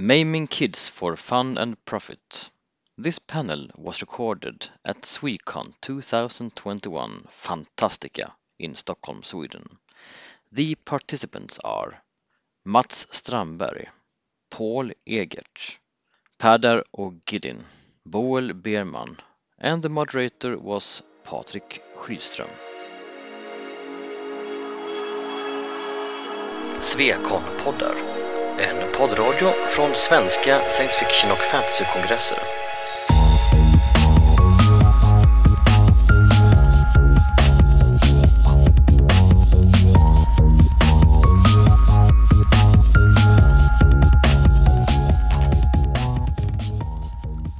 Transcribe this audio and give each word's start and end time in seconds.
Maiming 0.00 0.46
Kids 0.46 0.88
for 0.88 1.16
Fun 1.16 1.58
and 1.58 1.84
Profit. 1.84 2.50
This 2.96 3.18
panel 3.18 3.66
was 3.76 4.00
recorded 4.00 4.68
at 4.84 5.02
Swecon 5.02 5.74
2021 5.80 7.26
Fantastica 7.28 8.32
in 8.60 8.76
Stockholm, 8.76 9.24
Sweden. 9.24 9.64
The 10.52 10.76
participants 10.76 11.58
are 11.64 12.00
Mats 12.64 13.06
Strandberg, 13.06 13.88
Paul 14.50 14.92
Egert, 15.04 15.78
Padar 16.38 16.84
Ogidin, 16.96 17.64
Boel 18.08 18.52
Bermann, 18.52 19.18
and 19.58 19.82
the 19.82 19.88
moderator 19.88 20.56
was 20.56 21.02
Patrik 21.24 21.82
Schydström. 21.96 22.52
Svekon-poddar, 26.82 28.17
en 28.58 28.76
poddradio 28.98 29.48
från 29.48 29.94
svenska 29.94 30.58
science 30.58 30.98
fiction 30.98 31.30
och 31.32 31.38
fantasykongresser. 31.38 32.38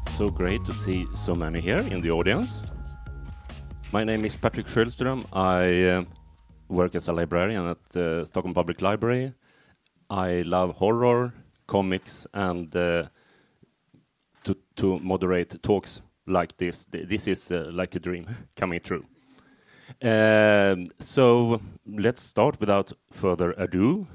So 0.07 0.31
great 0.31 0.67
to 0.67 0.73
see 0.73 1.05
so 1.15 1.35
many 1.35 1.61
here 1.61 1.95
in 1.95 2.03
the 2.03 2.11
audience. 2.11 2.65
My 3.93 4.05
name 4.05 4.27
is 4.27 4.37
Patrick 4.37 4.69
Schölström. 4.69 5.19
I 5.33 5.91
uh, 5.91 6.05
work 6.69 6.95
as 6.95 7.09
a 7.09 7.13
librarian 7.13 7.67
at 7.67 7.97
uh, 7.97 8.25
Stockholm 8.25 8.55
Public 8.55 8.81
Library. 8.81 9.33
I 10.11 10.43
love 10.43 10.77
horror, 10.77 11.35
comics, 11.67 12.27
and 12.35 12.75
uh, 12.77 13.05
to, 14.45 14.57
to 14.77 14.99
moderate 15.01 15.63
talks 15.63 16.03
like 16.27 16.57
this. 16.59 16.87
This 16.93 17.29
is 17.29 17.51
uh, 17.51 17.71
like 17.73 17.95
a 17.97 18.01
dream 18.01 18.27
coming 18.57 18.81
true. 18.81 19.05
Um, 20.03 20.89
so 21.01 21.61
let's 21.87 22.23
start 22.23 22.61
without 22.61 22.93
further 23.13 23.53
ado. 23.59 24.07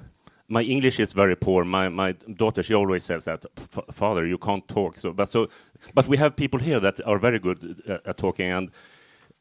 My 0.50 0.64
English 0.64 1.00
is 1.00 1.14
very 1.14 1.36
poor. 1.36 1.66
My 1.66 1.90
my 1.90 2.14
daughter 2.38 2.64
she 2.64 2.74
always 2.76 3.04
says 3.04 3.26
that, 3.26 3.46
"F- 3.58 3.86
"Father, 3.92 4.26
you 4.28 4.38
can't 4.38 4.68
talk." 4.68 4.98
So, 5.00 5.14
but 5.14 5.30
so, 5.30 5.50
but 5.96 6.08
we 6.08 6.18
have 6.18 6.36
people 6.36 6.60
here 6.60 6.80
that 6.82 7.02
are 7.08 7.20
very 7.20 7.40
good 7.40 7.82
uh, 7.90 8.00
at 8.06 8.18
talking, 8.18 8.52
and 8.52 8.70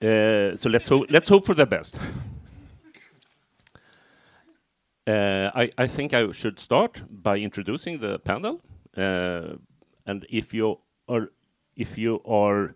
uh, 0.02 0.56
so 0.56 0.70
let's 0.70 0.90
let's 1.10 1.28
hope 1.28 1.46
for 1.46 1.54
the 1.54 1.66
best. 1.66 1.98
Uh, 5.06 5.50
I, 5.54 5.70
I 5.78 5.86
think 5.88 6.14
I 6.14 6.30
should 6.32 6.58
start 6.60 7.02
by 7.10 7.38
introducing 7.38 7.98
the 8.00 8.18
panel, 8.20 8.60
uh, 8.96 9.56
and 10.06 10.24
if 10.30 10.54
you 10.54 10.78
are 11.08 11.28
if 11.76 11.98
you 11.98 12.20
are 12.24 12.74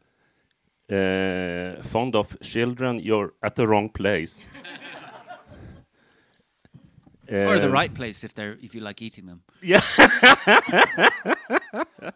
uh, 0.90 1.82
fond 1.82 2.16
of 2.16 2.36
children, 2.40 2.98
you're 2.98 3.32
at 3.42 3.54
the 3.54 3.66
wrong 3.68 3.88
place. 3.90 4.48
or 7.28 7.58
the 7.58 7.66
Um, 7.66 7.72
right 7.72 7.94
place 7.94 8.24
if 8.24 8.32
they're 8.34 8.56
if 8.62 8.74
you 8.74 8.80
like 8.80 9.02
eating 9.02 9.26
them. 9.26 9.42
Yeah. 9.62 9.82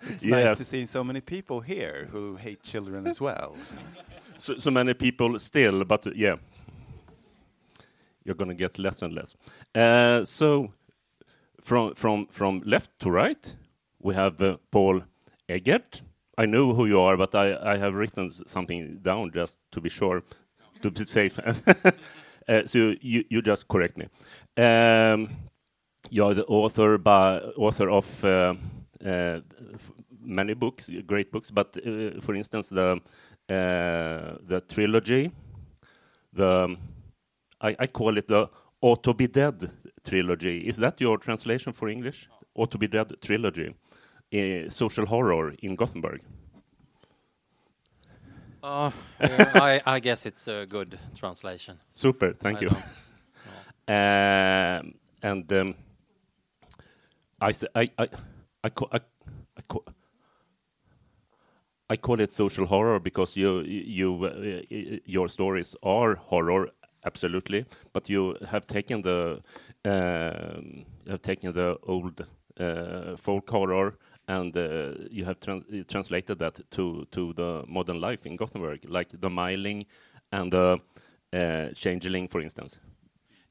It's 0.03 0.25
nice 0.25 0.59
to 0.59 0.65
see 0.65 0.87
so 0.87 1.03
many 1.05 1.21
people 1.21 1.61
here 1.61 2.09
who 2.13 2.37
hate 2.37 2.63
children 2.63 3.07
as 3.07 3.21
well. 3.21 3.57
so, 4.37 4.59
so 4.59 4.71
many 4.71 4.95
people 4.95 5.39
still, 5.39 5.85
but 5.85 6.07
uh, 6.07 6.11
yeah, 6.15 6.37
you're 8.25 8.35
going 8.35 8.49
to 8.49 8.55
get 8.55 8.79
less 8.79 9.03
and 9.03 9.15
less. 9.15 9.35
Uh, 9.75 10.25
so, 10.25 10.73
from 11.61 11.95
from 11.95 12.27
from 12.31 12.63
left 12.65 12.91
to 13.01 13.11
right, 13.11 13.55
we 14.01 14.15
have 14.15 14.41
uh, 14.43 14.57
Paul 14.71 15.03
Eggert. 15.49 16.03
I 16.39 16.47
know 16.47 16.73
who 16.73 16.87
you 16.87 17.01
are, 17.01 17.17
but 17.17 17.35
I, 17.35 17.75
I 17.75 17.77
have 17.79 17.95
written 17.95 18.31
something 18.47 18.99
down 19.03 19.31
just 19.33 19.59
to 19.73 19.81
be 19.81 19.91
sure, 19.91 20.23
to 20.83 20.91
be 20.91 21.05
safe. 21.05 21.39
uh, 21.39 22.63
so 22.67 22.95
you 23.01 23.25
you 23.29 23.43
just 23.43 23.69
correct 23.69 23.99
me. 23.99 24.07
Um, 24.57 25.29
you 26.11 26.25
are 26.25 26.35
the 26.35 26.45
author 26.47 26.99
by 26.99 27.39
author 27.57 27.91
of 27.91 28.25
uh, 28.25 28.55
many 30.23 30.55
books, 30.55 30.91
great 31.07 31.31
books, 31.31 31.51
but 31.51 31.77
for 32.23 32.35
instance 32.35 32.69
the 32.71 33.01
the 33.49 34.63
trilogy, 34.69 35.31
the 36.33 36.77
I, 37.61 37.77
I 37.79 37.87
call 37.87 38.17
it 38.19 38.29
the 38.29 38.49
Ought 38.81 39.03
to 39.05 39.15
Be 39.15 39.27
Dead 39.27 39.71
trilogy. 40.05 40.61
Is 40.61 40.77
that 40.79 41.01
your 41.01 41.19
translation 41.19 41.73
for 41.73 41.89
English? 41.89 42.29
Ought 42.55 42.71
to 42.71 42.79
Be 42.79 42.89
Dead 42.89 43.13
trilogy, 43.21 43.75
uh, 44.35 44.69
social 44.69 45.07
horror 45.07 45.55
in 45.63 45.77
Gothenburg. 45.77 46.21
Uh, 48.63 48.91
yeah, 49.21 49.53
I, 49.55 49.81
I 49.87 50.01
guess 50.01 50.27
it's 50.27 50.47
a 50.49 50.67
good 50.67 50.99
translation. 51.17 51.79
Super, 51.93 52.33
thank 52.35 52.59
I 52.59 52.65
you. 52.65 52.71
Um, 53.89 54.95
and 55.23 55.53
um, 55.53 55.75
I, 57.41 57.49
s- 57.51 57.65
I, 57.75 57.91
I, 57.99 58.09
I, 58.65 58.69
ca- 58.69 58.89
I, 58.93 59.01
I, 59.57 59.63
ca- 59.67 59.93
I 61.89 61.97
call 61.97 62.21
it 62.21 62.33
social 62.33 62.67
horror 62.67 63.01
because 63.01 63.37
you, 63.37 63.61
you, 63.61 64.25
uh, 64.25 64.99
your 65.07 65.29
stories 65.29 65.75
are 65.83 66.17
horror, 66.17 66.69
absolutely, 67.05 67.65
but 67.93 68.09
you 68.09 68.37
have 68.51 68.67
taken 68.67 69.03
the, 69.03 69.41
you 69.85 70.85
have 71.09 71.23
taken 71.23 71.53
the 71.53 71.77
old 71.87 72.27
uh, 72.59 73.17
folk 73.17 73.49
horror 73.51 73.95
and 74.29 74.57
uh, 74.57 74.93
you 75.11 75.25
have 75.25 75.41
trans- 75.41 75.65
uh, 75.73 75.83
translated 75.89 76.39
that 76.39 76.61
to 76.71 77.07
to 77.11 77.33
the 77.33 77.65
modern 77.67 78.01
life 78.01 78.27
in 78.27 78.37
Gothenburg, 78.37 78.81
like 78.89 79.09
the 79.09 79.29
Myling 79.29 79.83
and 80.31 80.53
the 80.53 80.79
uh, 81.33 81.73
Changeling, 81.75 82.29
for 82.29 82.41
instance. 82.41 82.79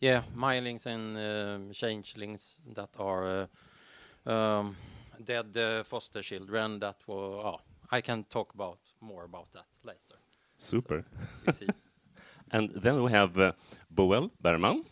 Yeah, 0.02 0.22
mylings 0.36 0.86
and 0.86 1.18
um, 1.18 1.72
changelings 1.74 2.62
that 2.76 2.90
are 2.98 3.48
uh, 4.26 4.32
um, 4.32 4.78
dead 5.26 5.58
uh, 5.58 5.84
foster 5.84 6.22
children 6.24 6.80
that 6.80 6.96
were. 7.08 7.46
Oh, 7.46 7.60
I 7.92 8.02
can 8.02 8.24
talk 8.24 8.54
about 8.54 8.80
more 9.02 9.26
about 9.26 9.52
that 9.52 9.68
later. 9.84 10.20
Super. 10.58 11.04
See. 11.52 11.68
And 12.52 12.70
then 12.76 13.04
we 13.04 13.12
have 13.12 13.38
uh, 13.38 13.52
Boel 13.94 14.30
Bermann, 14.42 14.84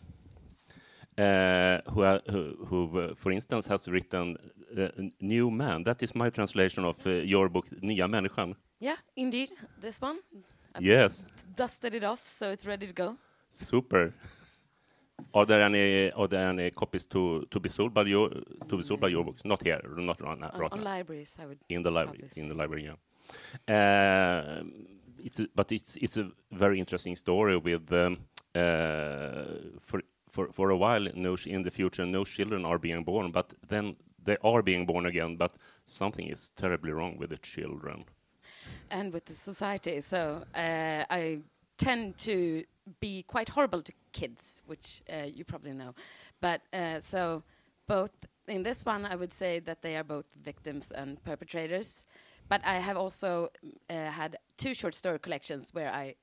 uh, 1.18 1.78
who, 1.92 2.02
ha- 2.02 2.20
who, 2.30 2.54
who 2.68 2.98
uh, 3.00 3.14
for 3.16 3.32
instance, 3.32 3.66
has 3.66 3.88
written 3.88 4.36
uh, 4.78 4.88
New 5.20 5.50
Man. 5.50 5.82
That 5.84 6.02
is 6.02 6.14
my 6.14 6.30
translation 6.30 6.84
of 6.84 7.04
uh, 7.06 7.10
your 7.10 7.48
book, 7.48 7.66
Nya 7.82 8.06
Människan. 8.08 8.54
Yeah, 8.80 8.96
indeed. 9.16 9.50
This 9.80 10.00
one. 10.00 10.18
I've 10.74 10.82
Yes, 10.84 11.24
Dusted 11.56 11.94
it 11.94 12.04
off, 12.04 12.26
so 12.28 12.50
it's 12.50 12.66
ready 12.66 12.86
to 12.86 12.92
go. 12.92 13.16
super. 13.50 14.12
Are 15.34 15.44
there 15.44 15.62
any 15.62 16.12
are 16.12 16.28
there 16.28 16.48
any 16.48 16.70
copies 16.70 17.04
to, 17.06 17.44
to 17.50 17.58
be 17.60 17.68
sold 17.68 17.92
by 17.92 18.02
your 18.04 18.30
to 18.68 18.76
be 18.76 18.82
sold 18.84 19.00
by 19.00 19.08
your 19.08 19.24
books? 19.24 19.42
Not 19.44 19.62
here, 19.64 19.80
not 19.96 20.20
right 20.20 20.38
now. 20.38 20.50
On 20.70 20.80
libraries, 20.82 21.36
I 21.42 21.46
would. 21.46 21.58
in 21.68 21.82
the 21.82 21.90
library. 21.90 22.24
In 22.36 22.48
the 22.48 22.54
library, 22.54 22.84
yeah. 22.88 22.96
Um, 24.60 24.86
it's 25.28 25.40
a, 25.40 25.46
but 25.54 25.72
it's 25.72 25.96
it's 25.96 26.16
a 26.16 26.30
very 26.52 26.78
interesting 26.78 27.16
story 27.16 27.56
with 27.58 27.92
um, 27.92 28.16
uh, 28.54 29.44
for 29.80 30.00
for 30.30 30.52
for 30.52 30.70
a 30.70 30.76
while. 30.76 31.06
No, 31.14 31.36
in 31.46 31.62
the 31.62 31.70
future, 31.70 32.06
no 32.06 32.24
children 32.24 32.64
are 32.64 32.78
being 32.78 33.04
born, 33.04 33.30
but 33.32 33.52
then 33.68 33.96
they 34.24 34.38
are 34.42 34.62
being 34.62 34.86
born 34.86 35.06
again. 35.06 35.36
But 35.36 35.52
something 35.84 36.26
is 36.28 36.50
terribly 36.56 36.92
wrong 36.92 37.18
with 37.18 37.30
the 37.30 37.38
children. 37.38 38.04
And 38.90 39.12
with 39.12 39.24
the 39.26 39.34
society. 39.34 40.00
So 40.00 40.44
uh, 40.54 41.04
I 41.10 41.40
tend 41.76 42.16
to 42.18 42.64
be 43.00 43.22
quite 43.22 43.50
horrible 43.50 43.82
to 43.82 43.92
kids, 44.12 44.62
which 44.66 45.02
uh, 45.12 45.26
you 45.36 45.44
probably 45.44 45.72
know. 45.72 45.94
But 46.40 46.60
uh, 46.72 47.00
so 47.00 47.42
both 47.86 48.12
in 48.46 48.62
this 48.62 48.86
one, 48.86 49.04
I 49.12 49.14
would 49.14 49.32
say 49.32 49.60
that 49.60 49.82
they 49.82 49.96
are 49.96 50.04
both 50.04 50.26
victims 50.42 50.90
and 50.92 51.22
perpetrators. 51.22 52.06
But 52.48 52.64
I 52.64 52.78
have 52.78 52.96
also 52.96 53.50
uh, 53.90 54.10
had 54.10 54.36
two 54.56 54.74
short 54.74 54.94
story 54.94 55.18
collections 55.18 55.74
where 55.74 55.92
I 55.92 56.14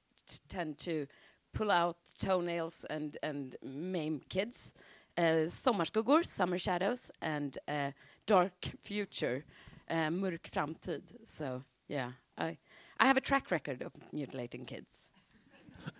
tend 0.49 0.77
to 0.79 1.07
pull 1.53 1.71
out 1.71 1.97
toenails 2.19 2.85
and 2.89 3.17
and 3.23 3.55
maim 3.63 4.21
kids. 4.29 4.73
Uh, 5.17 5.47
Sommarskuggor, 5.47 6.25
Summer 6.25 6.57
Shadows, 6.57 7.11
and 7.21 7.57
uh, 7.67 7.91
Dark 8.25 8.65
Future, 8.81 9.45
uh, 9.89 10.09
Mörk 10.09 10.49
Framtid. 10.49 11.03
So 11.25 11.63
yeah, 11.87 12.11
I 12.37 12.57
I 12.99 13.07
have 13.07 13.17
a 13.17 13.21
track 13.21 13.51
record 13.51 13.81
of 13.81 13.93
mutilating 14.11 14.65
kids. 14.65 15.09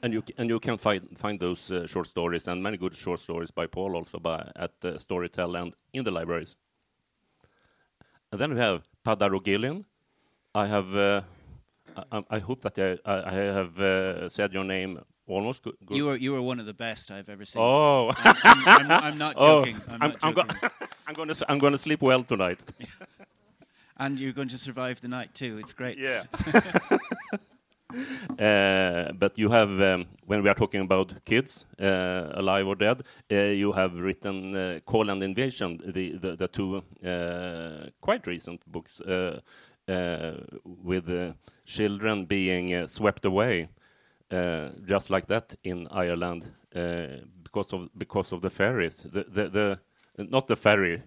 And 0.01 0.13
you 0.13 0.23
and 0.37 0.49
you 0.49 0.59
can 0.59 0.77
find 0.77 1.17
find 1.17 1.39
those 1.39 1.71
uh, 1.71 1.87
short 1.87 2.07
stories 2.07 2.47
and 2.47 2.61
many 2.63 2.77
good 2.77 2.95
short 2.95 3.19
stories 3.19 3.51
by 3.51 3.67
Paul 3.67 3.95
also 3.95 4.19
by 4.19 4.51
at 4.55 4.71
uh, 4.83 4.97
Storytel 4.97 5.55
and 5.61 5.73
in 5.93 6.03
the 6.03 6.11
libraries. 6.11 6.55
And 8.31 8.41
then 8.41 8.53
we 8.53 8.59
have 8.59 8.81
Peadar. 9.03 9.85
I 10.55 10.65
have. 10.67 10.95
Uh, 10.95 11.21
I, 12.11 12.23
I- 12.29 12.39
hope 12.39 12.61
that 12.61 12.77
I, 13.05 13.13
I 13.13 13.33
have 13.59 13.79
uh, 13.79 14.27
said 14.29 14.53
your 14.53 14.63
name 14.63 14.99
almost 15.27 15.63
good. 15.63 15.75
good. 15.85 15.97
You 15.97 16.05
were 16.05 16.15
you 16.17 16.31
were 16.33 16.41
one 16.41 16.59
of 16.59 16.65
the 16.65 16.73
best 16.73 17.11
I've 17.11 17.29
ever 17.29 17.45
seen. 17.45 17.61
Oh, 17.61 18.11
I'm, 18.17 18.35
I'm, 18.43 18.67
I'm, 18.67 18.91
I'm 18.91 19.17
not 19.17 19.35
Oh, 19.37 19.45
joking. 19.65 19.81
I'm, 19.89 20.01
I'm, 20.01 20.09
not 20.11 20.17
I'm, 20.23 20.33
go- 20.33 20.69
I'm 21.07 21.13
going 21.13 21.29
to 21.33 21.45
I'm 21.51 21.59
going 21.59 21.73
to 21.73 21.77
sleep 21.77 22.01
well 22.01 22.23
tonight. 22.23 22.63
And 23.97 24.19
you're 24.19 24.33
going 24.33 24.49
to 24.49 24.57
survive 24.57 24.99
the 24.99 25.07
night 25.07 25.33
too. 25.33 25.57
It's 25.57 25.71
great. 25.71 25.97
Yeah. 25.97 26.23
Uh, 28.37 29.13
but 29.13 29.37
you 29.37 29.49
have, 29.49 29.69
um, 29.81 30.05
when 30.25 30.43
we 30.43 30.49
are 30.49 30.53
talking 30.53 30.81
about 30.81 31.13
kids, 31.23 31.65
uh, 31.79 32.29
alive 32.33 32.67
or 32.67 32.75
dead, 32.75 33.03
uh, 33.31 33.35
you 33.35 33.71
have 33.71 33.93
written 33.95 34.53
uh, 34.53 34.79
Call 34.85 35.09
and 35.09 35.23
Invasion, 35.23 35.79
the, 35.85 36.17
the, 36.17 36.35
the 36.35 36.47
two 36.49 36.83
uh, 37.07 37.89
quite 38.01 38.27
recent 38.27 38.59
books, 38.69 38.99
with 39.87 41.09
uh, 41.09 41.33
children 41.65 42.25
being 42.25 42.73
uh, 42.73 42.87
swept 42.87 43.25
away, 43.25 43.69
uh, 44.31 44.69
just 44.85 45.09
like 45.09 45.27
that 45.27 45.55
in 45.63 45.87
Ireland, 45.91 46.43
uh, 46.75 47.07
because 47.43 47.73
of 47.73 47.89
because 47.97 48.31
of 48.31 48.41
the 48.41 48.49
ferries. 48.49 49.03
The 49.03 49.23
the, 49.23 49.49
the 49.49 49.79
not 50.17 50.47
the 50.47 50.55
ferry. 50.55 51.01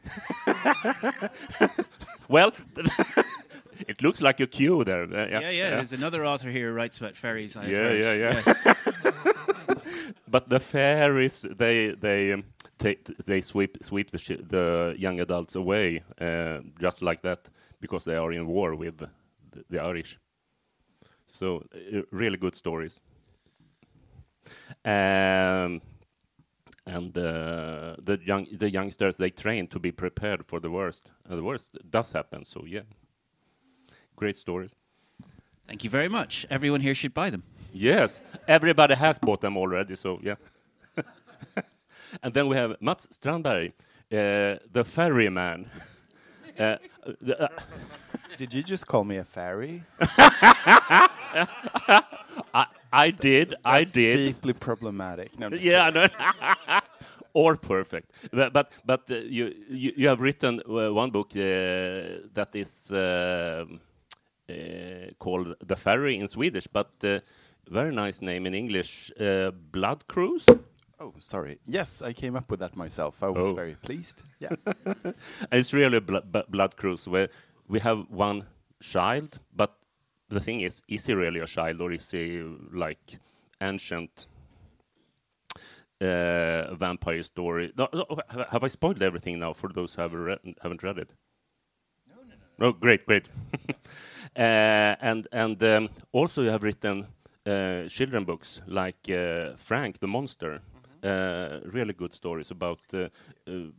well. 2.29 2.53
It 3.87 4.03
looks 4.03 4.21
like 4.21 4.41
a 4.41 4.47
queue 4.49 4.83
there. 4.83 5.05
Uh, 5.05 5.29
Yeah, 5.41 5.51
yeah. 5.51 5.71
There's 5.77 5.93
another 5.93 6.25
author 6.25 6.51
here 6.51 6.71
who 6.71 6.75
writes 6.75 6.99
about 6.99 7.17
ferries. 7.17 7.57
I've 7.57 7.71
Yeah, 7.71 7.93
yeah, 7.93 8.15
yeah. 8.15 8.43
Yes. 8.45 8.67
but 10.29 10.49
the 10.49 10.61
fairies 10.61 11.47
they 11.57 11.95
they 12.01 12.33
um, 12.33 12.45
take 12.79 13.05
they 13.27 13.41
sweep 13.41 13.79
sweep 13.83 14.11
the 14.11 14.19
the 14.49 14.95
young 14.99 15.21
adults 15.21 15.57
away 15.57 16.03
uh, 16.21 16.59
just 16.81 17.03
like 17.03 17.23
that 17.23 17.49
because 17.81 18.05
they 18.05 18.17
are 18.17 18.33
in 18.33 18.47
war 18.47 18.75
with 18.75 18.99
the, 18.99 19.09
the 19.71 19.79
Irish. 19.81 20.19
So 21.27 21.65
uh, 21.75 22.03
really 22.11 22.37
good 22.37 22.55
stories. 22.55 23.01
Um, 24.85 25.83
and 26.87 27.17
uh, 27.19 27.97
the 28.03 28.19
young 28.25 28.47
the 28.51 28.71
youngsters 28.71 29.17
they 29.17 29.31
train 29.31 29.67
to 29.69 29.79
be 29.79 29.93
prepared 29.93 30.47
for 30.47 30.61
the 30.61 30.71
worst. 30.71 31.11
And 31.29 31.39
the 31.39 31.45
worst 31.45 31.77
does 31.91 32.13
happen. 32.13 32.45
So 32.45 32.65
yeah, 32.67 32.83
great 34.17 34.37
stories. 34.37 34.75
Thank 35.67 35.85
you 35.85 35.91
very 35.91 36.09
much. 36.09 36.47
Everyone 36.49 36.81
here 36.81 36.95
should 36.95 37.13
buy 37.13 37.29
them. 37.29 37.43
Yes, 37.75 38.23
everybody 38.47 38.95
has 38.95 39.19
bought 39.19 39.43
them 39.43 39.59
already, 39.59 39.97
so 39.97 40.19
yeah. 40.23 40.37
and 42.23 42.33
then 42.33 42.49
we 42.49 42.57
have 42.57 42.77
Mats 42.81 43.07
Strandberg, 43.09 43.73
uh, 44.11 44.59
the 44.73 44.85
ferryman. 44.85 45.71
uh, 46.59 46.77
the, 47.21 47.43
uh, 47.45 47.49
Did 48.37 48.55
you 48.55 48.63
just 48.63 48.87
call 48.87 49.05
me 49.05 49.17
a 49.17 49.25
fairy? 49.25 49.83
I, 52.55 52.67
I 52.93 53.11
did, 53.11 53.55
I 53.65 53.81
That's 53.81 53.93
did. 53.93 54.17
Deeply 54.17 54.53
problematic. 54.53 55.39
No, 55.39 55.47
I'm 55.47 55.53
just 55.53 55.65
Yeah, 55.65 56.09
or 57.35 57.57
perfect. 57.57 58.13
But 58.33 58.53
but, 58.53 58.73
but 58.85 59.11
uh, 59.11 59.17
you, 59.17 59.55
you 59.69 59.93
you 59.97 60.09
have 60.09 60.21
written 60.21 60.61
uh, 60.69 60.93
one 60.93 61.11
book 61.11 61.31
that 61.31 62.49
is 62.55 62.91
um 62.93 63.81
uh, 64.51 64.55
called 65.19 65.55
The 65.67 65.77
Ferry 65.77 66.17
in 66.17 66.29
Swedish, 66.29 66.67
but 66.67 66.91
very 67.71 67.93
nice 67.95 68.23
name 68.23 68.47
in 68.47 68.55
English, 68.55 69.13
Blood 69.73 70.07
Cruise. 70.07 70.47
Oh, 71.01 71.15
sorry. 71.21 71.59
Yes, 71.67 72.03
I 72.03 72.13
came 72.13 72.35
up 72.37 72.51
with 72.51 72.61
that 72.61 72.77
myself. 72.77 73.23
I 73.23 73.29
was 73.29 73.47
Oh. 73.49 73.55
very 73.55 73.75
pleased. 73.75 74.23
Yeah. 74.41 74.51
It's 75.53 75.73
really 75.73 75.97
a 75.99 76.01
bl- 76.01 76.19
b- 76.33 76.43
blood 76.49 76.77
cruise 76.77 77.07
where 77.09 77.29
we 77.69 77.79
have 77.81 78.07
one 78.11 78.45
child, 78.81 79.39
but 79.55 79.71
the 80.29 80.41
thing 80.41 80.61
is, 80.63 80.83
is 80.89 81.07
he 81.07 81.15
really 81.15 81.41
a 81.41 81.47
child 81.47 81.81
or 81.81 81.93
is 81.93 82.11
he 82.11 82.43
like 82.73 83.19
ancient 83.61 84.27
uh, 86.01 86.75
vampire 86.75 87.23
story? 87.23 87.73
No, 87.77 87.89
no, 87.93 88.05
have 88.51 88.65
I 88.65 88.69
spoiled 88.69 89.03
everything 89.03 89.39
now 89.39 89.53
for 89.55 89.69
those 89.73 89.95
who 89.95 90.03
haven't 90.03 90.23
read, 90.25 90.39
haven't 90.63 90.83
read 90.83 90.99
it? 90.99 91.15
No, 92.09 92.15
no, 92.23 92.35
no. 92.35 92.67
No, 92.67 92.73
great, 92.73 93.07
great. 93.07 93.29
uh, 94.37 94.97
and 95.01 95.27
and 95.33 95.63
um, 95.63 95.89
also 96.13 96.43
you 96.43 96.51
have 96.51 96.63
written 96.63 97.07
uh, 97.47 97.89
children 97.89 98.25
books 98.25 98.61
like 98.67 99.09
uh, 99.11 99.57
Frank 99.57 99.99
the 99.99 100.07
Monster. 100.09 100.61
Uh, 101.03 101.61
really 101.73 101.93
good 101.93 102.13
stories 102.13 102.51
about 102.51 102.81
uh, 102.95 103.09
uh, 103.47 103.71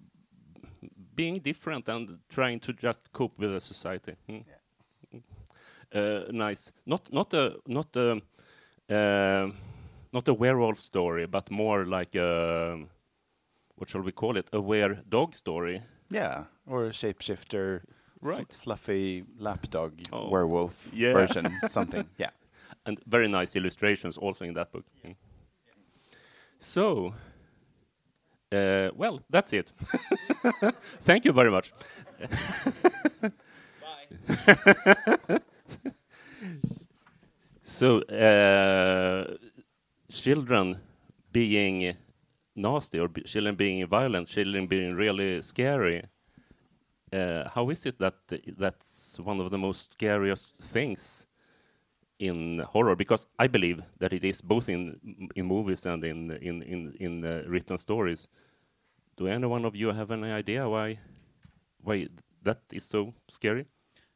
being 1.15 1.39
different 1.39 1.89
and 1.89 2.17
trying 2.29 2.59
to 2.61 2.73
just 2.73 3.11
cope 3.11 3.37
with 3.37 3.51
the 3.51 3.59
society. 3.61 4.15
Mm. 4.29 4.43
Uh, 5.93 6.31
nice. 6.31 6.71
Not 6.85 7.11
not 7.11 7.33
a 7.33 7.55
not 7.67 7.95
a 7.97 8.21
uh, 8.89 9.51
not 10.13 10.27
a 10.27 10.33
werewolf 10.33 10.79
story, 10.79 11.25
but 11.27 11.49
more 11.51 11.85
like 11.85 12.15
a 12.15 12.77
what 13.75 13.89
shall 13.89 14.01
we 14.03 14.11
call 14.11 14.37
it? 14.37 14.49
A 14.53 14.59
were 14.61 14.97
dog 15.09 15.33
story. 15.35 15.81
Yeah. 16.11 16.43
Or 16.67 16.85
a 16.85 16.91
shapeshifter, 16.91 17.81
Right. 18.21 18.53
fluffy 18.63 19.23
lapdog 19.39 19.91
Oh. 20.11 20.29
werewolf 20.29 20.89
Yeah. 20.93 21.13
version, 21.13 21.51
something. 21.69 22.05
Yeah. 22.17 22.31
and 22.85 22.99
very 23.07 23.27
nice 23.27 23.55
illustrations 23.59 24.17
also 24.17 24.45
in 24.45 24.53
that 24.53 24.71
book. 24.71 24.85
Mm. 25.05 25.15
So, 26.59 27.13
uh, 28.51 28.89
well, 28.95 29.21
that's 29.29 29.53
it. 29.53 29.71
Thank 31.01 31.25
you 31.25 31.33
very 31.33 31.51
much. 31.51 31.71
so, 37.63 38.01
uh, 38.03 39.35
children 40.11 40.77
being 41.31 41.95
nasty 42.55 42.99
or 42.99 43.07
be 43.09 43.21
children 43.23 43.55
being 43.55 43.85
violent, 43.87 44.27
children 44.27 44.67
being 44.67 44.95
really 44.95 45.41
scary. 45.41 46.03
Uh, 47.11 47.49
how 47.49 47.69
is 47.71 47.85
it 47.87 47.97
that 47.97 48.13
that's 48.57 49.19
one 49.19 49.39
of 49.39 49.49
the 49.49 49.57
most 49.57 49.93
scariest 49.93 50.55
things 50.59 51.25
in 52.19 52.59
horror 52.59 52.95
because 52.95 53.27
I 53.39 53.47
believe 53.47 53.81
that 53.99 54.13
it 54.13 54.23
is 54.23 54.41
both 54.41 54.69
in 54.69 54.99
in 55.35 55.45
movies 55.45 55.85
and 55.85 56.03
in 56.03 56.31
in 56.31 56.61
in, 56.63 56.93
in 56.99 57.25
uh, 57.25 57.43
written 57.47 57.77
stories. 57.77 58.29
Do 59.17 59.27
any 59.27 59.47
one 59.47 59.65
of 59.65 59.75
you 59.75 59.91
have 59.93 60.11
any 60.11 60.31
idea 60.31 60.67
why 60.69 60.99
why 61.83 62.07
that 62.43 62.61
is 62.73 62.85
so 62.85 63.13
scary? 63.29 63.65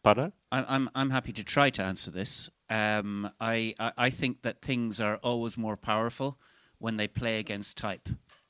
Peadar? 0.04 0.32
I- 0.52 0.66
I'm 0.76 0.90
I'm 0.96 1.10
happy 1.12 1.32
to 1.34 1.44
try 1.44 1.70
to 1.72 1.84
answer 1.84 2.12
this. 2.12 2.50
Um, 2.70 3.30
I, 3.40 3.74
I 3.80 3.92
I 3.98 4.10
think 4.10 4.42
that 4.42 4.62
things 4.62 5.00
are 5.00 5.18
always 5.24 5.58
more 5.58 5.78
powerful 5.78 6.38
when 6.80 6.98
they 6.98 7.08
play 7.08 7.40
against 7.40 7.78
type, 7.78 8.10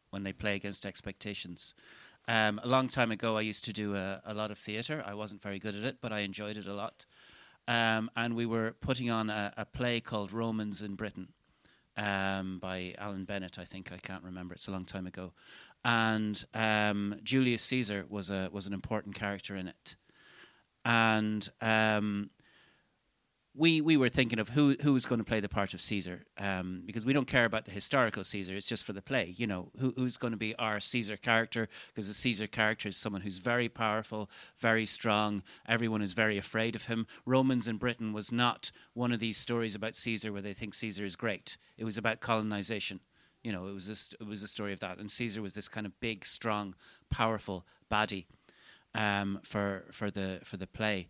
when 0.10 0.24
they 0.24 0.34
play 0.34 0.56
against 0.56 0.86
expectations. 0.86 1.76
Um, 2.28 2.60
a 2.64 2.68
long 2.68 2.88
time 2.88 3.12
ago, 3.12 3.38
I 3.38 3.42
used 3.42 3.66
to 3.66 3.74
do 3.74 3.96
a, 3.96 4.22
a 4.26 4.34
lot 4.34 4.50
of 4.50 4.58
theatre. 4.58 5.04
I 5.06 5.14
wasn't 5.14 5.42
very 5.42 5.60
good 5.60 5.76
at 5.76 5.84
it, 5.84 5.98
but 6.02 6.14
I 6.14 6.20
enjoyed 6.20 6.58
it 6.58 6.68
a 6.68 6.74
lot. 6.74 7.06
Um, 7.68 8.12
and 8.16 8.36
we 8.36 8.46
were 8.46 8.76
putting 8.82 9.10
on 9.10 9.30
a, 9.30 9.54
a 9.58 9.66
play 9.66 10.02
called 10.02 10.32
Romans 10.32 10.82
in 10.82 10.96
Britain 10.96 11.30
um, 11.96 12.60
by 12.60 12.94
Alan 12.98 13.26
Bennett, 13.26 13.58
I 13.58 13.66
think. 13.66 13.92
I 13.92 13.98
can't 13.98 14.24
remember. 14.24 14.54
It's 14.54 14.68
a 14.68 14.72
long 14.72 14.86
time 14.86 15.08
ago. 15.08 15.32
And 15.86 16.44
um, 16.54 17.16
Julius 17.24 17.62
Caesar 17.64 18.06
was 18.10 18.30
a 18.30 18.50
was 18.52 18.68
an 18.68 18.74
important 18.74 19.16
character 19.16 19.56
in 19.56 19.68
it 19.68 19.96
and 20.86 21.50
um, 21.62 22.30
we 23.56 23.82
we 23.82 23.98
were 23.98 24.10
thinking 24.10 24.40
of 24.40 24.50
who 24.50 24.76
who 24.82 24.94
was 24.94 25.06
going 25.06 25.20
to 25.20 25.26
play 25.26 25.40
the 25.40 25.50
part 25.50 25.74
of 25.74 25.82
Caesar 25.82 26.24
um, 26.40 26.82
because 26.86 27.06
we 27.06 27.14
don't 27.14 27.28
care 27.28 27.46
about 27.46 27.66
the 27.66 27.72
historical 27.72 28.24
Caesar. 28.24 28.56
It's 28.56 28.68
just 28.68 28.84
for 28.84 28.94
the 28.94 29.02
play, 29.02 29.36
you 29.38 29.46
know, 29.46 29.70
who, 29.80 29.94
who's 29.96 30.18
going 30.18 30.32
to 30.32 30.38
be 30.38 30.56
our 30.56 30.80
Caesar 30.80 31.18
character 31.18 31.70
because 31.88 32.08
the 32.08 32.14
Caesar 32.14 32.48
character 32.48 32.90
is 32.90 32.98
someone 32.98 33.22
who's 33.22 33.38
very 33.38 33.70
powerful, 33.70 34.30
very 34.58 34.86
strong. 34.86 35.44
Everyone 35.68 36.02
is 36.02 36.14
very 36.14 36.38
afraid 36.38 36.76
of 36.76 36.86
him. 36.86 37.06
Romans 37.26 37.68
in 37.68 37.78
Britain 37.78 38.12
was 38.12 38.32
not 38.32 38.72
one 38.94 39.12
of 39.12 39.20
these 39.20 39.38
stories 39.38 39.76
about 39.76 39.96
Caesar 39.96 40.34
where 40.34 40.42
they 40.42 40.54
think 40.54 40.74
Caesar 40.74 41.06
is 41.06 41.16
great. 41.16 41.58
It 41.78 41.86
was 41.86 41.98
about 41.98 42.22
colonization. 42.22 43.02
You 43.44 43.52
know, 43.52 43.68
it 43.68 43.74
was 43.74 43.90
a, 43.90 44.24
it 44.24 44.28
was 44.28 44.42
a 44.42 44.48
story 44.48 44.74
of 44.74 44.80
that, 44.80 44.98
and 44.98 45.12
Caesar 45.12 45.42
was 45.42 45.54
this 45.54 45.68
kind 45.68 45.86
of 45.86 46.00
big, 46.00 46.26
strong, 46.26 46.76
powerful 47.10 47.66
baddie 47.92 48.26
um, 48.96 49.40
for 49.44 49.86
for 49.92 50.12
the 50.12 50.40
for 50.44 50.58
the 50.58 50.68
play, 50.68 51.10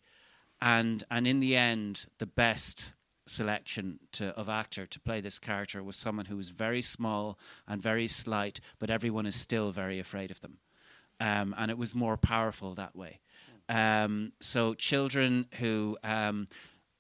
and 0.63 1.03
and 1.12 1.27
in 1.27 1.41
the 1.41 1.58
end, 1.58 2.05
the 2.20 2.25
best 2.25 2.93
selection 3.25 4.00
to, 4.13 4.29
of 4.38 4.50
actor 4.50 4.86
to 4.86 5.00
play 5.00 5.22
this 5.22 5.39
character 5.39 5.84
was 5.84 5.96
someone 5.96 6.25
who 6.25 6.38
was 6.38 6.50
very 6.50 6.82
small 6.82 7.38
and 7.67 7.82
very 7.82 8.08
slight, 8.08 8.60
but 8.79 8.89
everyone 8.89 9.25
is 9.25 9.36
still 9.36 9.72
very 9.72 10.00
afraid 10.00 10.32
of 10.32 10.39
them, 10.39 10.58
um, 11.20 11.53
and 11.58 11.70
it 11.70 11.77
was 11.77 11.93
more 11.93 12.17
powerful 12.17 12.74
that 12.74 12.96
way. 12.96 13.20
Um, 13.67 14.32
so 14.39 14.74
children 14.74 15.48
who 15.60 15.98
um, 16.03 16.48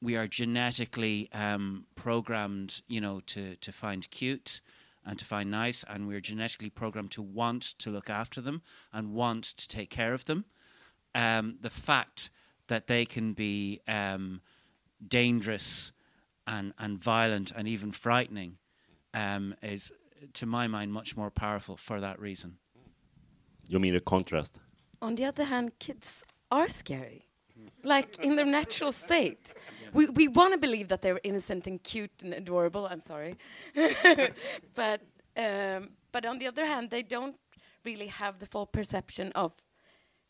we 0.01 0.17
are 0.17 0.27
genetically 0.27 1.29
um, 1.31 1.85
programmed, 1.95 2.81
you 2.89 2.99
know, 2.99 3.21
to 3.27 3.55
to 3.55 3.71
find 3.71 4.09
cute 4.11 4.59
and 5.05 5.17
to 5.19 5.25
find 5.25 5.49
nice, 5.49 5.85
and 5.87 6.05
we're 6.05 6.21
genetically 6.21 6.69
programmed 6.69 7.11
to 7.11 7.21
want 7.21 7.63
to 7.79 7.89
look 7.89 8.09
after 8.09 8.41
them 8.41 8.61
and 8.91 9.13
want 9.13 9.43
to 9.43 9.67
take 9.69 9.89
care 9.89 10.13
of 10.13 10.25
them. 10.25 10.43
Um, 11.15 11.53
the 11.61 11.69
fact 11.69 12.29
that 12.67 12.87
they 12.87 13.05
can 13.05 13.33
be 13.33 13.81
um, 13.87 14.41
dangerous 15.05 15.91
and, 16.47 16.73
and 16.77 17.01
violent 17.01 17.51
and 17.51 17.67
even 17.67 17.91
frightening 17.91 18.57
um, 19.13 19.55
is, 19.61 19.91
to 20.33 20.45
my 20.45 20.67
mind, 20.67 20.91
much 20.93 21.15
more 21.15 21.29
powerful 21.29 21.77
for 21.77 21.99
that 21.99 22.19
reason. 22.19 22.57
You 23.67 23.79
mean 23.79 23.95
a 23.95 23.99
contrast? 24.01 24.59
On 25.01 25.15
the 25.15 25.25
other 25.25 25.45
hand, 25.45 25.79
kids 25.79 26.25
are 26.51 26.69
scary. 26.69 27.27
like 27.83 28.19
in 28.19 28.35
their 28.35 28.45
natural 28.45 28.91
state. 28.91 29.53
We, 29.93 30.07
we 30.07 30.27
want 30.27 30.53
to 30.53 30.59
believe 30.59 30.87
that 30.87 31.01
they're 31.01 31.19
innocent 31.23 31.67
and 31.67 31.81
cute 31.83 32.23
and 32.23 32.33
adorable. 32.33 32.87
I'm 32.87 32.99
sorry, 32.99 33.35
but 34.75 35.01
um, 35.37 35.89
but 36.11 36.25
on 36.25 36.39
the 36.39 36.47
other 36.47 36.65
hand, 36.65 36.89
they 36.89 37.03
don't 37.03 37.35
really 37.85 38.07
have 38.07 38.39
the 38.39 38.45
full 38.45 38.65
perception 38.65 39.31
of 39.33 39.53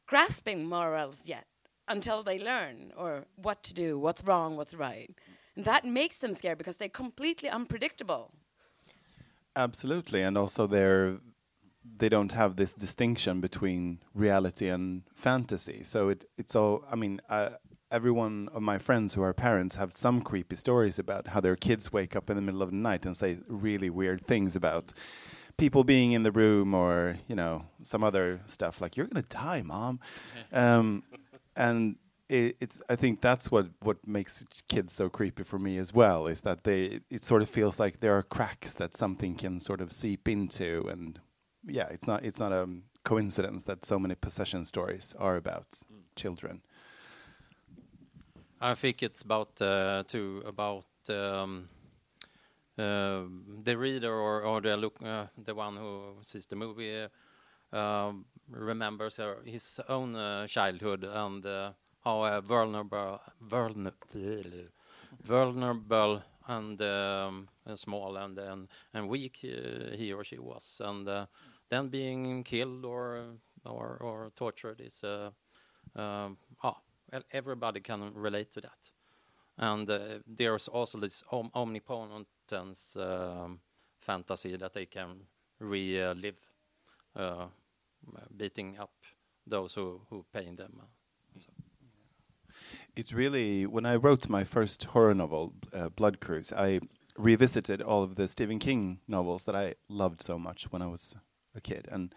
grasping 0.05 0.65
morals 0.65 1.27
yet 1.27 1.45
until 1.87 2.23
they 2.23 2.39
learn 2.39 2.93
or 2.97 3.25
what 3.35 3.63
to 3.63 3.73
do, 3.73 3.99
what's 3.99 4.23
wrong, 4.23 4.55
what's 4.55 4.73
right. 4.73 5.09
And 5.55 5.65
that 5.65 5.85
makes 5.85 6.19
them 6.19 6.33
scared 6.33 6.57
because 6.57 6.77
they're 6.77 6.89
completely 6.89 7.49
unpredictable. 7.49 8.31
Absolutely, 9.55 10.21
and 10.21 10.37
also 10.37 10.65
they're 10.65 11.19
they 11.97 12.07
don't 12.09 12.31
have 12.31 12.55
this 12.55 12.73
distinction 12.73 13.41
between 13.41 13.99
reality 14.13 14.69
and 14.69 15.03
fantasy. 15.13 15.83
So 15.83 16.09
it 16.09 16.25
it's 16.37 16.55
all. 16.55 16.83
I 16.89 16.95
mean, 16.95 17.21
uh, 17.29 17.49
every 17.91 18.11
one 18.11 18.49
of 18.53 18.63
my 18.63 18.79
friends 18.79 19.13
who 19.13 19.21
are 19.21 19.33
parents 19.33 19.75
have 19.75 19.93
some 19.93 20.21
creepy 20.21 20.55
stories 20.55 20.97
about 20.97 21.27
how 21.27 21.39
their 21.39 21.55
kids 21.55 21.93
wake 21.93 22.15
up 22.15 22.29
in 22.29 22.35
the 22.35 22.41
middle 22.41 22.63
of 22.63 22.71
the 22.71 22.75
night 22.75 23.05
and 23.05 23.15
say 23.15 23.37
really 23.47 23.89
weird 23.89 24.25
things 24.25 24.55
about 24.55 24.93
people 25.57 25.83
being 25.83 26.13
in 26.13 26.23
the 26.23 26.31
room 26.31 26.73
or 26.73 27.17
you 27.27 27.35
know 27.35 27.65
some 27.83 28.03
other 28.03 28.41
stuff 28.47 28.81
like 28.81 28.97
you're 28.97 29.07
gonna 29.07 29.25
die, 29.29 29.61
mom, 29.61 29.99
um, 30.51 31.03
and 31.55 31.95
it, 32.29 32.57
it's 32.59 32.81
I 32.89 32.95
think 32.95 33.21
that's 33.21 33.51
what 33.51 33.67
what 33.81 34.07
makes 34.07 34.43
kids 34.67 34.93
so 34.93 35.09
creepy 35.09 35.43
for 35.43 35.59
me 35.59 35.77
as 35.77 35.93
well 35.93 36.27
is 36.27 36.41
that 36.41 36.63
they 36.63 36.99
it 37.09 37.23
sort 37.23 37.41
of 37.41 37.49
feels 37.49 37.79
like 37.79 37.99
there 37.99 38.17
are 38.17 38.23
cracks 38.23 38.73
that 38.73 38.95
something 38.95 39.35
can 39.35 39.59
sort 39.59 39.81
of 39.81 39.91
seep 39.91 40.27
into. 40.27 40.87
And 40.89 41.19
yeah 41.65 41.87
it's 41.89 42.07
not 42.07 42.23
it's 42.25 42.39
not 42.39 42.51
a 42.51 42.67
coincidence 43.03 43.63
that 43.63 43.85
so 43.85 43.99
many 43.99 44.15
possession 44.15 44.65
stories 44.65 45.15
are 45.19 45.35
about 45.35 45.67
children. 46.15 46.61
I 48.61 48.75
think 48.75 49.03
it's 49.03 49.23
about 49.23 49.61
uh, 49.61 50.03
to 50.07 50.41
about 50.45 50.85
um, 51.09 51.67
uh, 52.77 53.23
the 53.63 53.75
reader 53.77 54.13
or, 54.13 54.41
or 54.41 54.61
the 54.61 54.77
look 54.77 54.95
uh, 55.03 55.27
the 55.37 55.53
one 55.53 55.75
who 55.75 56.15
sees 56.21 56.45
the 56.45 56.55
movie 56.55 57.07
um, 57.73 58.25
remembers 58.49 59.19
uh, 59.19 59.35
his 59.45 59.79
own 59.89 60.15
uh, 60.15 60.47
childhood 60.47 61.03
and 61.03 61.45
uh, 61.45 61.71
how 62.03 62.23
uh, 62.23 62.41
vulnerable 62.41 63.19
vulnerable 63.41 63.99
vulnerable 65.23 66.21
and, 66.47 66.81
um, 66.81 67.47
and 67.65 67.79
small 67.79 68.17
and 68.17 68.37
and, 68.37 68.67
and 68.93 69.07
weak 69.09 69.39
uh, 69.43 69.95
he 69.95 70.13
or 70.13 70.23
she 70.23 70.37
was 70.37 70.81
and 70.83 71.07
uh, 71.07 71.25
then 71.69 71.87
being 71.89 72.43
killed 72.43 72.85
or 72.85 73.25
or, 73.65 73.97
or 74.01 74.31
tortured 74.35 74.81
is 74.81 75.03
um, 75.95 76.37
well, 76.63 76.81
everybody 77.31 77.79
can 77.79 78.11
relate 78.13 78.51
to 78.51 78.61
that. 78.61 78.91
And 79.57 79.87
there's 80.27 80.67
also 80.67 80.97
this 80.97 81.23
om- 81.31 81.51
omnipotence 81.53 82.95
um, 82.95 83.59
fantasy 83.99 84.55
that 84.57 84.73
they 84.73 84.85
can 84.85 85.27
relive, 85.59 86.39
uh, 87.15 87.47
beating 88.35 88.77
up 88.79 88.91
those 89.45 89.73
who, 89.73 90.01
who 90.09 90.25
pain 90.33 90.55
them. 90.55 90.81
So. 91.37 91.49
It's 92.95 93.13
really 93.13 93.65
when 93.65 93.85
I 93.85 93.95
wrote 93.95 94.29
my 94.29 94.43
first 94.43 94.83
horror 94.83 95.13
novel, 95.13 95.53
uh, 95.73 95.89
Blood 95.89 96.19
Cruise. 96.19 96.53
I 96.55 96.79
revisited 97.17 97.81
all 97.81 98.03
of 98.03 98.15
the 98.15 98.27
Stephen 98.27 98.59
King 98.59 98.99
novels 99.07 99.45
that 99.45 99.55
I 99.55 99.75
loved 99.87 100.21
so 100.21 100.37
much 100.37 100.71
when 100.71 100.81
I 100.81 100.87
was 100.87 101.15
a 101.55 101.61
kid, 101.61 101.87
and 101.91 102.13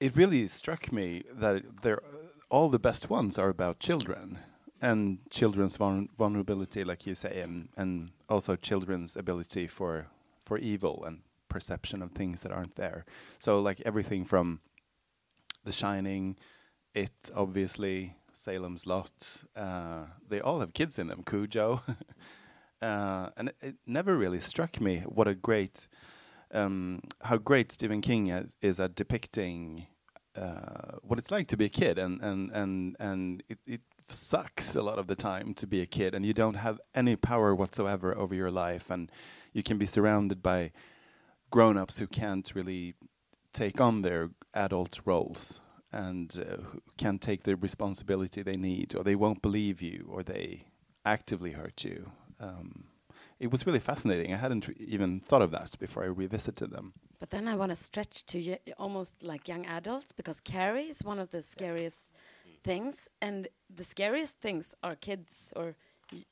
it 0.00 0.16
really 0.16 0.48
struck 0.48 0.92
me 0.92 1.24
that 1.32 1.62
they're 1.82 2.02
all 2.50 2.68
the 2.68 2.78
best 2.78 3.10
ones 3.10 3.38
are 3.38 3.48
about 3.48 3.80
children 3.80 4.38
and 4.80 5.18
children's 5.30 5.76
vulner- 5.76 6.08
vulnerability, 6.16 6.84
like 6.84 7.06
you 7.06 7.14
say, 7.14 7.40
and 7.40 7.68
and 7.76 8.10
also 8.28 8.56
children's 8.56 9.16
ability 9.16 9.66
for 9.66 10.06
for 10.40 10.58
evil 10.58 11.04
and 11.04 11.22
perception 11.48 12.02
of 12.02 12.12
things 12.12 12.42
that 12.42 12.52
aren't 12.52 12.76
there. 12.76 13.04
So 13.38 13.58
like 13.58 13.80
everything 13.84 14.24
from 14.24 14.60
The 15.66 15.72
Shining, 15.72 16.36
It, 16.94 17.28
obviously, 17.34 18.14
Salem's 18.32 18.86
Lot, 18.86 19.42
uh, 19.56 20.04
they 20.26 20.40
all 20.40 20.60
have 20.60 20.72
kids 20.72 20.96
in 20.96 21.08
them. 21.08 21.24
Cujo, 21.24 21.82
uh, 22.80 23.30
and 23.36 23.48
it, 23.48 23.56
it 23.60 23.74
never 23.84 24.16
really 24.16 24.40
struck 24.40 24.80
me 24.80 25.00
what 25.00 25.26
a 25.26 25.34
great, 25.34 25.88
um, 26.54 27.00
how 27.22 27.36
great 27.36 27.72
Stephen 27.72 28.00
King 28.00 28.28
is, 28.28 28.54
is 28.62 28.78
at 28.78 28.94
depicting 28.94 29.88
uh, 30.36 30.98
what 31.02 31.18
it's 31.18 31.32
like 31.32 31.48
to 31.48 31.56
be 31.56 31.64
a 31.64 31.68
kid, 31.68 31.98
and 31.98 32.20
and 32.22 32.50
and 32.52 32.96
and 33.00 33.42
it, 33.48 33.58
it 33.66 33.80
sucks 34.08 34.76
a 34.76 34.82
lot 34.82 35.00
of 35.00 35.08
the 35.08 35.16
time 35.16 35.52
to 35.54 35.66
be 35.66 35.80
a 35.80 35.86
kid, 35.86 36.14
and 36.14 36.24
you 36.24 36.32
don't 36.32 36.54
have 36.54 36.80
any 36.94 37.16
power 37.16 37.56
whatsoever 37.56 38.16
over 38.16 38.36
your 38.36 38.52
life, 38.52 38.88
and 38.88 39.10
you 39.52 39.64
can 39.64 39.78
be 39.78 39.86
surrounded 39.86 40.42
by 40.42 40.70
grown-ups 41.50 41.98
who 41.98 42.06
can't 42.06 42.52
really 42.54 42.94
take 43.56 43.80
on 43.80 44.02
their 44.02 44.30
adult 44.54 45.00
roles 45.04 45.60
and 45.90 46.44
uh, 46.46 46.62
can't 46.98 47.22
take 47.22 47.44
the 47.44 47.56
responsibility 47.56 48.42
they 48.42 48.56
need, 48.56 48.94
or 48.94 49.02
they 49.02 49.16
won't 49.16 49.40
believe 49.40 49.80
you, 49.80 50.06
or 50.12 50.22
they 50.22 50.66
actively 51.04 51.52
hurt 51.52 51.84
you. 51.84 52.10
Um, 52.38 52.84
it 53.40 53.50
was 53.50 53.66
really 53.66 53.80
fascinating. 53.80 54.34
I 54.34 54.36
hadn't 54.36 54.68
even 54.78 55.20
thought 55.20 55.42
of 55.42 55.50
that 55.52 55.78
before 55.78 56.02
I 56.04 56.06
revisited 56.06 56.70
them. 56.70 56.92
But 57.18 57.30
then 57.30 57.48
I 57.48 57.56
want 57.56 57.70
to 57.70 57.76
stretch 57.76 58.26
to 58.26 58.58
almost 58.78 59.22
like 59.22 59.48
young 59.48 59.64
adults 59.66 60.12
because 60.12 60.40
Carrie 60.40 60.90
is 60.90 61.02
one 61.02 61.18
of 61.18 61.30
the 61.30 61.42
scariest 61.42 62.10
things, 62.62 63.08
and 63.22 63.48
the 63.74 63.84
scariest 63.84 64.36
things 64.38 64.74
are 64.82 64.96
kids 64.96 65.52
or 65.56 65.76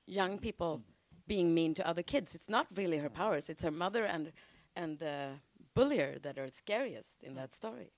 young 0.06 0.38
people 0.38 0.82
being 1.26 1.54
mean 1.54 1.72
to 1.74 1.88
other 1.88 2.02
kids. 2.02 2.34
It's 2.34 2.50
not 2.50 2.66
really 2.74 2.98
her 2.98 3.10
powers; 3.10 3.48
it's 3.48 3.62
her 3.62 3.70
mother 3.70 4.04
and 4.04 4.32
and 4.76 4.98
the 4.98 5.28
bullier 5.74 6.18
that 6.22 6.38
are 6.38 6.48
scariest 6.48 7.22
in 7.22 7.34
that 7.34 7.54
story. 7.54 7.90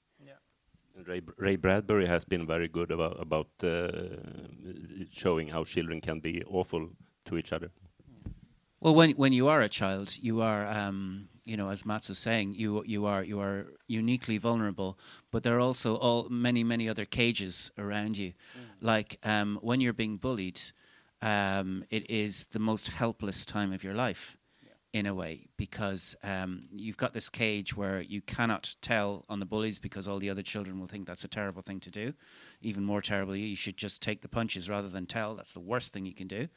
And 0.97 1.07
Ray, 1.07 1.21
Ray 1.37 1.57
Bradbury 1.57 2.07
has 2.07 2.25
been 2.25 2.47
very 2.47 2.69
good 2.69 2.91
about 2.91 3.21
about 3.21 3.49
uh, 3.63 3.89
showing 5.11 5.49
how 5.49 5.65
children 5.65 6.01
can 6.01 6.21
be 6.21 6.43
awful 6.47 6.89
to 7.27 7.37
each 7.37 7.53
other. 7.53 7.71
Well, 8.81 8.95
when 8.95 9.11
when 9.13 9.33
you 9.33 9.49
are 9.49 9.61
a 9.61 9.69
child, 9.69 10.17
you 10.21 10.41
are, 10.43 10.67
um, 10.67 11.29
you 11.45 11.57
know, 11.57 11.71
as 11.71 11.85
Mats 11.85 12.09
was 12.09 12.19
saying, 12.19 12.55
you 12.55 12.83
you 12.87 13.07
are 13.07 13.23
you 13.25 13.41
are 13.41 13.67
uniquely 13.89 14.39
vulnerable. 14.39 14.99
But 15.31 15.43
there 15.43 15.57
are 15.57 15.61
also 15.61 15.97
all 15.97 16.29
many 16.31 16.65
many 16.65 16.89
other 16.89 17.05
cages 17.05 17.71
around 17.77 18.17
you. 18.17 18.33
Like 18.81 19.19
um, 19.23 19.59
when 19.63 19.81
you're 19.81 19.93
being 19.93 20.19
bullied, 20.19 20.61
um, 21.23 21.85
it 21.91 22.11
is 22.11 22.47
the 22.49 22.59
most 22.59 22.89
helpless 22.89 23.45
time 23.45 23.73
of 23.73 23.83
your 23.83 23.95
life, 23.95 24.36
in 24.97 25.05
a 25.05 25.15
way, 25.15 25.47
because 25.59 26.17
um, 26.23 26.69
you've 26.73 26.97
got 26.97 27.13
this 27.13 27.29
cage 27.29 27.77
where 27.77 28.01
you 28.01 28.23
cannot 28.23 28.75
tell 28.81 29.25
on 29.29 29.41
the 29.41 29.45
bullies 29.45 29.79
because 29.79 30.09
all 30.09 30.19
the 30.19 30.31
other 30.31 30.43
children 30.43 30.81
will 30.81 30.87
think 30.87 31.07
that's 31.07 31.23
a 31.23 31.29
terrible 31.29 31.61
thing 31.61 31.81
to 31.81 31.91
do. 31.91 32.15
Even 32.63 32.83
more 32.83 33.03
terribly, 33.03 33.41
you 33.41 33.55
should 33.55 33.77
just 33.77 34.01
take 34.01 34.23
the 34.23 34.29
punches 34.29 34.71
rather 34.71 34.89
than 34.89 35.05
tell. 35.05 35.35
That's 35.35 35.53
the 35.53 35.61
worst 35.61 35.93
thing 35.93 36.07
you 36.07 36.15
can 36.15 36.29
do. 36.29 36.49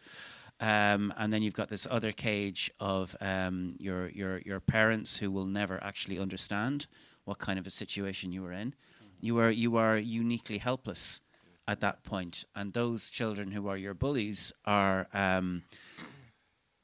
Um, 0.62 1.14
and 1.18 1.34
then 1.34 1.42
you've 1.42 1.54
got 1.54 1.68
this 1.68 1.86
other 1.92 2.14
cage 2.14 2.72
of 2.80 3.16
um, 3.20 3.76
your 3.78 4.10
your 4.10 4.40
your 4.46 4.62
parents 4.62 5.18
who 5.18 5.32
will 5.32 5.46
never 5.46 5.84
actually 5.84 6.18
understand 6.18 6.88
what 7.26 7.40
kind 7.40 7.60
of 7.60 7.68
a 7.68 7.70
situation 7.70 8.32
you 8.32 8.42
were 8.42 8.54
in. 8.54 8.74
You 9.20 9.38
are 9.40 9.52
you 9.52 9.76
are 9.76 9.98
uniquely 9.98 10.60
helpless 10.60 11.20
at 11.68 11.82
that 11.82 12.04
point, 12.04 12.46
and 12.56 12.72
those 12.72 13.10
children 13.10 13.52
who 13.52 13.68
are 13.68 13.78
your 13.78 13.94
bullies 13.94 14.54
are. 14.64 15.08
Um, 15.14 15.64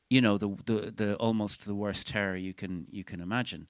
you 0.09 0.21
know 0.21 0.37
the, 0.37 0.55
the 0.65 0.93
the 0.95 1.15
almost 1.15 1.65
the 1.65 1.75
worst 1.75 2.07
terror 2.07 2.35
you 2.35 2.53
can 2.53 2.87
you 2.91 3.03
can 3.03 3.21
imagine. 3.21 3.67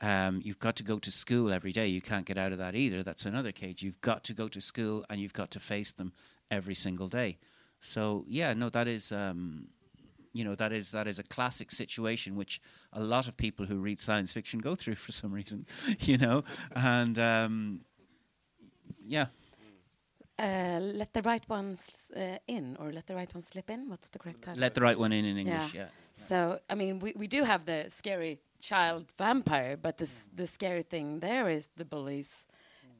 Um, 0.00 0.40
you've 0.44 0.60
got 0.60 0.76
to 0.76 0.84
go 0.84 0.98
to 1.00 1.10
school 1.10 1.52
every 1.52 1.72
day. 1.72 1.88
You 1.88 2.00
can't 2.00 2.24
get 2.24 2.38
out 2.38 2.52
of 2.52 2.58
that 2.58 2.76
either. 2.76 3.02
That's 3.02 3.26
another 3.26 3.50
cage. 3.50 3.82
You've 3.82 4.00
got 4.00 4.22
to 4.24 4.32
go 4.32 4.46
to 4.46 4.60
school 4.60 5.04
and 5.10 5.20
you've 5.20 5.32
got 5.32 5.50
to 5.52 5.60
face 5.60 5.90
them 5.90 6.12
every 6.52 6.76
single 6.76 7.08
day. 7.08 7.38
So 7.80 8.24
yeah, 8.28 8.54
no, 8.54 8.68
that 8.70 8.86
is 8.86 9.10
um, 9.10 9.68
you 10.32 10.44
know 10.44 10.54
that 10.54 10.72
is 10.72 10.92
that 10.92 11.08
is 11.08 11.18
a 11.18 11.24
classic 11.24 11.70
situation 11.70 12.36
which 12.36 12.60
a 12.92 13.00
lot 13.00 13.26
of 13.26 13.36
people 13.36 13.66
who 13.66 13.78
read 13.78 13.98
science 13.98 14.30
fiction 14.32 14.60
go 14.60 14.74
through 14.74 14.94
for 15.06 15.12
some 15.12 15.32
reason, 15.32 15.66
you 16.00 16.18
know, 16.18 16.44
and 16.76 17.18
um, 17.18 17.80
yeah. 19.04 19.26
Uh, 20.38 20.78
let 20.80 21.12
the 21.12 21.22
right 21.22 21.48
ones 21.48 22.12
uh, 22.16 22.38
in, 22.46 22.76
or 22.78 22.92
let 22.92 23.06
the 23.06 23.14
right 23.14 23.34
ones 23.34 23.48
slip 23.48 23.68
in. 23.70 23.88
What's 23.88 24.08
the 24.08 24.20
correct 24.20 24.42
title? 24.42 24.60
Let 24.60 24.74
the 24.74 24.80
right 24.80 24.98
one 24.98 25.12
in 25.12 25.24
in 25.24 25.36
English. 25.36 25.74
Yeah. 25.74 25.88
So 26.12 26.60
I 26.70 26.74
mean, 26.76 27.00
we, 27.00 27.12
we 27.16 27.26
do 27.26 27.42
have 27.42 27.64
the 27.64 27.86
scary 27.88 28.38
child 28.60 29.12
vampire, 29.18 29.76
but 29.76 29.96
this 29.96 30.28
the 30.34 30.46
scary 30.46 30.84
thing 30.84 31.20
there 31.20 31.48
is 31.48 31.70
the 31.76 31.84
bullies, 31.84 32.46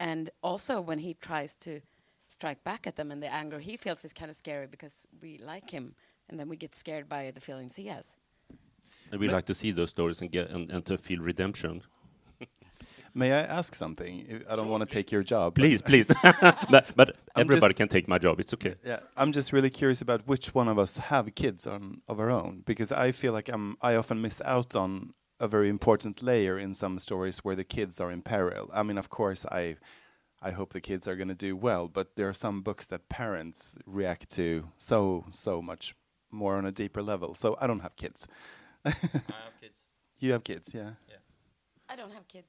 and 0.00 0.30
also 0.42 0.80
when 0.80 0.98
he 0.98 1.14
tries 1.14 1.56
to 1.56 1.80
strike 2.28 2.62
back 2.64 2.86
at 2.86 2.96
them 2.96 3.10
and 3.10 3.22
the 3.22 3.32
anger 3.32 3.58
he 3.58 3.76
feels 3.76 4.04
is 4.04 4.12
kind 4.12 4.30
of 4.30 4.36
scary 4.36 4.66
because 4.66 5.06
we 5.22 5.38
like 5.38 5.70
him, 5.70 5.94
and 6.28 6.38
then 6.38 6.48
we 6.48 6.56
get 6.56 6.74
scared 6.74 7.08
by 7.08 7.30
the 7.30 7.40
feelings 7.40 7.76
he 7.76 7.86
has. 7.86 8.16
And 9.10 9.20
we 9.20 9.28
like 9.28 9.46
to 9.46 9.54
see 9.54 9.70
those 9.72 9.90
stories 9.90 10.20
and 10.20 10.30
get 10.30 10.50
and, 10.50 10.70
and 10.70 10.84
to 10.86 10.98
feel 10.98 11.20
redemption. 11.20 11.82
May 13.14 13.32
I 13.32 13.40
ask 13.58 13.74
something? 13.74 14.42
I- 14.48 14.52
I 14.52 14.56
don't 14.56 14.68
want 14.68 14.82
to 14.88 14.94
take 14.96 15.10
your 15.12 15.22
job. 15.22 15.54
but- 15.54 15.62
Please, 15.62 15.82
please. 15.82 16.08
but 16.70 16.92
but 16.96 17.16
Everybody 17.36 17.72
just- 17.72 17.76
can 17.78 17.88
take 17.88 18.08
my 18.08 18.18
job. 18.18 18.40
It's 18.40 18.54
okay. 18.54 18.74
Yeah, 18.84 19.00
I'm 19.16 19.32
just 19.32 19.52
really 19.52 19.70
curious 19.70 20.00
about 20.00 20.26
which 20.26 20.54
one 20.54 20.68
of 20.68 20.78
us 20.78 20.96
have 20.98 21.34
kids 21.34 21.66
on 21.66 22.02
of 22.08 22.18
our 22.20 22.30
own 22.30 22.62
because 22.66 22.90
I 22.92 23.12
feel 23.12 23.32
like 23.32 23.48
I'm 23.48 23.76
I 23.82 23.94
often 23.96 24.20
miss 24.20 24.40
out 24.44 24.74
on 24.76 25.14
a 25.40 25.46
very 25.48 25.68
important 25.68 26.22
layer 26.22 26.58
in 26.58 26.74
some 26.74 26.98
stories 26.98 27.38
where 27.44 27.56
the 27.56 27.64
kids 27.64 28.00
are 28.00 28.10
in 28.12 28.22
peril. 28.22 28.70
I 28.72 28.82
mean, 28.82 28.98
of 28.98 29.08
course, 29.08 29.46
I 29.46 29.76
I 30.42 30.50
hope 30.52 30.72
the 30.72 30.80
kids 30.80 31.06
are 31.08 31.16
going 31.16 31.28
to 31.36 31.46
do 31.48 31.56
well, 31.56 31.88
but 31.88 32.14
there 32.16 32.28
are 32.28 32.34
some 32.34 32.62
books 32.62 32.86
that 32.88 33.08
parents 33.08 33.76
react 33.86 34.28
to 34.36 34.68
so 34.76 35.24
so 35.30 35.62
much 35.62 35.94
more 36.30 36.56
on 36.58 36.66
a 36.66 36.72
deeper 36.72 37.02
level. 37.02 37.34
So 37.34 37.56
I 37.60 37.66
don't 37.66 37.80
have 37.80 37.96
kids. 37.96 38.26
I 38.84 38.90
have 38.90 39.56
kids. 39.60 39.86
You 40.20 40.32
have 40.32 40.42
kids, 40.44 40.74
yeah. 40.74 40.90
yeah. 41.08 41.16
I 41.88 41.96
don't 41.96 42.12
have 42.12 42.26
kids. 42.28 42.48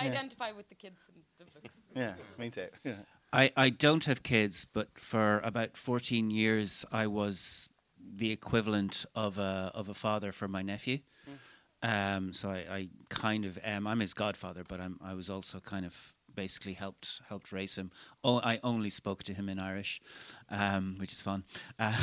I 0.00 0.04
Yeah. 0.04 0.10
identify 0.12 0.52
with 0.52 0.68
the 0.68 0.74
kids 0.74 1.00
in 1.14 1.22
the 1.38 1.44
books. 1.44 1.78
Yeah, 1.94 2.14
me 2.38 2.50
too. 2.50 2.68
Yeah. 2.84 2.96
I, 3.32 3.52
I 3.56 3.70
don't 3.70 4.04
have 4.06 4.22
kids, 4.22 4.66
but 4.72 4.88
for 4.98 5.40
about 5.40 5.76
14 5.76 6.30
years, 6.30 6.84
I 6.90 7.06
was 7.06 7.68
the 8.16 8.32
equivalent 8.32 9.04
of 9.14 9.38
a, 9.38 9.70
of 9.74 9.88
a 9.88 9.94
father 9.94 10.32
for 10.32 10.48
my 10.48 10.62
nephew. 10.62 10.98
Um, 11.82 12.32
so 12.32 12.50
I, 12.50 12.64
I 12.70 12.88
kind 13.08 13.44
of 13.44 13.58
am. 13.64 13.86
I'm 13.86 14.00
his 14.00 14.14
godfather, 14.14 14.64
but 14.68 14.80
I'm, 14.80 14.98
I 15.02 15.14
was 15.14 15.30
also 15.30 15.60
kind 15.60 15.86
of 15.86 16.14
basically 16.34 16.74
helped 16.74 17.22
helped 17.28 17.52
raise 17.52 17.76
him. 17.78 17.90
Oh, 18.22 18.38
I 18.40 18.60
only 18.62 18.90
spoke 18.90 19.22
to 19.24 19.34
him 19.34 19.48
in 19.48 19.58
Irish, 19.58 20.00
um, 20.50 20.96
which 20.98 21.12
is 21.12 21.22
fun. 21.22 21.44
Uh, 21.78 21.94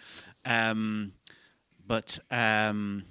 um, 0.44 1.14
but 1.86 2.18
um, 2.30 3.04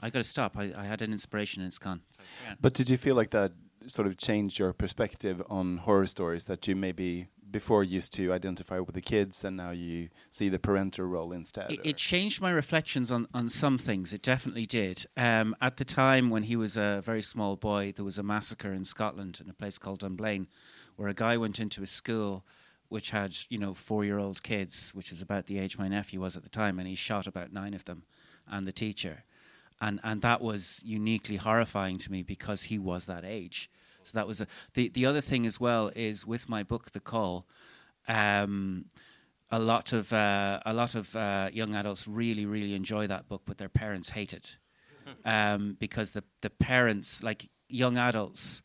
I 0.00 0.10
got 0.10 0.18
to 0.18 0.24
stop. 0.24 0.56
I, 0.56 0.72
I 0.76 0.84
had 0.84 1.02
an 1.02 1.12
inspiration 1.12 1.62
and 1.62 1.68
it's 1.68 1.78
gone. 1.78 2.02
Yeah. 2.44 2.54
But 2.60 2.74
did 2.74 2.88
you 2.90 2.96
feel 2.96 3.14
like 3.14 3.30
that 3.30 3.52
sort 3.86 4.06
of 4.06 4.16
changed 4.16 4.58
your 4.58 4.72
perspective 4.72 5.42
on 5.48 5.78
horror 5.78 6.06
stories 6.06 6.44
that 6.44 6.68
you 6.68 6.76
maybe 6.76 7.26
before 7.50 7.82
used 7.82 8.12
to 8.12 8.32
identify 8.32 8.78
with 8.78 8.94
the 8.94 9.00
kids 9.00 9.42
and 9.42 9.56
now 9.56 9.70
you 9.70 10.08
see 10.30 10.48
the 10.48 10.58
parental 10.58 11.06
role 11.06 11.32
instead? 11.32 11.70
It, 11.70 11.80
it 11.84 11.96
changed 11.96 12.40
my 12.40 12.50
reflections 12.50 13.10
on, 13.10 13.26
on 13.32 13.48
some 13.48 13.78
things. 13.78 14.12
It 14.12 14.22
definitely 14.22 14.66
did. 14.66 15.06
Um, 15.16 15.56
at 15.60 15.78
the 15.78 15.84
time 15.84 16.30
when 16.30 16.44
he 16.44 16.56
was 16.56 16.76
a 16.76 17.00
very 17.02 17.22
small 17.22 17.56
boy, 17.56 17.92
there 17.96 18.04
was 18.04 18.18
a 18.18 18.22
massacre 18.22 18.72
in 18.72 18.84
Scotland 18.84 19.40
in 19.42 19.50
a 19.50 19.54
place 19.54 19.78
called 19.78 20.00
Dunblane, 20.00 20.48
where 20.96 21.08
a 21.08 21.14
guy 21.14 21.36
went 21.36 21.58
into 21.58 21.82
a 21.82 21.86
school 21.86 22.44
which 22.88 23.10
had 23.10 23.36
you 23.48 23.58
know 23.58 23.74
four 23.74 24.04
year 24.04 24.18
old 24.18 24.42
kids, 24.42 24.90
which 24.94 25.10
was 25.10 25.20
about 25.22 25.46
the 25.46 25.58
age 25.58 25.78
my 25.78 25.88
nephew 25.88 26.20
was 26.20 26.36
at 26.36 26.42
the 26.42 26.48
time, 26.48 26.78
and 26.78 26.88
he 26.88 26.94
shot 26.94 27.26
about 27.26 27.52
nine 27.52 27.74
of 27.74 27.84
them, 27.84 28.04
and 28.46 28.66
the 28.66 28.72
teacher, 28.72 29.24
and 29.80 30.00
and 30.02 30.22
that 30.22 30.40
was 30.40 30.82
uniquely 30.84 31.36
horrifying 31.36 31.98
to 31.98 32.12
me 32.12 32.22
because 32.22 32.64
he 32.64 32.78
was 32.78 33.06
that 33.06 33.24
age. 33.24 33.70
So 34.02 34.18
that 34.18 34.26
was 34.26 34.40
a, 34.40 34.46
the 34.74 34.88
the 34.88 35.06
other 35.06 35.20
thing 35.20 35.46
as 35.46 35.60
well 35.60 35.90
is 35.94 36.26
with 36.26 36.48
my 36.48 36.62
book 36.62 36.90
The 36.92 37.00
Call. 37.00 37.46
Um, 38.06 38.86
a 39.50 39.58
lot 39.58 39.92
of 39.92 40.12
uh, 40.12 40.60
a 40.64 40.72
lot 40.72 40.94
of 40.94 41.14
uh, 41.14 41.50
young 41.52 41.74
adults 41.74 42.08
really 42.08 42.46
really 42.46 42.74
enjoy 42.74 43.06
that 43.06 43.28
book, 43.28 43.42
but 43.44 43.58
their 43.58 43.68
parents 43.68 44.10
hate 44.10 44.32
it 44.32 44.58
um, 45.24 45.76
because 45.78 46.12
the 46.12 46.24
the 46.40 46.50
parents 46.50 47.22
like 47.22 47.48
young 47.68 47.96
adults 47.98 48.62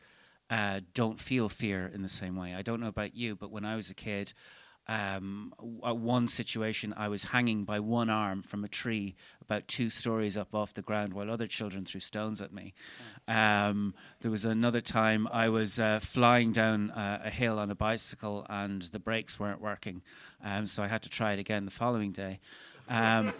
uh, 0.49 0.79
don't 0.93 1.19
feel 1.19 1.49
fear 1.49 1.89
in 1.93 2.01
the 2.01 2.09
same 2.09 2.35
way. 2.35 2.53
I 2.55 2.61
don't 2.61 2.79
know 2.79 2.87
about 2.87 3.15
you, 3.15 3.35
but 3.35 3.51
when 3.51 3.65
I 3.65 3.75
was 3.75 3.89
a 3.89 3.95
kid. 3.95 4.33
Um, 4.87 5.53
at 5.85 5.95
one 5.95 6.27
situation, 6.27 6.93
I 6.97 7.07
was 7.07 7.25
hanging 7.25 7.63
by 7.63 7.79
one 7.79 8.09
arm 8.09 8.41
from 8.43 8.65
a 8.65 8.67
tree 8.67 9.15
about 9.41 9.67
two 9.67 9.89
stories 9.89 10.35
up 10.35 10.53
off 10.53 10.73
the 10.73 10.81
ground 10.81 11.13
while 11.13 11.31
other 11.31 11.47
children 11.47 11.85
threw 11.85 12.01
stones 12.01 12.41
at 12.41 12.51
me. 12.51 12.73
Um, 13.27 13.93
there 14.21 14.31
was 14.31 14.43
another 14.43 14.81
time 14.81 15.27
I 15.31 15.47
was 15.47 15.79
uh, 15.79 15.99
flying 16.01 16.51
down 16.51 16.91
uh, 16.91 17.21
a 17.23 17.29
hill 17.29 17.59
on 17.59 17.71
a 17.71 17.75
bicycle 17.75 18.45
and 18.49 18.81
the 18.81 18.99
brakes 18.99 19.39
weren't 19.39 19.61
working, 19.61 20.01
um, 20.43 20.65
so 20.65 20.83
I 20.83 20.87
had 20.87 21.01
to 21.03 21.09
try 21.09 21.31
it 21.31 21.39
again 21.39 21.63
the 21.63 21.71
following 21.71 22.11
day. 22.11 22.39
Um, 22.89 23.33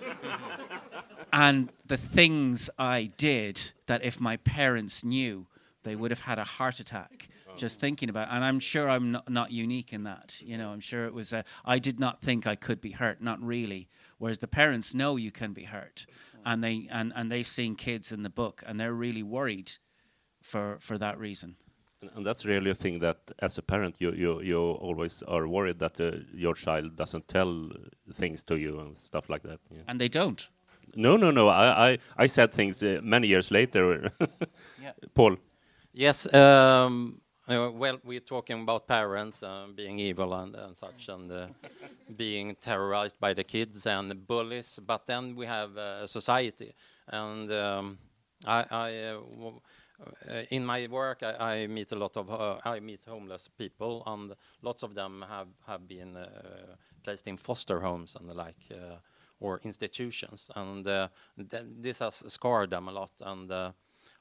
and 1.34 1.70
the 1.86 1.98
things 1.98 2.70
I 2.80 3.12
did 3.18 3.74
that 3.88 4.04
if 4.04 4.22
my 4.22 4.38
parents 4.38 5.04
knew, 5.04 5.48
they 5.84 5.98
would 5.98 6.12
have 6.12 6.22
had 6.22 6.40
a 6.40 6.46
heart 6.46 6.80
attack 6.80 7.28
just 7.58 7.80
thinking 7.80 8.10
about. 8.10 8.30
And 8.32 8.44
I'm 8.44 8.60
sure 8.60 8.90
I'm 8.90 9.12
not, 9.12 9.30
not 9.30 9.52
unique 9.52 9.94
in 9.94 10.04
that. 10.04 10.42
You 10.42 10.58
know, 10.58 10.70
I'm 10.70 10.80
sure 10.80 11.06
it 11.06 11.14
was. 11.14 11.34
A, 11.34 11.44
I 11.66 11.80
did 11.80 12.00
not 12.00 12.22
think 12.22 12.48
I 12.48 12.56
could 12.56 12.82
be 12.82 12.92
hurt, 12.92 13.22
not 13.22 13.42
really. 13.42 13.88
Whereas 14.18 14.40
the 14.40 14.48
parents 14.48 14.94
know 14.94 15.16
you 15.18 15.32
can 15.32 15.54
be 15.54 15.64
hurt, 15.64 16.06
and 16.46 16.64
they 16.64 16.88
and 16.92 17.14
and 17.16 17.32
they've 17.32 17.46
seen 17.46 17.76
kids 17.76 18.12
in 18.12 18.24
the 18.24 18.30
book, 18.30 18.64
and 18.66 18.80
they're 18.80 18.94
really 18.94 19.24
worried 19.24 19.72
for 20.42 20.78
for 20.80 20.98
that 20.98 21.18
reason. 21.20 21.56
And, 22.02 22.12
and 22.16 22.26
that's 22.26 22.46
really 22.46 22.72
a 22.72 22.76
thing 22.76 23.00
that, 23.00 23.18
as 23.40 23.58
a 23.58 23.62
parent, 23.62 23.96
you 24.00 24.14
you 24.14 24.42
you 24.42 24.60
always 24.60 25.24
are 25.24 25.48
worried 25.48 25.80
that 25.80 26.00
uh, 26.00 26.12
your 26.34 26.54
child 26.56 26.96
doesn't 26.96 27.28
tell 27.28 27.70
things 28.14 28.44
to 28.44 28.56
you 28.58 28.80
and 28.80 28.98
stuff 28.98 29.30
like 29.30 29.44
that. 29.44 29.60
Yeah. 29.72 29.82
And 29.88 30.00
they 30.00 30.10
don't. 30.10 30.50
No, 30.96 31.18
no, 31.18 31.32
no. 31.32 31.48
I 31.48 31.92
I, 31.92 31.98
I 32.18 32.28
said 32.28 32.52
things 32.52 32.84
uh, 32.84 33.00
many 33.04 33.28
years 33.28 33.52
later. 33.52 34.12
Yeah. 34.82 34.92
Paul. 35.14 35.38
Yes. 35.94 36.28
Um, 36.34 37.22
uh, 37.50 37.70
well, 37.72 38.00
we're 38.04 38.20
talking 38.22 38.62
about 38.62 38.88
parents 38.88 39.44
uh, 39.44 39.68
being 39.76 40.00
evil 40.00 40.34
and, 40.34 40.56
and 40.56 40.78
such, 40.78 41.10
and 41.10 41.32
uh, 41.32 41.48
being 42.16 42.56
terrorized 42.56 43.20
by 43.20 43.34
the 43.34 43.44
kids 43.44 43.86
and 43.86 44.26
bullies. 44.28 44.80
But 44.86 45.08
then 45.08 45.36
we 45.36 45.46
have 45.46 45.78
uh, 45.78 46.08
society, 46.08 46.74
and 47.08 47.52
um, 47.52 47.98
I, 48.46 48.66
I 48.72 48.98
uh, 49.08 49.20
uh, 50.30 50.44
in 50.52 50.66
my 50.66 50.88
work, 50.88 51.24
I, 51.24 51.64
I 51.64 51.68
meet 51.68 51.92
a 51.92 51.96
lot 51.96 52.16
of 52.18 52.30
I 52.66 52.80
meet 52.80 53.04
homeless 53.06 53.50
people, 53.58 54.04
and 54.06 54.34
lots 54.62 54.84
of 54.84 54.96
them 54.96 55.26
have 55.28 55.48
have 55.68 55.88
been 55.88 56.18
placed 57.04 57.28
in 57.28 57.38
foster 57.38 57.80
homes 57.82 58.16
and 58.20 58.30
the 58.30 58.34
like. 58.34 58.70
Or 59.40 59.60
institutions, 59.66 60.50
and 60.56 60.86
th- 60.86 61.10
this 61.82 62.00
has 62.00 62.24
scarred 62.28 62.70
them 62.70 62.88
a 62.88 62.92
lot. 62.94 63.12
And 63.20 63.52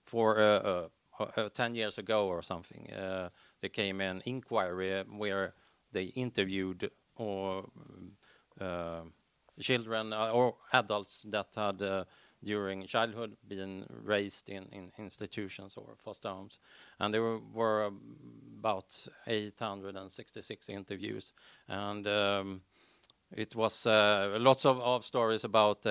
for 0.02 0.90
uh, 1.18 1.24
uh, 1.36 1.40
uh, 1.42 1.48
10 1.48 1.74
years 1.74 1.98
ago 1.98 2.26
or 2.26 2.42
something, 2.42 2.90
uh, 2.92 3.28
there 3.60 3.70
came 3.70 4.00
an 4.00 4.22
inquiry 4.24 5.04
where 5.16 5.54
they 5.92 6.04
interviewed 6.04 6.90
or 7.16 7.68
uh, 8.60 9.02
children 9.60 10.12
uh, 10.12 10.30
or 10.32 10.54
adults 10.72 11.22
that 11.24 11.48
had 11.54 11.82
uh, 11.82 12.04
during 12.42 12.86
childhood 12.86 13.36
been 13.46 13.84
raised 14.02 14.48
in, 14.48 14.64
in 14.72 14.88
institutions 14.98 15.76
or 15.76 15.94
foster 16.02 16.28
homes. 16.28 16.58
And 16.98 17.14
there 17.14 17.22
were, 17.22 17.38
were 17.52 17.90
about 18.58 19.06
866 19.26 20.68
interviews. 20.68 21.32
And 21.68 22.06
um, 22.06 22.62
it 23.36 23.54
was 23.54 23.86
lots 23.86 24.64
of, 24.64 24.80
of 24.80 25.04
stories 25.04 25.44
about 25.44 25.82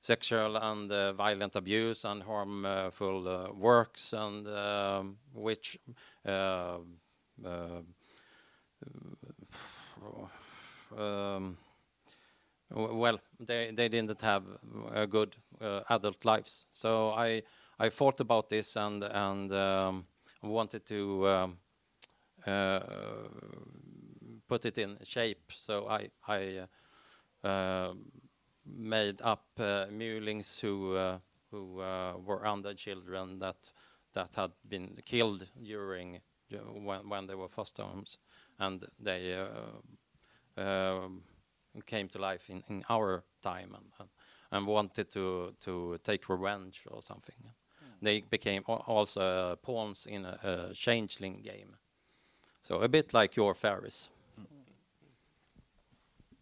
sexual 0.00 0.56
and 0.56 0.90
uh, 0.90 1.12
violent 1.12 1.56
abuse 1.56 2.04
and 2.04 2.22
harmful 2.22 3.28
uh, 3.28 3.52
works, 3.52 4.12
and 4.12 4.46
um, 4.48 5.16
which 5.34 5.78
uh, 6.26 6.78
uh, 7.44 7.82
um, 10.96 11.56
well, 12.70 13.20
they 13.38 13.72
they 13.72 13.88
didn't 13.88 14.20
have 14.20 14.44
uh, 14.94 15.06
good 15.06 15.36
uh, 15.60 15.80
adult 15.90 16.24
lives. 16.24 16.66
So 16.72 17.10
I 17.10 17.42
I 17.78 17.90
thought 17.90 18.20
about 18.20 18.48
this 18.48 18.76
and 18.76 19.04
and 19.04 19.52
um, 19.52 20.06
wanted 20.42 20.86
to. 20.86 21.28
Um, 21.28 21.58
uh, 22.46 22.80
put 24.48 24.64
it 24.64 24.78
in 24.78 24.98
shape. 25.04 25.52
So 25.52 25.86
I 25.88 26.10
I 26.26 26.66
made 28.76 29.20
up 29.22 29.46
uh, 29.58 29.86
mylings 29.90 30.60
who 30.60 30.94
uh, 30.94 31.18
who 31.50 31.80
uh, 31.80 32.14
were 32.24 32.46
under 32.46 32.74
children 32.74 33.38
that 33.38 33.72
that 34.12 34.34
had 34.34 34.52
been 34.68 34.98
killed 35.04 35.46
during 35.62 36.20
uh, 36.52 36.56
when 36.56 37.08
when 37.08 37.26
they 37.26 37.34
were 37.34 37.48
foster 37.48 37.82
homes, 37.82 38.18
and 38.58 38.84
they 38.98 39.34
uh, 39.34 40.62
um, 40.62 41.22
came 41.86 42.08
to 42.08 42.18
life 42.18 42.50
in, 42.50 42.62
in 42.68 42.82
our 42.88 43.22
time 43.42 43.76
and, 43.76 44.08
and 44.50 44.66
wanted 44.66 45.10
to 45.10 45.54
to 45.60 45.98
take 46.02 46.28
revenge 46.28 46.84
or 46.90 47.02
something. 47.02 47.52
They 48.02 48.22
became 48.22 48.62
also 48.66 49.56
pawns 49.62 50.06
in 50.06 50.24
a, 50.24 50.38
a 50.70 50.74
changeling 50.74 51.42
game. 51.42 51.76
So 52.62 52.80
a 52.82 52.88
bit 52.88 53.12
like 53.12 53.36
your 53.36 53.54
fairies. 53.54 54.08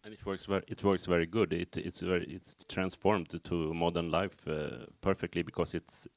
And 0.09 0.17
it 0.17 0.25
works 0.25 0.47
very. 0.47 0.63
It 0.67 0.83
works 0.83 1.05
very 1.05 1.27
good. 1.27 1.53
It 1.53 1.77
it's 1.77 2.01
very. 2.01 2.25
It's 2.25 2.55
transformed 2.67 3.39
to 3.43 3.73
modern 3.75 4.09
life 4.09 4.47
uh, 4.47 4.87
perfectly 5.01 5.43
because 5.43 5.75
it's 5.75 6.07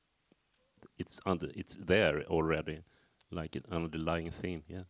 it's 0.99 1.21
under. 1.27 1.49
It's 1.55 1.77
there 1.77 2.23
already, 2.23 2.79
like 3.31 3.55
an 3.55 3.65
underlying 3.71 4.31
theme. 4.31 4.63
Yeah. 4.67 4.85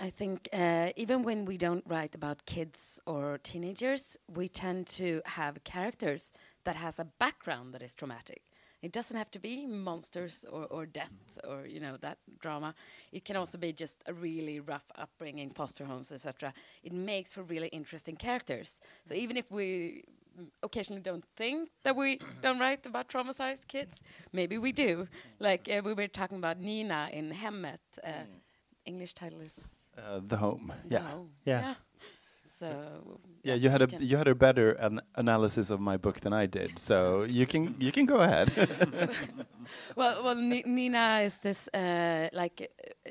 I 0.00 0.10
think 0.10 0.48
uh, 0.52 0.90
even 0.96 1.22
when 1.22 1.44
we 1.44 1.56
don't 1.56 1.84
write 1.86 2.16
about 2.16 2.44
kids 2.44 2.98
or 3.06 3.38
teenagers, 3.38 4.16
we 4.26 4.48
tend 4.48 4.88
to 4.98 5.22
have 5.26 5.62
characters 5.62 6.32
that 6.64 6.74
has 6.74 6.98
a 6.98 7.04
background 7.04 7.72
that 7.74 7.82
is 7.82 7.94
traumatic. 7.94 8.42
It 8.82 8.92
doesn't 8.92 9.16
have 9.16 9.30
to 9.32 9.38
be 9.40 9.66
monsters 9.66 10.44
or, 10.50 10.64
or 10.66 10.86
death 10.86 11.12
or 11.44 11.66
you 11.66 11.80
know 11.80 11.96
that 12.00 12.18
drama. 12.40 12.74
It 13.12 13.24
can 13.24 13.36
also 13.36 13.58
be 13.58 13.72
just 13.72 14.02
a 14.06 14.12
really 14.14 14.60
rough 14.60 14.84
upbringing, 14.96 15.50
foster 15.50 15.84
homes, 15.84 16.12
etc. 16.12 16.52
It 16.82 16.92
makes 16.92 17.32
for 17.34 17.42
really 17.42 17.68
interesting 17.68 18.16
characters. 18.16 18.80
So 19.04 19.14
even 19.14 19.36
if 19.36 19.50
we 19.50 20.04
occasionally 20.62 21.02
don't 21.02 21.24
think 21.36 21.70
that 21.82 21.96
we 21.96 22.20
don't 22.42 22.60
write 22.60 22.86
about 22.86 23.08
traumatized 23.08 23.66
kids, 23.66 24.00
maybe 24.32 24.58
we 24.58 24.72
do. 24.72 25.08
Like 25.40 25.68
uh, 25.68 25.82
we 25.84 25.92
were 25.94 26.06
talking 26.08 26.38
about 26.38 26.60
Nina 26.60 27.08
in 27.12 27.32
Hemmet. 27.32 27.80
Uh, 28.04 28.10
English 28.84 29.14
title 29.14 29.40
is 29.40 29.54
Uh, 29.98 30.20
the 30.28 30.36
home. 30.36 30.72
The 30.88 30.94
Yeah. 30.94 31.10
Home. 31.10 31.30
Yeah. 31.44 31.74
So 32.58 33.20
Yeah, 33.44 33.54
you 33.54 33.70
had 33.70 33.82
a 33.82 33.88
you 34.00 34.16
had 34.16 34.28
a 34.28 34.34
better 34.34 34.72
an 34.72 35.00
analysis 35.14 35.70
of 35.70 35.80
my 35.80 35.96
book 35.96 36.20
than 36.20 36.32
I 36.32 36.46
did, 36.46 36.78
so 36.78 37.24
you 37.28 37.46
can 37.46 37.74
you 37.78 37.92
can 37.92 38.06
go 38.06 38.16
ahead. 38.16 38.48
well, 39.96 40.22
well, 40.24 40.34
Ni- 40.34 40.64
Nina 40.66 41.20
is 41.24 41.38
this 41.38 41.68
uh, 41.74 42.28
like 42.32 42.70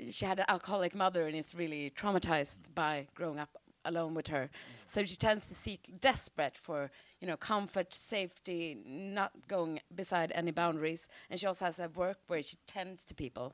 she 0.09 0.25
had 0.25 0.39
an 0.39 0.45
alcoholic 0.47 0.95
mother 0.95 1.27
and 1.27 1.35
is 1.35 1.55
really 1.55 1.91
traumatized 1.91 2.73
by 2.75 3.07
growing 3.15 3.39
up 3.39 3.49
alone 3.85 4.13
with 4.13 4.27
her. 4.27 4.49
So 4.85 5.05
she 5.05 5.15
tends 5.15 5.47
to 5.47 5.53
seek 5.53 5.81
desperate 6.01 6.57
for 6.57 6.91
you 7.21 7.27
know 7.27 7.37
comfort, 7.37 7.93
safety, 7.93 8.77
not 8.85 9.31
going 9.47 9.79
beside 9.95 10.31
any 10.35 10.51
boundaries. 10.51 11.07
And 11.29 11.39
she 11.39 11.47
also 11.47 11.65
has 11.65 11.79
a 11.79 11.87
work 11.89 12.17
where 12.27 12.41
she 12.43 12.57
tends 12.67 13.05
to 13.05 13.13
people, 13.13 13.53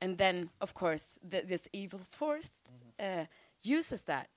and 0.00 0.18
then 0.18 0.50
of 0.60 0.74
course 0.74 1.18
th- 1.30 1.46
this 1.46 1.68
evil 1.72 2.00
force 2.10 2.52
uh, 2.98 3.26
uses 3.62 4.04
that 4.04 4.28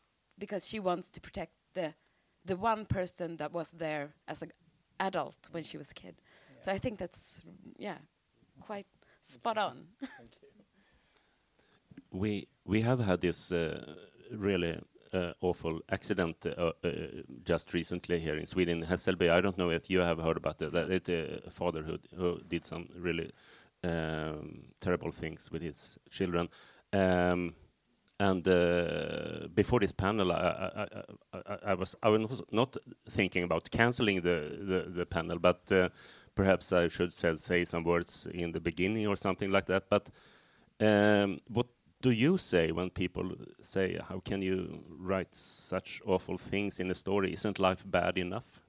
because 0.41 0.67
she 0.67 0.79
wants 0.79 1.11
to 1.11 1.21
protect 1.21 1.53
the 1.73 1.93
the 2.43 2.57
one 2.57 2.85
person 2.85 3.37
that 3.37 3.53
was 3.53 3.71
there 3.71 4.09
as 4.27 4.41
an 4.41 4.51
adult 4.99 5.49
when 5.51 5.63
she 5.63 5.77
was 5.77 5.91
a 5.91 5.93
kid. 5.93 6.15
So 6.59 6.71
I 6.71 6.79
think 6.79 6.97
that's 6.97 7.43
yeah, 7.77 7.97
quite 8.59 8.87
spot 9.21 9.57
on. 9.57 9.87
we 12.11 12.47
we 12.65 12.81
have 12.81 12.99
had 12.99 13.21
this 13.21 13.51
uh, 13.51 13.95
really 14.31 14.79
uh, 15.13 15.33
awful 15.41 15.79
accident 15.89 16.45
uh, 16.45 16.71
uh, 16.83 16.89
just 17.43 17.73
recently 17.73 18.19
here 18.19 18.37
in 18.37 18.45
Sweden, 18.45 18.85
Hässelby. 18.85 19.29
I 19.29 19.41
don't 19.41 19.57
know 19.57 19.69
if 19.71 19.89
you 19.89 19.99
have 19.99 20.19
heard 20.19 20.37
about 20.37 20.61
it. 20.61 20.71
That 20.71 20.89
it, 20.89 21.09
uh, 21.09 21.47
a 21.47 21.51
father 21.51 21.83
who 21.83 21.97
who 22.17 22.39
did 22.47 22.65
some 22.65 22.87
really 22.95 23.31
um, 23.83 24.63
terrible 24.79 25.11
things 25.11 25.51
with 25.51 25.61
his 25.61 25.99
children. 26.09 26.49
Um, 26.93 27.53
and 28.21 28.47
uh, 28.47 29.47
before 29.55 29.79
this 29.79 29.91
panel, 29.91 30.31
I, 30.31 30.35
I, 30.35 30.87
I, 31.33 31.57
I, 31.71 31.73
was 31.73 31.95
I 32.03 32.09
was 32.09 32.43
not 32.51 32.77
thinking 33.09 33.43
about 33.43 33.71
canceling 33.71 34.21
the 34.21 34.37
the, 34.61 34.91
the 34.99 35.05
panel, 35.05 35.39
but 35.39 35.71
uh, 35.71 35.89
perhaps 36.35 36.71
I 36.71 36.87
should 36.87 37.13
say, 37.13 37.35
say 37.35 37.65
some 37.65 37.83
words 37.83 38.27
in 38.31 38.51
the 38.51 38.59
beginning 38.59 39.07
or 39.07 39.15
something 39.15 39.49
like 39.51 39.65
that. 39.65 39.89
But 39.89 40.09
um, 40.79 41.39
what 41.47 41.65
do 42.01 42.11
you 42.11 42.37
say 42.37 42.71
when 42.71 42.91
people 42.91 43.31
say, 43.59 43.97
"How 44.09 44.19
can 44.19 44.43
you 44.43 44.83
write 44.99 45.33
such 45.33 45.99
awful 46.05 46.37
things 46.37 46.79
in 46.79 46.91
a 46.91 46.95
story? 46.95 47.33
Isn't 47.33 47.57
life 47.57 47.83
bad 47.85 48.17
enough?" 48.17 48.61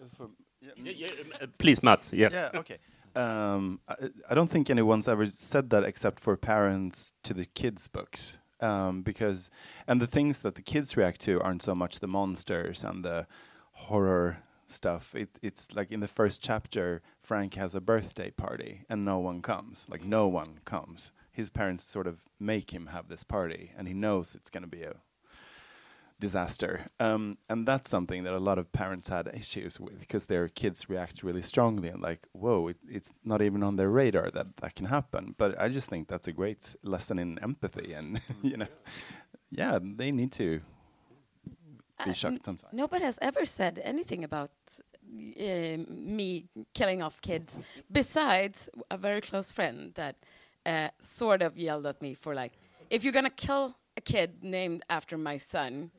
Uh, 0.00 1.46
Please, 1.58 1.82
Mats. 1.82 2.12
Yes. 2.12 2.32
Yeah, 2.32 2.60
okay. 2.60 2.78
Um, 3.14 3.80
I, 3.88 3.94
I 4.30 4.34
don't 4.34 4.50
think 4.50 4.70
anyone's 4.70 5.08
ever 5.08 5.26
said 5.26 5.70
that 5.70 5.84
except 5.84 6.20
for 6.20 6.36
parents 6.36 7.12
to 7.24 7.34
the 7.34 7.46
kids' 7.46 7.88
books. 7.88 8.38
Um, 8.60 9.02
because, 9.02 9.50
and 9.88 10.00
the 10.00 10.06
things 10.06 10.40
that 10.40 10.54
the 10.54 10.62
kids 10.62 10.96
react 10.96 11.20
to 11.22 11.40
aren't 11.40 11.62
so 11.62 11.74
much 11.74 11.98
the 11.98 12.06
monsters 12.06 12.84
and 12.84 13.04
the 13.04 13.26
horror 13.72 14.38
stuff. 14.68 15.14
It, 15.16 15.38
it's 15.42 15.74
like 15.74 15.90
in 15.90 16.00
the 16.00 16.08
first 16.08 16.40
chapter, 16.40 17.02
Frank 17.20 17.54
has 17.54 17.74
a 17.74 17.80
birthday 17.80 18.30
party 18.30 18.84
and 18.88 19.04
no 19.04 19.18
one 19.18 19.42
comes. 19.42 19.84
Like, 19.88 20.04
no 20.04 20.28
one 20.28 20.60
comes. 20.64 21.12
His 21.32 21.50
parents 21.50 21.82
sort 21.82 22.06
of 22.06 22.20
make 22.38 22.72
him 22.72 22.88
have 22.88 23.08
this 23.08 23.24
party, 23.24 23.72
and 23.76 23.88
he 23.88 23.94
knows 23.94 24.34
it's 24.34 24.50
going 24.50 24.62
to 24.62 24.68
be 24.68 24.82
a 24.82 24.96
disaster. 26.26 26.72
Um, 27.06 27.22
and 27.50 27.66
that's 27.70 27.88
something 27.90 28.20
that 28.24 28.34
a 28.42 28.44
lot 28.48 28.58
of 28.62 28.66
parents 28.72 29.08
had 29.16 29.24
issues 29.42 29.72
with 29.84 29.98
because 30.04 30.24
their 30.32 30.46
kids 30.60 30.78
react 30.88 31.16
really 31.28 31.42
strongly 31.52 31.88
and 31.92 32.00
like, 32.10 32.22
whoa, 32.42 32.68
it, 32.70 32.78
it's 32.96 33.10
not 33.24 33.40
even 33.42 33.62
on 33.68 33.74
their 33.76 33.90
radar 34.00 34.30
that 34.36 34.48
that 34.62 34.72
can 34.78 34.86
happen. 34.86 35.34
But 35.40 35.50
I 35.64 35.66
just 35.78 35.88
think 35.90 36.02
that's 36.08 36.28
a 36.28 36.32
great 36.42 36.62
lesson 36.94 37.18
in 37.18 37.30
empathy, 37.48 37.88
and 37.98 38.06
you 38.50 38.56
know, 38.60 38.70
yeah, 39.50 39.78
they 40.00 40.10
need 40.12 40.32
to 40.42 40.48
be 42.04 42.10
Uh, 42.10 42.14
shocked 42.22 42.44
sometimes. 42.44 42.72
Nobody 42.72 43.04
has 43.10 43.18
ever 43.30 43.44
said 43.46 43.74
anything 43.92 44.22
about 44.24 44.50
uh, 44.78 45.76
me 46.16 46.30
killing 46.78 47.00
off 47.06 47.16
kids, 47.20 47.60
besides 47.90 48.58
a 48.90 48.96
very 48.96 49.20
close 49.20 49.48
friend 49.56 49.78
that 49.94 50.16
uh, 50.72 50.88
sort 51.00 51.42
of 51.42 51.50
yelled 51.56 51.86
at 51.92 51.98
me 52.00 52.14
for 52.14 52.32
like, 52.42 52.52
if 52.90 52.98
you're 53.04 53.12
gonna 53.20 53.38
kill 53.46 53.64
a 53.96 54.00
kid 54.00 54.42
named 54.42 54.84
after 54.88 55.18
my 55.18 55.36
son, 55.36 55.90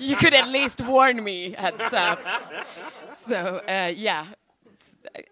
you 0.00 0.16
could 0.16 0.34
at 0.34 0.48
least 0.48 0.80
warn 0.80 1.22
me. 1.22 1.52
Heads 1.52 1.92
up. 1.92 2.20
So 3.16 3.62
uh, 3.68 3.92
yeah, 3.94 4.26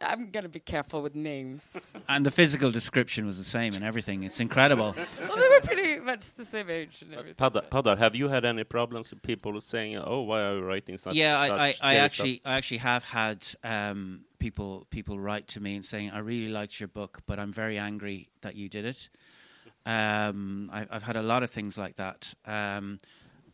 I'm 0.00 0.30
gonna 0.30 0.48
be 0.48 0.60
careful 0.60 1.02
with 1.02 1.14
names. 1.14 1.94
And 2.08 2.24
the 2.24 2.30
physical 2.30 2.70
description 2.70 3.26
was 3.26 3.38
the 3.38 3.44
same 3.44 3.74
and 3.74 3.84
everything. 3.84 4.22
It's 4.22 4.40
incredible. 4.40 4.94
well, 5.28 5.36
they 5.36 5.48
were 5.48 5.60
pretty 5.60 5.98
much 6.00 6.34
the 6.34 6.44
same 6.44 6.70
age 6.70 7.02
and 7.02 7.14
everything. 7.14 7.34
Peadar, 7.36 7.68
Peadar, 7.70 7.98
have 7.98 8.14
you 8.14 8.28
had 8.28 8.44
any 8.44 8.64
problems 8.64 9.10
with 9.10 9.22
people 9.22 9.60
saying, 9.60 9.96
"Oh, 9.96 10.22
why 10.22 10.42
are 10.42 10.56
you 10.56 10.62
writing 10.62 10.96
such?" 10.96 11.14
yeah, 11.14 11.46
such 11.46 11.50
I, 11.50 11.66
I, 11.66 11.92
I 11.92 11.94
actually 11.96 12.36
stuff? 12.36 12.52
I 12.52 12.56
actually 12.56 12.78
have 12.78 13.04
had 13.04 13.46
um, 13.64 14.24
people 14.38 14.86
people 14.90 15.18
write 15.18 15.46
to 15.48 15.60
me 15.60 15.74
and 15.76 15.84
saying 15.84 16.10
I 16.10 16.18
really 16.18 16.50
liked 16.50 16.80
your 16.80 16.88
book, 16.88 17.20
but 17.26 17.38
I'm 17.38 17.52
very 17.52 17.78
angry 17.78 18.28
that 18.42 18.54
you 18.54 18.68
did 18.68 18.84
it. 18.84 19.08
Um, 19.88 20.70
I, 20.72 20.86
I've 20.90 21.02
had 21.02 21.16
a 21.16 21.22
lot 21.22 21.42
of 21.42 21.50
things 21.50 21.78
like 21.78 21.96
that. 21.96 22.34
Um, 22.44 22.98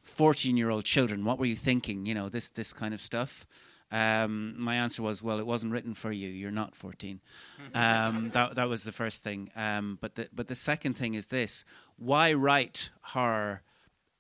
Fourteen-year-old 0.03 0.85
children, 0.85 1.25
what 1.25 1.39
were 1.39 1.47
you 1.47 1.57
thinking? 1.57 2.05
You 2.05 2.15
know 2.15 2.29
this 2.29 2.51
this 2.51 2.75
kind 2.75 2.93
of 2.93 3.01
stuff. 3.01 3.47
Um, 3.91 4.55
my 4.59 4.75
answer 4.75 5.03
was, 5.03 5.23
well, 5.23 5.39
it 5.39 5.47
wasn't 5.47 5.73
written 5.73 5.95
for 5.95 6.11
you. 6.11 6.29
You're 6.29 6.51
not 6.51 6.75
14. 6.75 7.21
Um, 7.75 8.31
that 8.35 8.57
that 8.57 8.69
was 8.69 8.85
the 8.85 8.93
first 8.93 9.23
thing. 9.23 9.51
Um, 9.57 9.99
but 10.01 10.15
the 10.17 10.29
but 10.33 10.49
the 10.49 10.55
second 10.55 10.95
thing 10.95 11.15
is 11.15 11.29
this: 11.29 11.65
why 11.97 12.33
write 12.35 12.91
horror? 13.01 13.63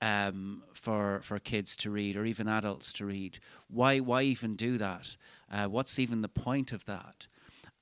um, 0.05 0.62
for 0.74 1.20
for 1.22 1.38
kids 1.38 1.77
to 1.77 1.90
read 1.90 2.16
or 2.16 2.27
even 2.27 2.46
adults 2.46 2.92
to 2.94 3.07
read. 3.07 3.38
Why 3.68 4.00
why 4.00 4.22
even 4.22 4.55
do 4.55 4.77
that? 4.79 5.16
Uh, 5.50 5.66
what's 5.66 5.98
even 5.98 6.20
the 6.20 6.29
point 6.29 6.72
of 6.72 6.85
that? 6.85 7.27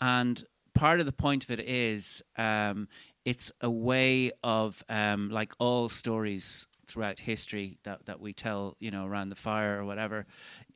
And 0.01 0.45
part 0.75 1.01
of 1.01 1.07
the 1.07 1.13
point 1.13 1.45
of 1.45 1.51
it 1.51 1.61
is 1.61 2.23
um, 2.39 2.89
it's 3.25 3.53
a 3.61 3.71
way 3.71 4.33
of 4.43 4.83
um, 4.89 5.31
like 5.31 5.53
all 5.59 5.89
stories 5.89 6.67
throughout 6.87 7.21
history 7.21 7.79
that, 7.85 8.05
that 8.07 8.21
we 8.21 8.33
tell 8.33 8.77
you 8.81 8.91
know 8.91 9.07
around 9.07 9.29
the 9.29 9.37
fire 9.37 9.79
or 9.79 9.85
whatever 9.85 10.27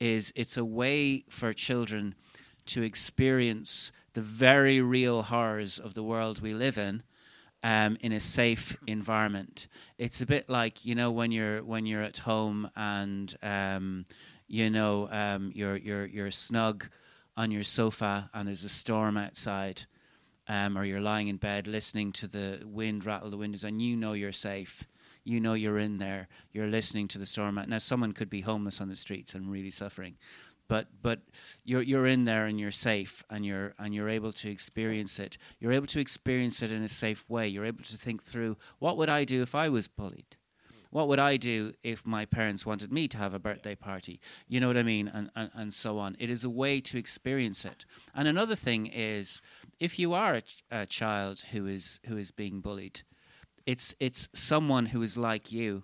is 0.01 0.33
it's 0.37 0.57
a 0.57 0.65
way 0.65 1.25
for 1.29 1.53
children 1.53 2.15
to 2.65 2.83
experience 2.83 3.93
the 4.15 4.21
very 4.21 4.81
real 4.81 5.23
horrors 5.23 5.79
of 5.79 5.95
the 5.95 6.03
world 6.03 6.41
we 6.41 6.55
live 6.55 6.79
in 6.79 7.03
um, 7.63 7.97
in 8.01 8.13
a 8.13 8.21
safe 8.21 8.77
environment. 8.87 9.67
It's 9.99 10.21
a 10.21 10.27
bit 10.27 10.49
like 10.49 10.85
you 10.85 10.95
know 10.95 11.11
when 11.11 11.33
you're 11.33 11.63
when 11.65 11.85
you're 11.85 12.03
at 12.03 12.19
home 12.19 12.71
and 12.77 13.35
um, 13.43 14.05
you 14.47 14.71
know 14.71 15.09
um, 15.11 15.51
you're 15.55 15.77
you're 15.77 16.07
you're 16.07 16.31
snug 16.31 16.89
on 17.37 17.51
your 17.51 17.63
sofa 17.63 18.31
and 18.33 18.49
there's 18.49 18.65
a 18.65 18.69
storm 18.69 19.17
outside, 19.17 19.87
um, 20.49 20.77
or 20.79 20.85
you're 20.85 21.01
lying 21.01 21.29
in 21.29 21.37
bed 21.37 21.67
listening 21.67 22.13
to 22.13 22.29
the 22.29 22.61
wind 22.65 23.05
rattle 23.05 23.31
the 23.31 23.37
windows 23.37 23.65
and 23.65 23.83
you 23.83 23.97
know 23.97 24.13
you're 24.13 24.33
safe. 24.33 24.85
You 25.25 25.41
know 25.41 25.55
you're 25.55 25.79
in 25.79 25.99
there. 25.99 26.29
You're 26.53 26.69
listening 26.69 27.09
to 27.09 27.19
the 27.19 27.27
storm. 27.27 27.61
Now 27.67 27.79
someone 27.79 28.13
could 28.13 28.31
be 28.31 28.43
homeless 28.43 28.81
on 28.81 28.89
the 28.89 28.97
streets 28.97 29.35
and 29.35 29.51
really 29.51 29.71
suffering, 29.71 30.17
but 30.69 30.87
but 31.03 31.21
you're 31.65 31.83
you're 31.83 32.07
in 32.07 32.25
there 32.25 32.47
and 32.47 32.61
you're 32.61 32.71
safe 32.71 33.25
and 33.29 33.45
you're 33.45 33.75
and 33.79 33.93
you're 33.93 34.09
able 34.09 34.33
to 34.33 34.51
experience 34.51 35.19
it. 35.19 35.37
You're 35.59 35.73
able 35.73 35.89
to 35.89 36.01
experience 36.01 36.63
it 36.63 36.71
in 36.71 36.83
a 36.83 36.89
safe 36.89 37.29
way. 37.29 37.49
You're 37.49 37.65
able 37.65 37.83
to 37.85 37.97
think 37.97 38.23
through 38.23 38.57
what 38.79 38.97
would 38.97 39.11
I 39.11 39.25
do 39.25 39.43
if 39.43 39.55
I 39.55 39.69
was 39.69 39.89
bullied? 39.89 40.36
What 40.97 41.09
would 41.09 41.19
I 41.19 41.37
do 41.37 41.75
if 41.83 42.07
my 42.07 42.25
parents 42.25 42.65
wanted 42.65 42.91
me 42.91 43.07
to 43.09 43.19
have 43.19 43.35
a 43.35 43.39
birthday 43.39 43.75
party? 43.75 44.19
You 44.49 44.61
know 44.61 44.67
what 44.69 44.79
I 44.79 44.83
mean? 44.83 45.09
And, 45.09 45.31
and, 45.37 45.51
and 45.53 45.71
so 45.71 45.99
on. 45.99 46.17
It 46.19 46.31
is 46.31 46.43
a 46.43 46.49
way 46.49 46.81
to 46.81 46.97
experience 46.97 47.67
it. 47.67 47.85
And 48.15 48.27
another 48.27 48.55
thing 48.55 48.87
is 48.87 49.43
if 49.79 49.99
you 49.99 50.15
are 50.15 50.37
a, 50.37 50.41
ch- 50.41 50.65
a 50.71 50.87
child 50.87 51.41
who 51.53 51.67
is 51.67 52.01
who 52.07 52.17
is 52.17 52.31
being 52.31 52.63
bullied, 52.63 53.03
it's 53.67 53.95
it's 54.01 54.31
someone 54.33 54.87
who 54.87 55.03
is 55.03 55.19
like 55.19 55.53
you 55.53 55.83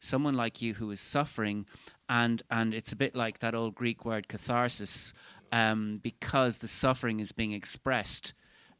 someone 0.00 0.34
like 0.34 0.60
you 0.60 0.74
who 0.74 0.90
is 0.90 1.00
suffering 1.00 1.64
and 2.08 2.42
and 2.50 2.74
it's 2.74 2.90
a 2.90 2.96
bit 2.96 3.14
like 3.14 3.38
that 3.38 3.54
old 3.54 3.76
greek 3.76 4.04
word 4.04 4.26
catharsis 4.26 5.14
um, 5.52 6.00
because 6.02 6.58
the 6.58 6.66
suffering 6.66 7.20
is 7.20 7.30
being 7.30 7.52
expressed 7.52 8.34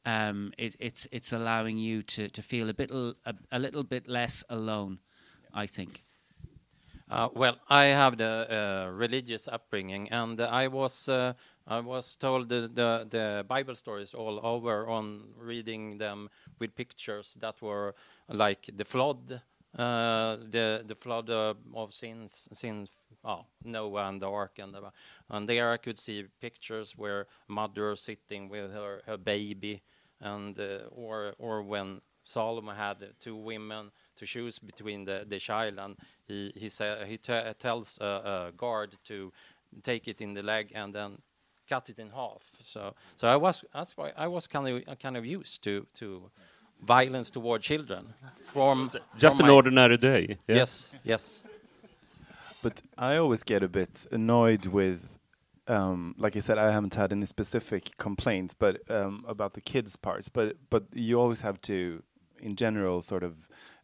um, 0.04 0.52
it, 0.58 0.74
it's 0.80 1.06
it's 1.12 1.32
allowing 1.32 1.78
you 1.78 2.02
to, 2.02 2.28
to 2.30 2.42
feel 2.42 2.68
a 2.68 2.74
bit 2.74 2.90
l- 2.90 3.14
a, 3.24 3.34
a 3.52 3.60
little 3.60 3.84
bit 3.84 4.08
less 4.08 4.42
alone 4.48 4.98
i 5.54 5.66
think. 5.66 6.02
Uh, 7.10 7.28
well, 7.34 7.58
I 7.68 7.84
have 7.84 8.16
the 8.16 8.86
uh, 8.86 8.90
religious 8.90 9.46
upbringing, 9.46 10.08
and 10.10 10.40
I 10.40 10.68
was 10.68 11.10
uh, 11.10 11.34
I 11.66 11.80
was 11.80 12.16
told 12.16 12.48
the, 12.48 12.70
the, 12.72 13.06
the 13.08 13.44
Bible 13.46 13.74
stories 13.74 14.14
all 14.14 14.40
over 14.42 14.88
on 14.88 15.24
reading 15.38 15.98
them 15.98 16.30
with 16.58 16.74
pictures 16.74 17.36
that 17.40 17.60
were 17.60 17.94
like 18.28 18.70
the 18.74 18.84
flood, 18.84 19.42
uh, 19.76 20.36
the 20.36 20.84
the 20.86 20.94
flood 20.94 21.28
of 21.28 21.92
sins, 21.92 22.48
sin, 22.54 22.88
oh, 23.24 23.44
Noah 23.62 24.08
and 24.08 24.22
the 24.22 24.30
ark, 24.30 24.58
and 24.58 24.72
the, 24.72 24.80
and 25.28 25.46
there 25.46 25.70
I 25.70 25.76
could 25.76 25.98
see 25.98 26.24
pictures 26.40 26.96
where 26.96 27.26
mother 27.46 27.94
sitting 27.94 28.48
with 28.48 28.72
her, 28.72 29.02
her 29.04 29.18
baby, 29.18 29.82
and 30.18 30.58
uh, 30.58 30.88
or 30.90 31.34
or 31.38 31.62
when 31.62 32.00
Solomon 32.24 32.74
had 32.74 32.96
two 33.20 33.36
women 33.36 33.90
to 34.22 34.26
choose 34.26 34.58
between 34.60 35.04
the, 35.04 35.24
the 35.28 35.38
child, 35.38 35.78
and 35.78 35.96
he 36.28 36.52
he 36.62 36.68
sa- 36.68 37.04
he 37.10 37.16
t- 37.18 37.52
tells 37.58 37.98
a, 38.00 38.04
a 38.48 38.52
guard 38.56 38.90
to 39.04 39.32
take 39.82 40.10
it 40.10 40.20
in 40.20 40.34
the 40.34 40.42
leg 40.42 40.72
and 40.74 40.94
then 40.94 41.10
cut 41.68 41.88
it 41.88 41.98
in 41.98 42.10
half. 42.10 42.42
So 42.64 42.94
so 43.16 43.28
I 43.28 43.36
was 43.36 43.64
that's 43.74 43.96
why 43.96 44.12
I 44.16 44.28
was 44.28 44.46
kind 44.46 44.68
of 44.68 44.98
kind 44.98 45.16
of 45.16 45.24
used 45.24 45.62
to 45.62 45.86
to 45.94 46.30
violence 46.86 47.30
toward 47.32 47.62
children 47.62 48.14
from 48.52 48.90
Just 49.18 49.36
from 49.36 49.46
an 49.46 49.50
ordinary 49.50 49.96
day. 49.98 50.26
yeah? 50.48 50.56
Yes, 50.56 50.94
yes. 51.04 51.44
But 52.62 52.82
I 52.98 53.16
always 53.16 53.42
get 53.44 53.62
a 53.62 53.68
bit 53.68 54.06
annoyed 54.12 54.66
with, 54.66 55.00
um, 55.66 56.14
like 56.16 56.36
I 56.36 56.40
said, 56.40 56.58
I 56.58 56.70
haven't 56.72 56.94
had 56.94 57.10
any 57.12 57.26
specific 57.26 57.96
complaints, 57.98 58.54
but 58.54 58.74
um, 58.88 59.24
about 59.26 59.52
the 59.54 59.60
kids' 59.60 59.96
parts. 59.96 60.28
But 60.28 60.56
but 60.70 60.82
you 60.94 61.20
always 61.20 61.40
have 61.42 61.58
to, 61.62 62.02
in 62.40 62.54
general, 62.56 63.02
sort 63.02 63.22
of 63.24 63.32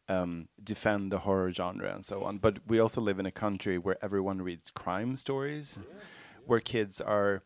um, 0.09 0.49
defend 0.63 1.13
the 1.13 1.19
horror 1.21 1.53
genre 1.53 1.93
and 1.95 2.05
so 2.05 2.25
on. 2.25 2.39
But 2.39 2.59
we 2.67 2.79
also 2.81 3.01
live 3.01 3.19
in 3.19 3.27
a 3.27 3.31
country 3.31 3.79
where 3.79 3.97
everyone 4.03 4.41
reads 4.43 4.71
crime 4.71 5.17
stories, 5.17 5.79
where 6.47 6.61
kids 6.61 7.01
are 7.01 7.43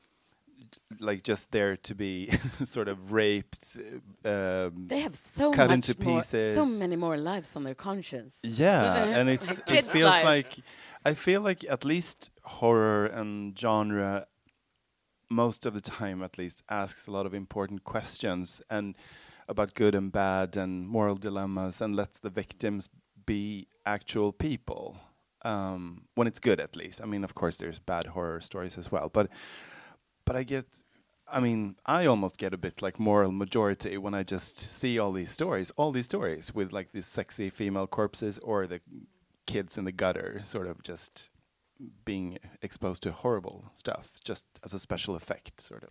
like 1.00 1.22
just 1.22 1.50
there 1.50 1.76
to 1.76 1.94
be 1.94 2.30
sort 2.64 2.88
of 2.88 3.12
raped. 3.12 3.78
Um, 4.24 4.86
They 4.86 5.00
have 5.00 5.16
so 5.16 5.50
cut 5.50 5.68
much 5.68 5.74
into 5.88 5.94
pieces. 5.94 6.54
so 6.54 6.64
many 6.64 6.96
more 6.96 7.16
lives 7.16 7.56
on 7.56 7.64
their 7.64 7.74
conscience. 7.74 8.40
Yeah, 8.42 9.04
and 9.04 9.28
it's 9.28 9.58
it 9.68 9.84
feels 9.84 10.10
lives. 10.10 10.24
like 10.24 10.58
I 11.04 11.14
feel 11.14 11.40
like 11.42 11.64
at 11.68 11.84
least 11.84 12.30
horror 12.42 13.06
and 13.06 13.58
genre 13.58 14.26
most 15.28 15.66
of 15.66 15.72
the 15.74 15.80
time 15.80 16.22
at 16.22 16.38
least 16.38 16.62
asks 16.68 17.06
a 17.06 17.10
lot 17.10 17.26
of 17.26 17.34
important 17.34 17.84
questions 17.84 18.62
and 18.70 18.94
about 19.52 19.74
good 19.74 19.94
and 19.94 20.10
bad 20.10 20.56
and 20.56 20.88
moral 20.88 21.14
dilemmas 21.14 21.80
and 21.80 21.94
lets 21.94 22.18
the 22.18 22.30
victims 22.30 22.88
be 23.24 23.68
actual 23.86 24.32
people. 24.32 24.96
Um, 25.44 26.02
when 26.14 26.28
it's 26.28 26.38
good 26.38 26.60
at 26.60 26.76
least. 26.76 27.00
I 27.00 27.06
mean 27.06 27.24
of 27.24 27.34
course 27.34 27.56
there's 27.56 27.80
bad 27.80 28.06
horror 28.08 28.40
stories 28.40 28.78
as 28.78 28.92
well, 28.92 29.08
but 29.12 29.28
but 30.24 30.36
I 30.36 30.44
get 30.44 30.66
I 31.32 31.40
mean, 31.40 31.76
I 31.86 32.04
almost 32.04 32.36
get 32.36 32.52
a 32.52 32.58
bit 32.58 32.82
like 32.82 33.00
moral 33.00 33.32
majority 33.32 33.96
when 33.96 34.12
I 34.12 34.22
just 34.22 34.58
see 34.58 34.98
all 34.98 35.12
these 35.12 35.32
stories, 35.32 35.70
all 35.76 35.90
these 35.90 36.04
stories 36.04 36.54
with 36.54 36.72
like 36.72 36.92
these 36.92 37.06
sexy 37.06 37.48
female 37.48 37.86
corpses 37.86 38.38
or 38.38 38.66
the 38.66 38.80
kids 39.46 39.78
in 39.78 39.84
the 39.84 39.92
gutter 39.92 40.40
sort 40.44 40.66
of 40.66 40.82
just 40.82 41.30
being 42.04 42.38
exposed 42.60 43.02
to 43.04 43.12
horrible 43.12 43.70
stuff 43.72 44.12
just 44.22 44.44
as 44.62 44.74
a 44.74 44.78
special 44.78 45.16
effect 45.16 45.60
sort 45.60 45.84
of. 45.84 45.90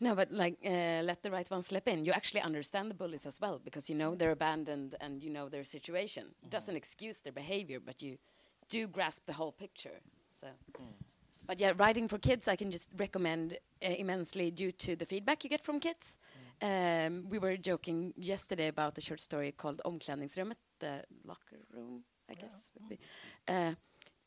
No, 0.00 0.14
but 0.14 0.32
like 0.32 0.56
uh, 0.64 1.02
let 1.04 1.22
the 1.22 1.30
right 1.30 1.50
one 1.50 1.62
slip 1.62 1.86
in. 1.86 2.04
You 2.06 2.12
actually 2.12 2.40
understand 2.40 2.90
the 2.90 2.94
bullies 2.94 3.26
as 3.26 3.38
well 3.40 3.60
because 3.62 3.90
you 3.90 3.94
know 3.96 4.14
they're 4.14 4.30
abandoned 4.30 4.94
and 5.00 5.22
you 5.22 5.30
know 5.30 5.48
their 5.48 5.64
situation. 5.64 6.34
It 6.42 6.50
doesn't 6.50 6.74
excuse 6.76 7.18
their 7.20 7.32
behavior, 7.34 7.80
but 7.80 8.00
you 8.02 8.16
do 8.68 8.88
grasp 8.88 9.26
the 9.26 9.34
whole 9.34 9.52
picture. 9.52 10.00
So, 10.24 10.46
but 11.46 11.60
yeah, 11.60 11.72
writing 11.76 12.08
for 12.08 12.18
kids, 12.18 12.48
I 12.48 12.56
can 12.56 12.70
just 12.70 12.88
recommend 12.96 13.58
uh, 13.82 13.88
immensely 13.88 14.50
due 14.50 14.72
to 14.72 14.96
the 14.96 15.04
feedback 15.04 15.44
you 15.44 15.50
get 15.50 15.64
from 15.64 15.80
kids. 15.80 16.18
Um, 16.62 17.26
we 17.28 17.38
were 17.38 17.56
joking 17.56 18.14
yesterday 18.16 18.68
about 18.68 18.96
a 18.98 19.00
short 19.00 19.20
story 19.20 19.52
called 19.52 19.82
Omklädningsrummet, 19.84 20.56
the 20.78 21.02
locker 21.24 21.58
room, 21.74 22.04
I 22.30 22.34
guess 22.34 22.70
would 22.74 22.88
be. 22.88 22.98
Uh, 23.48 23.74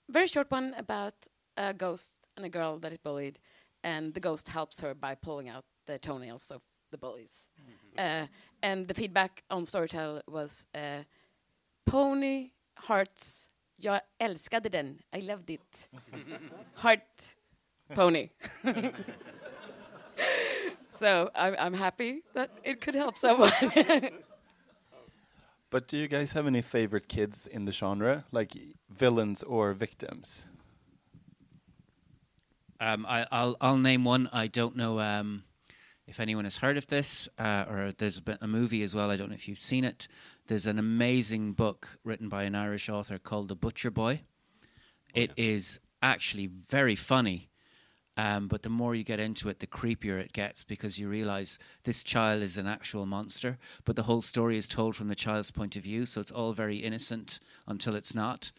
very 0.09 0.27
short 0.27 0.51
one 0.51 0.73
about 0.77 1.13
a 1.57 1.73
ghost 1.73 2.17
and 2.35 2.45
a 2.45 2.49
girl 2.49 2.79
that 2.79 2.91
is 2.91 2.97
bullied, 2.97 3.39
and 3.83 4.13
the 4.13 4.19
ghost 4.19 4.47
helps 4.47 4.79
her 4.81 4.93
by 4.93 5.15
pulling 5.15 5.49
out 5.49 5.65
the 5.85 5.97
toenails 5.97 6.51
of 6.51 6.61
the 6.91 6.97
bullies. 6.97 7.47
Uh, 7.97 8.27
and 8.61 8.87
the 8.87 8.93
feedback 8.93 9.43
on 9.49 9.63
Storytel 9.63 10.21
was 10.27 10.65
uh, 10.75 11.03
Pony 11.85 12.51
Hearts. 12.75 13.49
Jag 13.77 14.01
älskade 14.19 14.69
den. 14.69 14.99
I 15.11 15.21
loved 15.21 15.49
it. 15.49 15.89
Heart 16.75 17.35
Pony. 17.89 18.29
so 20.89 21.29
I'm, 21.35 21.55
I'm 21.59 21.73
happy 21.73 22.21
that 22.33 22.49
it 22.63 22.81
could 22.81 22.95
help 22.95 23.17
someone. 23.17 23.51
But 25.73 25.87
do 25.87 25.97
you 25.97 26.07
guys 26.07 26.33
have 26.33 26.45
any 26.45 26.61
favorite 26.61 27.07
kids 27.07 27.47
in 27.47 27.65
the 27.65 27.71
genre, 27.71 28.25
like 28.31 28.55
villains 28.91 29.41
or 29.41 29.73
victims? 29.73 30.45
Um, 32.83 33.05
I, 33.07 33.25
I'll 33.31 33.55
I'll 33.61 33.77
name 33.77 34.03
one. 34.03 34.29
I 34.33 34.47
don't 34.47 34.75
know 34.75 34.99
um, 34.99 35.43
if 36.05 36.19
anyone 36.19 36.43
has 36.43 36.57
heard 36.57 36.75
of 36.75 36.87
this, 36.87 37.29
uh, 37.39 37.63
or 37.69 37.91
there's 37.97 38.19
been 38.19 38.37
a 38.41 38.47
movie 38.47 38.83
as 38.83 38.93
well. 38.93 39.09
I 39.09 39.15
don't 39.15 39.29
know 39.29 39.35
if 39.35 39.47
you've 39.47 39.57
seen 39.57 39.85
it. 39.85 40.09
There's 40.47 40.67
an 40.67 40.77
amazing 40.77 41.53
book 41.53 41.97
written 42.03 42.27
by 42.27 42.43
an 42.43 42.55
Irish 42.55 42.89
author 42.89 43.17
called 43.17 43.47
The 43.47 43.55
Butcher 43.55 43.89
Boy. 43.89 44.23
It 45.13 45.31
is 45.37 45.79
actually 46.01 46.47
very 46.47 46.95
funny, 46.95 47.49
um, 48.17 48.49
but 48.49 48.63
the 48.63 48.69
more 48.69 48.95
you 48.95 49.05
get 49.05 49.21
into 49.21 49.47
it, 49.47 49.59
the 49.59 49.67
creepier 49.67 50.19
it 50.19 50.33
gets 50.33 50.65
because 50.65 50.99
you 50.99 51.07
realize 51.07 51.59
this 51.85 52.03
child 52.03 52.43
is 52.43 52.57
an 52.57 52.67
actual 52.67 53.05
monster. 53.05 53.57
But 53.85 53.95
the 53.95 54.03
whole 54.03 54.21
story 54.21 54.57
is 54.57 54.67
told 54.67 54.97
from 54.97 55.07
the 55.07 55.15
child's 55.15 55.51
point 55.51 55.77
of 55.77 55.83
view, 55.83 56.05
so 56.05 56.19
it's 56.19 56.31
all 56.31 56.51
very 56.51 56.79
innocent 56.79 57.39
until 57.65 57.95
it's 57.95 58.13
not. 58.13 58.51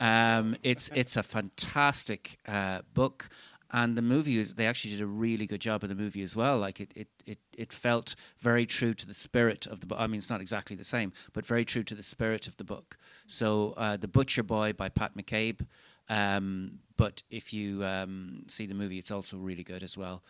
Um, 0.00 0.56
it's 0.62 0.90
it's 0.94 1.16
a 1.16 1.22
fantastic 1.22 2.38
uh, 2.46 2.80
book, 2.94 3.28
and 3.72 3.96
the 3.96 4.02
movie 4.02 4.38
is 4.38 4.54
they 4.54 4.66
actually 4.66 4.92
did 4.92 5.00
a 5.00 5.06
really 5.06 5.46
good 5.46 5.60
job 5.60 5.82
of 5.82 5.88
the 5.88 5.94
movie 5.94 6.22
as 6.22 6.36
well. 6.36 6.58
Like 6.58 6.80
it 6.80 6.92
it 6.94 7.08
it, 7.24 7.38
it 7.56 7.72
felt 7.72 8.14
very 8.38 8.66
true 8.66 8.94
to 8.94 9.06
the 9.06 9.14
spirit 9.14 9.66
of 9.66 9.80
the 9.80 9.86
book. 9.86 9.98
I 10.00 10.06
mean, 10.06 10.18
it's 10.18 10.30
not 10.30 10.40
exactly 10.40 10.76
the 10.76 10.84
same, 10.84 11.12
but 11.32 11.44
very 11.44 11.64
true 11.64 11.82
to 11.84 11.94
the 11.94 12.02
spirit 12.02 12.46
of 12.46 12.56
the 12.56 12.64
book. 12.64 12.96
So, 13.26 13.74
uh, 13.76 13.96
the 13.96 14.08
Butcher 14.08 14.42
Boy 14.42 14.72
by 14.72 14.88
Pat 14.88 15.16
McCabe. 15.16 15.66
Um, 16.08 16.78
but 16.96 17.22
if 17.30 17.52
you 17.52 17.84
um, 17.84 18.44
see 18.48 18.66
the 18.66 18.74
movie, 18.74 18.98
it's 18.98 19.10
also 19.10 19.36
really 19.36 19.64
good 19.64 19.82
as 19.82 19.98
well. 19.98 20.22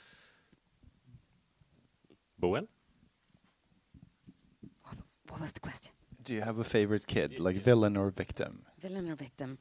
Boel? 2.40 2.66
what 5.28 5.40
was 5.40 5.52
the 5.52 5.60
question? 5.60 5.92
Do 6.22 6.34
you 6.34 6.40
have 6.40 6.58
a 6.58 6.64
favorite 6.64 7.06
kid, 7.06 7.38
like 7.38 7.56
villain 7.56 7.96
or 7.96 8.10
victim? 8.10 8.62
Villain 8.80 9.10
or 9.10 9.14
victim? 9.14 9.58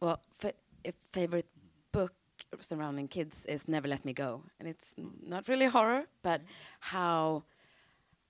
Well, 0.00 0.20
fa- 0.36 0.52
a 0.84 0.92
favorite 1.12 1.48
book 1.92 2.12
surrounding 2.60 3.08
kids 3.08 3.46
is 3.46 3.68
Never 3.68 3.88
Let 3.88 4.04
Me 4.04 4.12
Go, 4.12 4.42
and 4.58 4.68
it's 4.68 4.94
not 5.22 5.48
really 5.48 5.66
horror, 5.66 6.04
but 6.22 6.42
how 6.80 7.44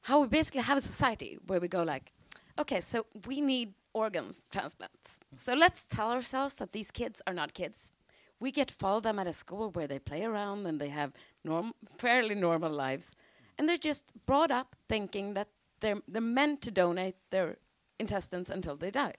how 0.02 0.20
we 0.20 0.28
basically 0.28 0.60
have 0.60 0.78
a 0.78 0.80
society 0.80 1.38
where 1.46 1.58
we 1.60 1.68
go 1.68 1.82
like, 1.82 2.12
okay, 2.58 2.80
so 2.80 3.06
we 3.26 3.40
need 3.40 3.74
organ 3.92 4.30
transplants, 4.50 5.20
so 5.34 5.54
let's 5.54 5.84
tell 5.84 6.12
ourselves 6.12 6.56
that 6.56 6.72
these 6.72 6.90
kids 6.90 7.22
are 7.26 7.34
not 7.34 7.54
kids. 7.54 7.92
We 8.38 8.50
get 8.52 8.68
to 8.68 8.74
follow 8.74 9.00
them 9.00 9.18
at 9.18 9.26
a 9.26 9.32
school 9.32 9.70
where 9.70 9.86
they 9.86 9.98
play 9.98 10.22
around 10.22 10.66
and 10.66 10.78
they 10.78 10.90
have 10.90 11.12
norm- 11.44 11.74
fairly 11.98 12.34
normal 12.34 12.70
lives, 12.72 13.16
and 13.58 13.68
they're 13.68 13.76
just 13.76 14.12
brought 14.26 14.50
up 14.50 14.76
thinking 14.88 15.34
that 15.34 15.48
they're 15.80 16.02
they're 16.06 16.20
meant 16.22 16.62
to 16.62 16.70
donate 16.70 17.16
their 17.30 17.56
intestines 17.98 18.50
until 18.50 18.76
they 18.76 18.90
die. 18.90 19.14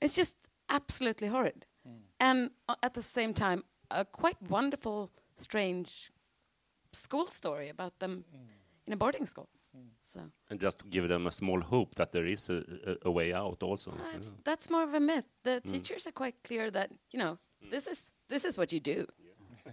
It's 0.00 0.14
just 0.14 0.36
absolutely 0.68 1.28
horrid. 1.28 1.66
And 2.20 2.50
uh, 2.68 2.76
at 2.82 2.94
the 2.94 3.02
same 3.02 3.34
time, 3.34 3.64
a 4.00 4.04
quite 4.04 4.36
wonderful, 4.48 5.10
strange 5.36 6.12
school 6.92 7.26
story 7.26 7.68
about 7.68 7.98
them 7.98 8.24
in 8.86 8.92
a 8.92 8.96
boarding 8.96 9.26
school. 9.26 9.48
So 10.00 10.20
And 10.50 10.60
just 10.60 10.78
to 10.80 10.84
give 10.86 11.08
them 11.08 11.26
a 11.26 11.30
small 11.30 11.60
hope 11.60 11.94
that 11.94 12.12
there 12.12 12.26
is 12.26 12.50
a, 12.50 12.62
a, 12.86 13.08
a 13.08 13.10
way 13.10 13.32
out 13.32 13.62
also. 13.62 13.92
uh, 13.92 13.94
yeah. 14.12 14.18
that's 14.44 14.68
more 14.68 14.82
of 14.82 14.94
a 14.94 15.00
myth. 15.00 15.24
The 15.44 15.60
teachers 15.60 16.06
are 16.06 16.12
quite 16.12 16.34
clear 16.44 16.70
that 16.70 16.90
you 17.10 17.18
know 17.18 17.38
this 17.70 17.86
is 17.86 18.12
this 18.28 18.44
is 18.44 18.58
what 18.58 18.72
you 18.72 18.80
do. 18.80 19.06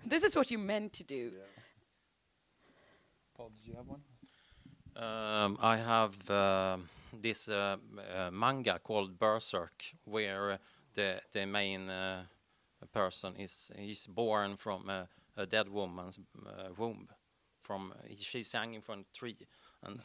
this 0.05 0.23
is 0.23 0.35
what 0.35 0.51
you 0.51 0.57
meant 0.59 0.93
to 0.93 1.03
do. 1.03 1.31
Paul, 3.35 3.51
did 3.55 3.65
you 3.67 3.75
have 3.75 3.87
one? 3.87 4.01
Um, 4.95 5.57
I 5.61 5.77
have 5.77 6.29
uh, 6.29 6.77
this 7.21 7.47
uh, 7.47 7.77
uh, 8.15 8.31
manga 8.31 8.79
called 8.79 9.17
Berserk, 9.19 9.83
where 10.05 10.51
uh, 10.51 10.57
the 10.93 11.21
the 11.31 11.45
main 11.45 11.89
uh, 12.81 12.85
person 12.87 13.35
is 13.37 13.71
is 13.77 14.07
born 14.07 14.57
from 14.57 14.89
a, 14.89 15.07
a 15.37 15.45
dead 15.45 15.69
woman's 15.69 16.19
uh, 16.45 16.69
womb. 16.77 17.07
From 17.61 17.93
she's 18.17 18.51
hanging 18.51 18.81
from 18.81 18.99
a 19.01 19.17
tree, 19.17 19.37
and 19.83 20.01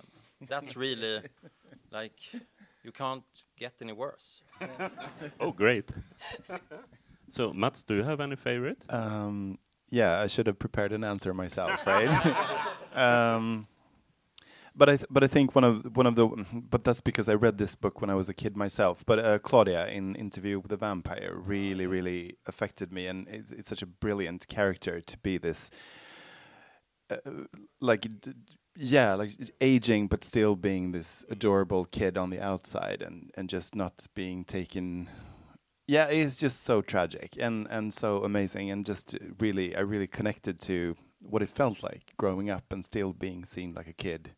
that's 0.48 0.76
really 0.76 1.22
like 1.90 2.18
you 2.84 2.92
can't 2.92 3.24
get 3.56 3.74
any 3.80 3.92
worse. 3.92 4.42
Oh, 5.40 5.52
great. 5.52 5.90
so, 7.28 7.52
Mats, 7.52 7.82
do 7.82 7.94
you 7.94 8.02
have 8.02 8.20
any 8.20 8.37
favorite? 8.37 8.84
Um, 8.88 9.58
yeah, 9.90 10.20
I 10.20 10.26
should 10.26 10.46
have 10.46 10.58
prepared 10.58 10.92
an 10.92 11.04
answer 11.04 11.32
myself, 11.34 11.87
right? 11.87 12.10
um, 12.94 13.66
but 14.76 14.88
I 14.88 14.96
th- 14.96 15.06
but 15.10 15.22
I 15.22 15.26
think 15.28 15.54
one 15.54 15.64
of 15.64 15.96
one 15.96 16.06
of 16.06 16.16
the 16.16 16.28
but 16.52 16.84
that's 16.84 17.00
because 17.00 17.28
I 17.28 17.34
read 17.34 17.58
this 17.58 17.74
book 17.74 18.00
when 18.00 18.10
I 18.10 18.14
was 18.14 18.28
a 18.28 18.34
kid 18.34 18.56
myself. 18.56 19.04
But 19.06 19.18
uh, 19.18 19.38
Claudia 19.38 19.87
in 19.88 20.14
Interview 20.16 20.58
with 20.58 20.70
the 20.70 20.76
Vampire 20.76 21.34
really 21.34 21.87
really 21.87 22.37
affected 22.46 22.92
me, 22.92 23.06
and 23.06 23.28
it's, 23.28 23.52
it's 23.52 23.68
such 23.68 23.82
a 23.82 23.87
brilliant 23.87 24.48
character 24.48 25.00
to 25.00 25.18
be 25.18 25.38
this 25.38 25.70
uh, 27.10 27.16
like 27.80 28.06
yeah 28.76 29.14
like 29.14 29.30
aging 29.60 30.08
but 30.08 30.24
still 30.24 30.56
being 30.56 30.92
this 30.92 31.24
adorable 31.30 31.84
kid 31.84 32.18
on 32.18 32.30
the 32.30 32.40
outside 32.40 33.02
and 33.02 33.30
and 33.37 33.48
just 33.48 33.74
not 33.74 34.06
being 34.14 34.44
taken 34.44 35.08
yeah 35.87 36.06
it's 36.06 36.40
just 36.40 36.64
so 36.64 36.82
tragic 36.82 37.37
and 37.38 37.68
and 37.70 37.94
so 37.94 38.24
amazing 38.24 38.70
and 38.70 38.84
just 38.84 39.16
really 39.38 39.76
i 39.76 39.80
really 39.80 40.08
connected 40.08 40.60
to 40.60 40.96
what 41.20 41.42
it 41.42 41.48
felt 41.48 41.82
like 41.82 42.12
growing 42.16 42.50
up 42.50 42.64
and 42.72 42.84
still 42.84 43.12
being 43.12 43.44
seen 43.44 43.72
like 43.74 43.87
a 43.87 43.92
kid 43.92 44.34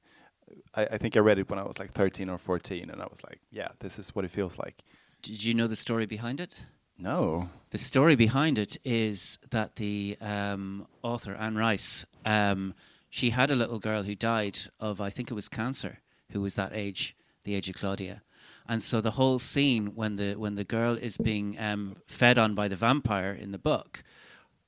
i, 0.74 0.86
I 0.86 0.98
think 0.98 1.16
i 1.16 1.20
read 1.20 1.38
it 1.38 1.48
when 1.50 1.58
i 1.58 1.62
was 1.62 1.78
like 1.78 1.92
13 1.92 2.28
or 2.28 2.38
14 2.38 2.90
and 2.90 3.00
i 3.02 3.06
was 3.06 3.22
like 3.24 3.40
yeah 3.50 3.68
this 3.80 3.98
is 3.98 4.14
what 4.14 4.24
it 4.24 4.30
feels 4.30 4.58
like. 4.58 4.76
Did 5.22 5.42
you 5.44 5.54
know 5.54 5.66
the 5.66 5.76
story 5.76 6.06
behind 6.06 6.40
it? 6.40 6.64
no. 6.98 7.48
The 7.70 7.78
story 7.78 8.14
behind 8.16 8.58
it 8.58 8.78
is 8.84 9.38
that 9.50 9.76
the 9.76 10.16
um, 10.20 10.86
author 11.02 11.34
Anne 11.34 11.56
Rice, 11.56 12.06
um, 12.24 12.74
she 13.10 13.30
had 13.30 13.50
a 13.50 13.54
little 13.54 13.78
girl 13.78 14.04
who 14.04 14.14
died 14.14 14.56
of, 14.80 15.00
I 15.00 15.10
think 15.10 15.30
it 15.30 15.34
was 15.34 15.48
cancer, 15.48 15.98
who 16.30 16.40
was 16.40 16.54
that 16.54 16.72
age, 16.72 17.16
the 17.44 17.54
age 17.54 17.68
of 17.68 17.74
Claudia, 17.74 18.22
and 18.68 18.82
so 18.82 19.00
the 19.00 19.12
whole 19.12 19.38
scene 19.38 19.94
when 19.94 20.16
the 20.16 20.34
when 20.34 20.54
the 20.54 20.64
girl 20.64 20.94
is 20.94 21.18
being 21.18 21.56
um, 21.58 21.96
fed 22.06 22.38
on 22.38 22.54
by 22.54 22.68
the 22.68 22.76
vampire 22.76 23.32
in 23.32 23.52
the 23.52 23.58
book, 23.58 24.02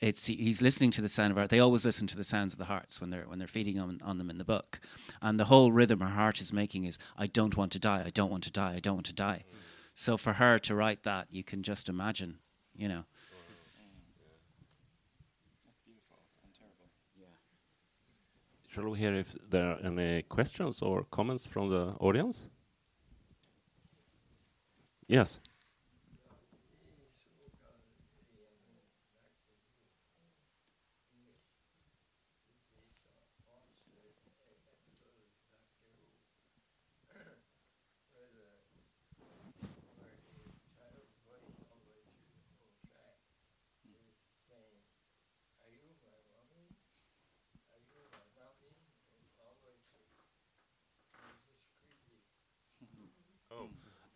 it's 0.01 0.27
he's 0.27 0.63
listening 0.63 0.91
to 0.93 1.03
the 1.03 1.09
sound 1.09 1.33
of 1.33 1.37
heart. 1.37 1.51
They 1.51 1.59
always 1.59 1.85
listen 1.85 2.07
to 2.09 2.17
the 2.17 2.25
sounds 2.25 2.53
of 2.53 2.59
the 2.59 2.67
hearts 2.67 3.01
when 3.01 3.11
they're 3.11 3.25
when 3.25 3.39
they're 3.39 3.49
feeding 3.49 3.79
on, 3.81 4.01
on 4.05 4.19
them 4.19 4.31
in 4.31 4.39
the 4.39 4.45
book, 4.45 4.81
and 5.21 5.39
the 5.39 5.47
whole 5.47 5.73
rhythm 5.73 6.01
her 6.01 6.09
heart 6.09 6.41
is 6.41 6.53
making 6.53 6.85
is 6.85 6.99
I 7.17 7.27
don't 7.27 7.57
want 7.57 7.73
to 7.73 7.79
die, 7.79 8.03
I 8.07 8.11
don't 8.11 8.31
want 8.31 8.45
to 8.45 8.53
die, 8.53 8.75
I 8.77 8.81
don't 8.81 8.95
want 8.95 9.07
to 9.07 9.13
die. 9.13 9.45
So 9.95 10.17
for 10.17 10.35
her 10.35 10.59
to 10.61 10.75
write 10.75 11.03
that, 11.03 11.27
you 11.31 11.43
can 11.43 11.65
just 11.65 11.89
imagine, 11.89 12.39
you 12.77 12.89
know. 12.89 13.05
Shall 18.69 18.89
we 18.91 18.99
hear 18.99 19.15
if 19.15 19.35
there 19.51 19.73
are 19.73 19.79
any 19.85 20.23
questions 20.23 20.83
or 20.83 21.05
comments 21.11 21.45
from 21.45 21.71
the 21.71 21.95
audience? 21.99 22.45
Yes. 25.09 25.41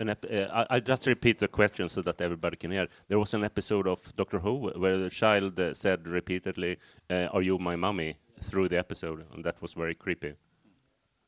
An 0.03 0.09
ep- 0.09 0.27
uh, 0.31 0.49
I, 0.61 0.77
I 0.77 0.81
just 0.81 1.07
repeat 1.07 1.37
the 1.39 1.49
question 1.49 1.89
so 1.89 2.03
that 2.03 2.21
everybody 2.21 2.57
can 2.57 2.71
hear. 2.77 2.87
There 3.09 3.19
was 3.19 3.35
an 3.35 3.45
episode 3.45 3.87
of 3.87 4.01
Doctor 4.17 4.39
Who 4.45 4.55
where 4.83 4.99
the 4.99 5.11
child 5.11 5.59
uh, 5.61 5.73
said 5.75 5.99
repeatedly, 6.19 6.73
uh, 7.11 7.29
"Are 7.35 7.43
you 7.49 7.59
my 7.59 7.77
mummy?" 7.77 8.17
through 8.41 8.69
the 8.69 8.79
episode, 8.79 9.25
and 9.33 9.45
that 9.45 9.57
was 9.63 9.73
very 9.75 9.95
creepy. 9.95 10.33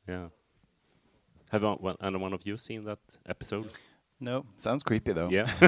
Yeah. 0.08 0.26
Have 1.52 1.64
uh, 1.64 1.76
one, 1.76 1.96
any 2.02 2.18
one 2.18 2.32
of 2.34 2.40
you 2.46 2.56
seen 2.56 2.84
that 2.84 2.98
episode? 3.34 3.72
no 4.20 4.44
sounds 4.58 4.82
creepy 4.84 5.12
though 5.12 5.28
Yeah. 5.28 5.48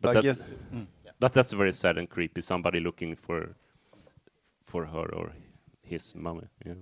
but 0.00 0.10
i 0.10 0.12
that- 0.14 0.22
guess 0.22 0.44
mm. 0.74 0.86
But 1.20 1.32
that's 1.34 1.52
very 1.52 1.72
sad 1.72 1.98
and 1.98 2.08
creepy. 2.08 2.40
Somebody 2.40 2.80
looking 2.80 3.14
for 3.16 3.54
for 4.70 4.86
her 4.86 5.06
or 5.18 5.32
his 5.82 6.14
mummy. 6.16 6.48
Yeah. 6.66 6.74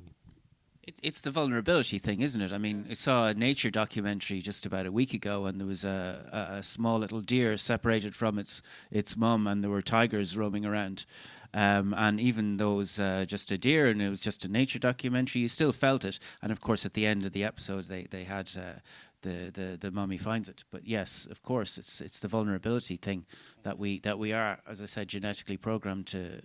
It, 0.82 0.98
it's 1.02 1.20
the 1.20 1.30
vulnerability 1.30 1.98
thing, 1.98 2.22
isn't 2.22 2.40
it? 2.40 2.52
I 2.52 2.58
mean, 2.58 2.86
I 2.90 2.94
saw 2.94 3.26
a 3.26 3.34
nature 3.34 3.70
documentary 3.70 4.40
just 4.40 4.64
about 4.64 4.86
a 4.86 4.92
week 4.92 5.12
ago, 5.12 5.44
and 5.44 5.60
there 5.60 5.66
was 5.66 5.84
a, 5.84 6.48
a, 6.52 6.56
a 6.56 6.62
small 6.62 6.98
little 6.98 7.20
deer 7.20 7.56
separated 7.56 8.16
from 8.16 8.38
its 8.38 8.62
its 8.90 9.16
mum, 9.16 9.46
and 9.46 9.62
there 9.62 9.70
were 9.70 9.82
tigers 9.82 10.36
roaming 10.36 10.64
around. 10.64 11.04
Um, 11.52 11.94
and 11.94 12.20
even 12.20 12.56
though 12.56 12.74
it 12.74 12.76
was 12.76 13.00
uh, 13.00 13.24
just 13.26 13.50
a 13.50 13.58
deer 13.58 13.88
and 13.88 14.00
it 14.00 14.08
was 14.08 14.20
just 14.20 14.44
a 14.44 14.48
nature 14.48 14.78
documentary, 14.78 15.42
you 15.42 15.48
still 15.48 15.72
felt 15.72 16.04
it. 16.04 16.18
And 16.40 16.52
of 16.52 16.60
course, 16.60 16.86
at 16.86 16.94
the 16.94 17.06
end 17.06 17.26
of 17.26 17.32
the 17.32 17.44
episode, 17.44 17.84
they 17.84 18.04
they 18.04 18.24
had 18.24 18.50
uh, 18.56 18.80
the 19.22 19.50
the 19.52 19.76
the 19.78 19.90
mummy 19.90 20.16
finds 20.16 20.48
it. 20.48 20.64
But 20.70 20.86
yes, 20.86 21.26
of 21.30 21.42
course, 21.42 21.76
it's 21.76 22.00
it's 22.00 22.20
the 22.20 22.28
vulnerability 22.28 22.96
thing 22.96 23.26
that 23.64 23.78
we 23.78 23.98
that 24.00 24.18
we 24.18 24.32
are, 24.32 24.60
as 24.66 24.80
I 24.80 24.86
said, 24.86 25.08
genetically 25.08 25.56
programmed 25.56 26.06
to 26.08 26.40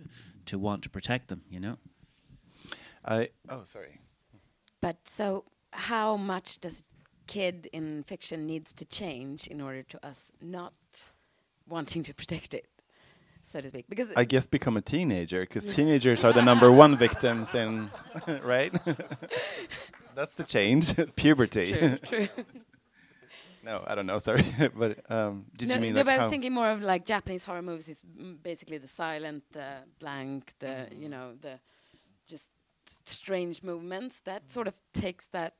to 0.46 0.58
want 0.58 0.82
to 0.82 0.90
protect 0.90 1.28
them. 1.28 1.42
You 1.48 1.60
know. 1.60 1.78
i 3.04 3.30
oh 3.48 3.62
sorry 3.64 4.00
But 4.80 5.08
so, 5.08 5.44
how 5.72 6.16
much 6.16 6.58
does 6.60 6.84
kid 7.26 7.68
in 7.72 8.04
fiction 8.04 8.46
needs 8.46 8.72
to 8.74 8.84
change 8.84 9.46
in 9.46 9.60
order 9.60 9.82
to 9.82 10.06
us 10.06 10.32
not 10.40 10.74
wanting 11.68 12.02
to 12.04 12.14
protect 12.14 12.54
it, 12.54 12.66
so 13.42 13.60
to 13.60 13.68
speak? 13.68 13.86
Because 13.88 14.12
I 14.16 14.24
guess 14.24 14.46
become 14.46 14.76
a 14.76 14.82
teenager 14.82 15.40
because 15.40 15.66
teenagers 15.66 16.24
are 16.24 16.32
the 16.32 16.42
number 16.50 16.70
one 16.70 16.96
victims 16.96 17.54
in, 17.54 17.90
right? 18.42 18.72
That's 20.14 20.34
the 20.34 20.44
change, 20.44 20.94
puberty. 21.16 21.72
true, 21.72 21.96
true. 21.98 22.28
no, 23.62 23.82
I 23.86 23.94
don't 23.94 24.06
know. 24.06 24.18
Sorry, 24.18 24.44
but 24.74 25.10
um, 25.10 25.46
did 25.56 25.68
no, 25.68 25.74
you 25.74 25.80
mean 25.80 25.94
no, 25.94 26.00
like 26.00 26.06
but 26.06 26.20
I 26.20 26.24
was 26.24 26.30
thinking 26.30 26.54
more 26.54 26.70
of 26.70 26.80
like 26.80 27.04
Japanese 27.04 27.44
horror 27.44 27.62
movies 27.62 27.88
is 27.88 28.02
mm, 28.18 28.42
basically 28.42 28.78
the 28.78 28.88
silent, 28.88 29.44
the 29.52 29.68
blank, 29.98 30.54
the 30.58 30.86
you 30.96 31.08
know 31.08 31.32
the 31.40 31.58
just 32.26 32.50
strange 33.04 33.62
movements 33.62 34.20
that 34.20 34.50
sort 34.50 34.68
of 34.68 34.74
takes 34.92 35.28
that 35.28 35.54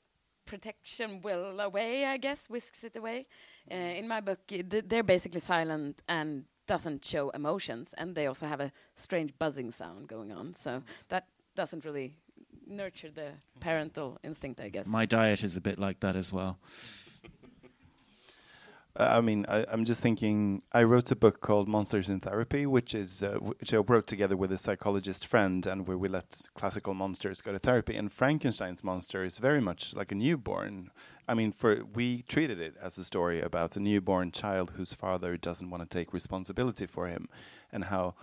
protection 0.46 1.20
will 1.22 1.60
away. 1.60 2.06
I 2.06 2.16
guess 2.16 2.48
whisks 2.48 2.84
it 2.84 2.96
away. 2.96 3.26
Uh, 3.70 3.74
in 3.74 4.08
my 4.08 4.20
book, 4.20 4.46
th- 4.46 4.84
they're 4.86 5.02
basically 5.02 5.40
silent 5.40 6.02
and 6.08 6.44
doesn't 6.66 7.04
show 7.04 7.30
emotions, 7.30 7.94
and 7.96 8.14
they 8.14 8.26
also 8.26 8.46
have 8.46 8.60
a 8.60 8.72
strange 8.94 9.32
buzzing 9.38 9.70
sound 9.70 10.08
going 10.08 10.32
on. 10.32 10.54
So 10.54 10.82
that 11.08 11.26
doesn't 11.54 11.84
really 11.84 12.14
nurture 12.66 13.10
the 13.10 13.32
parental 13.60 14.18
instinct, 14.22 14.60
I 14.60 14.68
guess. 14.68 14.86
My 14.86 15.06
diet 15.06 15.44
is 15.44 15.56
a 15.56 15.60
bit 15.60 15.78
like 15.78 16.00
that 16.00 16.16
as 16.16 16.32
well. 16.32 16.58
I 18.98 19.20
mean, 19.20 19.44
I, 19.48 19.64
I'm 19.70 19.84
just 19.84 20.00
thinking. 20.00 20.62
I 20.72 20.82
wrote 20.82 21.10
a 21.10 21.16
book 21.16 21.40
called 21.40 21.68
Monsters 21.68 22.08
in 22.08 22.20
Therapy, 22.20 22.66
which 22.66 22.94
is 22.94 23.22
uh, 23.22 23.34
which 23.40 23.74
I 23.74 23.78
wrote 23.78 24.06
together 24.06 24.36
with 24.36 24.52
a 24.52 24.58
psychologist 24.58 25.26
friend, 25.26 25.66
and 25.66 25.86
where 25.86 25.98
we 25.98 26.08
let 26.08 26.46
classical 26.54 26.94
monsters 26.94 27.42
go 27.42 27.52
to 27.52 27.58
therapy. 27.58 27.96
And 27.96 28.10
Frankenstein's 28.10 28.82
monster 28.82 29.24
is 29.24 29.38
very 29.38 29.60
much 29.60 29.94
like 29.94 30.12
a 30.12 30.14
newborn. 30.14 30.90
I 31.28 31.34
mean, 31.34 31.52
for 31.52 31.84
we 31.84 32.22
treated 32.22 32.60
it 32.60 32.74
as 32.80 32.98
a 32.98 33.04
story 33.04 33.40
about 33.40 33.76
a 33.76 33.80
newborn 33.80 34.30
child 34.30 34.72
whose 34.76 34.94
father 34.94 35.36
doesn't 35.36 35.70
want 35.70 35.82
to 35.82 35.98
take 35.98 36.12
responsibility 36.14 36.86
for 36.86 37.08
him, 37.08 37.28
and 37.72 37.84
how 37.84 38.14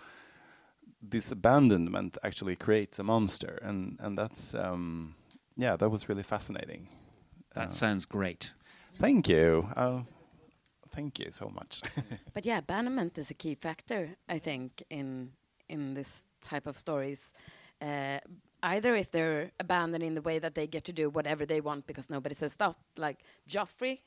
this 1.02 1.32
abandonment 1.32 2.18
actually 2.24 2.56
creates 2.56 3.00
a 3.00 3.04
monster. 3.04 3.60
And 3.62 3.98
and 4.00 4.18
that's 4.18 4.54
um, 4.54 5.16
yeah, 5.56 5.78
that 5.78 5.90
was 5.90 6.10
really 6.10 6.24
fascinating. 6.24 6.88
That 7.54 7.68
Uh, 7.68 7.72
sounds 7.72 8.06
great. 8.06 8.54
Thank 9.00 9.28
you. 9.28 9.68
Thank 10.94 11.20
you 11.20 11.32
so 11.32 11.50
much. 11.50 11.82
But 12.34 12.46
yeah, 12.46 12.60
abandonment 12.60 13.18
is 13.18 13.32
a 13.32 13.34
key 13.34 13.56
factor, 13.56 14.16
I 14.28 14.40
think, 14.40 14.84
in 14.90 15.32
in 15.70 15.94
this 15.94 16.26
type 16.42 16.68
of 16.68 16.76
stories. 16.76 17.34
Uh, 17.82 18.20
either 18.62 18.96
if 18.96 19.12
they're 19.12 19.52
abandoned 19.60 20.04
in 20.04 20.16
the 20.16 20.22
way 20.22 20.40
that 20.40 20.56
they 20.56 20.68
get 20.68 20.84
to 20.86 20.94
do 20.94 21.10
whatever 21.10 21.46
they 21.46 21.62
want 21.62 21.86
because 21.86 22.10
nobody 22.10 22.36
says 22.36 22.54
stop, 22.54 22.78
like 22.98 23.18
Joffrey. 23.48 24.00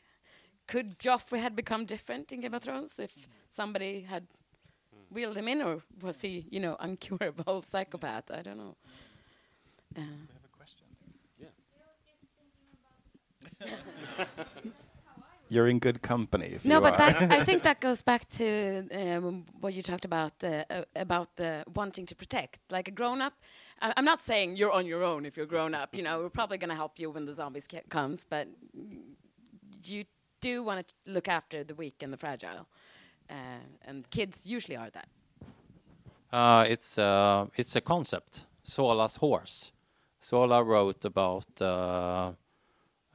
Could 0.66 0.98
Joffrey 0.98 1.38
had 1.38 1.54
become 1.54 1.86
different 1.86 2.32
in 2.32 2.40
Game 2.40 2.54
of 2.54 2.62
Thrones 2.62 2.98
if 2.98 3.28
somebody 3.50 4.00
had 4.00 4.26
wheeled 5.10 5.36
him 5.36 5.48
in, 5.48 5.62
or 5.62 5.82
was 6.02 6.20
he, 6.22 6.46
you 6.50 6.60
know, 6.60 6.76
uncurable 6.80 7.64
psychopath? 7.64 8.30
I 8.30 8.42
don't 8.42 8.58
know. 8.58 8.76
Uh, 9.96 10.02
You're 15.48 15.68
in 15.68 15.78
good 15.78 16.00
company. 16.02 16.46
If 16.56 16.64
No, 16.64 16.76
you 16.76 16.80
but 16.82 16.94
are. 16.94 16.98
that, 17.12 17.30
I 17.40 17.44
think 17.44 17.62
that 17.62 17.80
goes 17.80 18.02
back 18.02 18.28
to 18.30 18.86
um, 19.16 19.44
what 19.60 19.74
you 19.74 19.82
talked 19.82 20.04
about 20.04 20.32
uh, 20.42 20.64
uh, 20.70 20.82
about 20.96 21.36
the 21.36 21.62
wanting 21.74 22.06
to 22.06 22.14
protect. 22.16 22.58
Like 22.70 22.88
a 22.88 22.90
grown 22.90 23.20
up, 23.22 23.32
I- 23.80 23.92
I'm 23.96 24.04
not 24.04 24.20
saying 24.20 24.56
you're 24.56 24.72
on 24.72 24.86
your 24.86 25.04
own 25.04 25.24
if 25.26 25.36
you're 25.36 25.46
grown 25.46 25.74
up. 25.74 25.94
You 25.94 26.02
know, 26.02 26.20
we're 26.22 26.30
probably 26.30 26.58
going 26.58 26.70
to 26.70 26.76
help 26.76 26.98
you 26.98 27.10
when 27.14 27.26
the 27.26 27.32
zombies 27.32 27.66
ca- 27.68 27.84
comes, 27.88 28.24
but 28.28 28.48
you 29.84 30.04
do 30.40 30.64
want 30.64 30.86
to 30.88 30.94
look 31.12 31.28
after 31.28 31.64
the 31.64 31.74
weak 31.74 32.02
and 32.02 32.12
the 32.12 32.16
fragile, 32.16 32.66
uh, 33.30 33.34
and 33.84 34.10
kids 34.10 34.46
usually 34.46 34.76
are 34.76 34.90
that. 34.90 35.08
Uh, 36.32 36.64
it's 36.68 36.98
uh, 36.98 37.46
it's 37.56 37.76
a 37.76 37.80
concept. 37.80 38.46
Zola's 38.66 39.16
horse. 39.16 39.72
Sola 40.18 40.62
wrote 40.64 41.04
about 41.04 41.46
uh, 41.62 42.32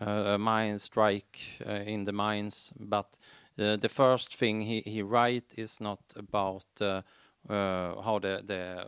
a 0.02 0.38
mine 0.38 0.80
strike 0.80 1.40
uh, 1.66 1.84
in 1.86 2.04
the 2.04 2.12
mines, 2.12 2.74
but 2.80 3.18
uh, 3.60 3.78
the 3.78 3.90
first 3.90 4.36
thing 4.36 4.62
he 4.62 4.82
he 4.82 5.02
write 5.02 5.54
is 5.58 5.80
not 5.80 6.00
about 6.16 6.66
uh, 6.82 7.02
how 7.48 8.20
the 8.20 8.42
the 8.46 8.88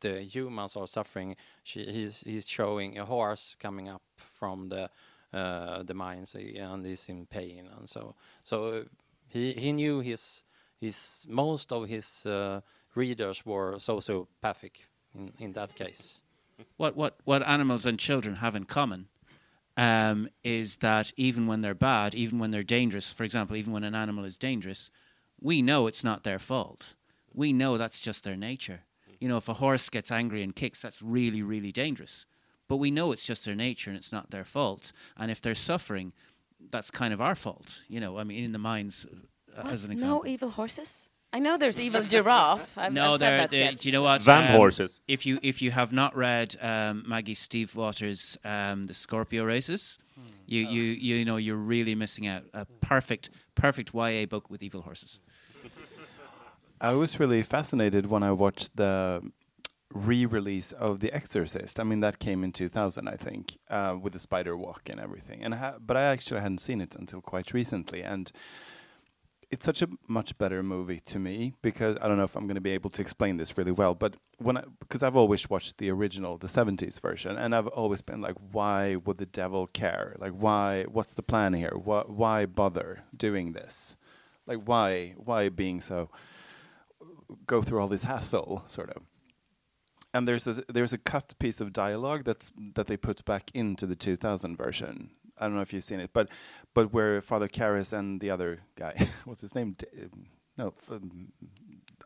the 0.00 0.22
humans 0.22 0.76
are 0.76 0.86
suffering. 0.86 1.36
She, 1.62 1.84
he's 1.84 2.22
he's 2.26 2.48
showing 2.48 2.98
a 2.98 3.04
horse 3.04 3.56
coming 3.58 3.88
up 3.88 4.02
from 4.16 4.68
the 4.68 4.90
the 5.32 5.94
mines 5.94 6.34
and 6.34 6.86
is 6.86 7.08
in 7.08 7.24
pain 7.24 7.66
and 7.74 7.88
so 7.88 8.14
so 8.42 8.84
he 9.28 9.52
he 9.52 9.72
knew 9.72 10.00
his 10.00 10.44
his 10.78 11.24
most 11.26 11.72
of 11.72 11.88
his 11.88 12.26
readers 12.94 13.46
were 13.46 13.76
sociopathic 13.76 14.88
in, 15.14 15.32
in 15.38 15.52
that 15.52 15.74
case. 15.74 16.22
What, 16.76 16.96
what, 16.96 17.18
what 17.24 17.42
animals 17.42 17.86
and 17.86 17.98
children 17.98 18.36
have 18.36 18.54
in 18.54 18.64
common 18.64 19.08
um, 19.76 20.28
is 20.44 20.78
that 20.78 21.12
even 21.16 21.46
when 21.46 21.60
they're 21.60 21.74
bad, 21.74 22.14
even 22.14 22.38
when 22.38 22.50
they're 22.50 22.62
dangerous, 22.62 23.12
for 23.12 23.24
example, 23.24 23.56
even 23.56 23.72
when 23.72 23.84
an 23.84 23.94
animal 23.94 24.24
is 24.24 24.38
dangerous, 24.38 24.90
we 25.40 25.62
know 25.62 25.86
it's 25.86 26.04
not 26.04 26.24
their 26.24 26.38
fault. 26.38 26.94
We 27.32 27.52
know 27.52 27.78
that's 27.78 28.00
just 28.00 28.24
their 28.24 28.36
nature. 28.36 28.80
You 29.18 29.28
know, 29.28 29.36
if 29.36 29.48
a 29.48 29.54
horse 29.54 29.88
gets 29.88 30.10
angry 30.10 30.42
and 30.42 30.54
kicks, 30.54 30.82
that's 30.82 31.00
really, 31.00 31.42
really 31.42 31.72
dangerous. 31.72 32.26
But 32.68 32.76
we 32.76 32.90
know 32.90 33.12
it's 33.12 33.26
just 33.26 33.44
their 33.44 33.54
nature 33.54 33.90
and 33.90 33.96
it's 33.96 34.12
not 34.12 34.30
their 34.30 34.44
fault. 34.44 34.92
And 35.16 35.30
if 35.30 35.40
they're 35.40 35.54
suffering, 35.54 36.12
that's 36.70 36.90
kind 36.90 37.12
of 37.12 37.20
our 37.20 37.34
fault. 37.34 37.82
You 37.88 38.00
know, 38.00 38.18
I 38.18 38.24
mean, 38.24 38.44
in 38.44 38.52
the 38.52 38.58
mines, 38.58 39.06
uh, 39.56 39.68
as 39.68 39.84
an 39.84 39.92
example. 39.92 40.18
No 40.18 40.26
evil 40.26 40.50
horses? 40.50 41.10
I 41.32 41.38
know 41.38 41.56
there's 41.56 41.80
evil 41.80 42.02
giraffe. 42.02 42.76
I've, 42.76 42.92
no, 42.92 43.14
I've 43.14 43.20
there. 43.20 43.48
Do 43.48 43.88
you 43.88 43.92
know 43.92 44.02
what? 44.02 44.22
Van 44.22 44.50
um, 44.50 44.56
horses. 44.56 45.00
If 45.08 45.24
you 45.24 45.38
if 45.42 45.62
you 45.62 45.70
have 45.70 45.92
not 45.92 46.14
read 46.14 46.56
um, 46.60 47.04
Maggie 47.06 47.34
Stiefvater's 47.34 48.36
um, 48.44 48.84
The 48.84 48.94
Scorpio 48.94 49.44
Races, 49.44 49.98
you, 50.46 50.66
oh. 50.66 50.70
you 50.70 50.82
you 50.82 51.24
know 51.24 51.36
you're 51.36 51.56
really 51.56 51.94
missing 51.94 52.26
out. 52.26 52.44
A 52.52 52.66
perfect 52.80 53.30
perfect 53.54 53.94
YA 53.94 54.26
book 54.26 54.50
with 54.50 54.62
evil 54.62 54.82
horses. 54.82 55.20
I 56.80 56.92
was 56.92 57.18
really 57.18 57.42
fascinated 57.42 58.06
when 58.06 58.22
I 58.22 58.32
watched 58.32 58.76
the 58.76 59.22
re-release 59.94 60.72
of 60.72 61.00
The 61.00 61.12
Exorcist. 61.12 61.78
I 61.78 61.84
mean, 61.84 62.00
that 62.00 62.18
came 62.18 62.42
in 62.42 62.50
2000, 62.52 63.08
I 63.08 63.16
think, 63.16 63.58
uh, 63.70 63.96
with 64.00 64.14
the 64.14 64.18
spider 64.18 64.56
walk 64.56 64.88
and 64.88 64.98
everything. 64.98 65.42
And 65.42 65.54
I 65.54 65.74
but 65.80 65.96
I 65.96 66.02
actually 66.02 66.40
hadn't 66.40 66.58
seen 66.58 66.80
it 66.80 66.94
until 66.94 67.22
quite 67.22 67.54
recently, 67.54 68.02
and 68.02 68.30
it's 69.52 69.66
such 69.66 69.82
a 69.82 69.88
much 70.08 70.36
better 70.38 70.62
movie 70.62 70.98
to 71.00 71.18
me 71.18 71.52
because 71.60 71.98
I 72.00 72.08
don't 72.08 72.16
know 72.16 72.24
if 72.24 72.34
I'm 72.34 72.46
going 72.46 72.54
to 72.54 72.62
be 72.62 72.70
able 72.70 72.88
to 72.88 73.02
explain 73.02 73.36
this 73.36 73.58
really 73.58 73.70
well, 73.70 73.94
but 73.94 74.16
when 74.38 74.56
I, 74.56 74.64
because 74.80 75.02
I've 75.02 75.14
always 75.14 75.48
watched 75.50 75.76
the 75.76 75.90
original, 75.90 76.38
the 76.38 76.46
70s 76.46 76.98
version, 76.98 77.36
and 77.36 77.54
I've 77.54 77.66
always 77.66 78.00
been 78.00 78.22
like, 78.22 78.36
why 78.50 78.96
would 78.96 79.18
the 79.18 79.26
devil 79.26 79.66
care? 79.66 80.16
Like, 80.18 80.32
why? 80.32 80.84
What's 80.84 81.12
the 81.12 81.22
plan 81.22 81.52
here? 81.52 81.72
Why, 81.74 82.02
why 82.06 82.46
bother 82.46 83.02
doing 83.14 83.52
this? 83.52 83.94
Like, 84.46 84.62
why? 84.64 85.14
Why 85.18 85.50
being 85.50 85.82
so? 85.82 86.08
Go 87.46 87.60
through 87.60 87.80
all 87.80 87.88
this 87.88 88.04
hassle, 88.04 88.64
sort 88.68 88.88
of. 88.90 89.02
And 90.14 90.26
there's 90.26 90.46
a 90.46 90.64
there's 90.68 90.94
a 90.94 90.98
cut 90.98 91.34
piece 91.38 91.60
of 91.60 91.74
dialogue 91.74 92.24
that's 92.24 92.50
that 92.74 92.86
they 92.86 92.96
put 92.96 93.24
back 93.26 93.50
into 93.52 93.86
the 93.86 93.96
2000 93.96 94.56
version 94.56 95.10
I 95.42 95.46
don't 95.46 95.56
know 95.56 95.62
if 95.62 95.72
you've 95.72 95.84
seen 95.84 96.00
it, 96.00 96.10
but 96.12 96.28
but 96.74 96.92
where 96.92 97.20
Father 97.20 97.48
Karras 97.48 97.92
and 97.92 98.20
the 98.20 98.30
other 98.30 98.60
guy, 98.76 99.08
what's 99.24 99.40
his 99.40 99.54
name? 99.54 99.74
D 99.78 99.86
no, 100.58 100.72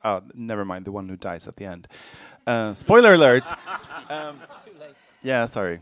uh, 0.03 0.20
never 0.34 0.64
mind, 0.64 0.84
the 0.84 0.93
one 0.93 1.09
who 1.09 1.16
dies 1.16 1.47
at 1.49 1.57
the 1.57 1.64
end. 1.64 1.89
Uh, 2.47 2.74
spoiler 2.74 3.14
alert. 3.14 3.45
Um. 4.09 4.41
Yeah, 5.20 5.47
sorry. 5.47 5.80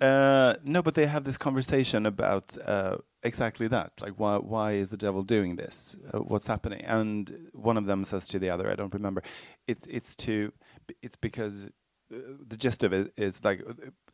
Uh, 0.00 0.54
no, 0.64 0.82
but 0.82 0.94
they 0.94 1.06
have 1.06 1.22
this 1.22 1.36
conversation 1.36 2.04
about 2.04 2.56
uh, 2.66 2.96
exactly 3.22 3.68
that. 3.68 3.92
Like, 4.00 4.14
why 4.16 4.38
why 4.38 4.72
is 4.72 4.90
the 4.90 4.96
devil 4.96 5.22
doing 5.22 5.54
this? 5.54 5.94
Uh, 6.12 6.18
what's 6.18 6.48
happening? 6.48 6.80
And 6.82 7.50
one 7.52 7.76
of 7.76 7.86
them 7.86 8.04
says 8.04 8.26
to 8.28 8.40
the 8.40 8.50
other, 8.50 8.68
I 8.70 8.74
don't 8.74 8.92
remember. 8.92 9.22
It's 9.68 9.86
it's 9.86 10.16
to 10.16 10.52
it's 11.00 11.16
because 11.16 11.68
the 12.10 12.56
gist 12.56 12.82
of 12.82 12.92
it 12.92 13.12
is 13.16 13.44
like 13.44 13.62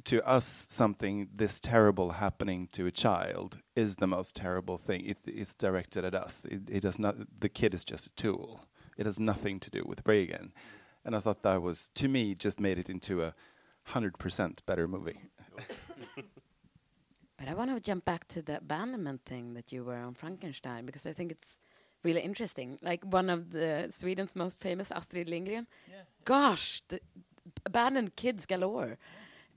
to 0.04 0.26
us 0.26 0.66
something 0.68 1.28
this 1.34 1.58
terrible 1.60 2.10
happening 2.12 2.68
to 2.72 2.86
a 2.86 2.90
child 2.90 3.58
is 3.74 3.96
the 3.96 4.06
most 4.06 4.36
terrible 4.36 4.76
thing. 4.76 5.04
It, 5.06 5.18
it's 5.26 5.54
directed 5.54 6.04
at 6.04 6.14
us. 6.14 6.44
It, 6.44 6.62
it, 6.68 6.80
does 6.80 6.98
not 6.98 7.16
the 7.40 7.48
kid 7.48 7.74
is 7.74 7.84
just 7.84 8.06
a 8.06 8.10
tool. 8.10 8.66
It 8.98 9.06
has 9.06 9.18
nothing 9.18 9.60
to 9.60 9.70
do 9.70 9.82
with 9.86 10.02
Regan. 10.04 10.52
And 11.04 11.16
i 11.16 11.20
thought 11.20 11.42
that 11.42 11.62
was 11.62 11.90
to 11.94 12.08
me 12.08 12.34
just 12.34 12.60
made 12.60 12.78
it 12.78 12.90
into 12.90 13.22
a 13.22 13.34
100% 13.90 14.58
better 14.66 14.88
movie. 14.88 15.20
But 17.38 17.48
i 17.48 17.54
want 17.54 17.70
to 17.70 17.80
jump 17.80 18.06
back 18.06 18.26
to 18.28 18.40
the 18.40 18.56
abandonment 18.56 19.20
thing 19.26 19.52
that 19.52 19.70
you 19.70 19.84
were 19.84 19.98
on 19.98 20.14
frankenstein 20.14 20.86
because 20.86 21.04
i 21.04 21.12
think 21.12 21.30
it's 21.30 21.58
really 22.06 22.20
interesting. 22.20 22.78
Like 22.82 23.04
one 23.04 23.28
of 23.28 23.50
the 23.50 23.88
sweden's 23.90 24.34
most 24.36 24.60
famous 24.60 24.90
astrid 24.90 25.28
lindgren? 25.28 25.66
Yeah. 25.90 26.02
gosh 26.24 26.82
the, 26.88 27.00
abandoned 27.64 28.16
kids 28.16 28.46
galore. 28.46 28.98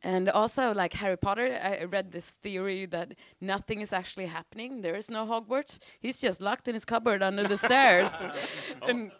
And 0.01 0.29
also, 0.29 0.73
like 0.73 0.93
Harry 0.93 1.17
Potter, 1.17 1.59
I 1.61 1.83
read 1.83 2.11
this 2.11 2.29
theory 2.29 2.85
that 2.85 3.15
nothing 3.41 3.81
is 3.81 3.91
actually 3.91 4.27
happening. 4.27 4.81
There 4.81 4.95
is 4.95 5.09
no 5.09 5.25
Hogwarts. 5.25 5.79
He's 5.99 6.21
just 6.21 6.41
locked 6.41 6.67
in 6.67 6.73
his 6.73 6.85
cupboard 6.85 7.21
under 7.21 7.43
the 7.43 7.57
stairs, 7.57 8.25
and, 8.87 9.11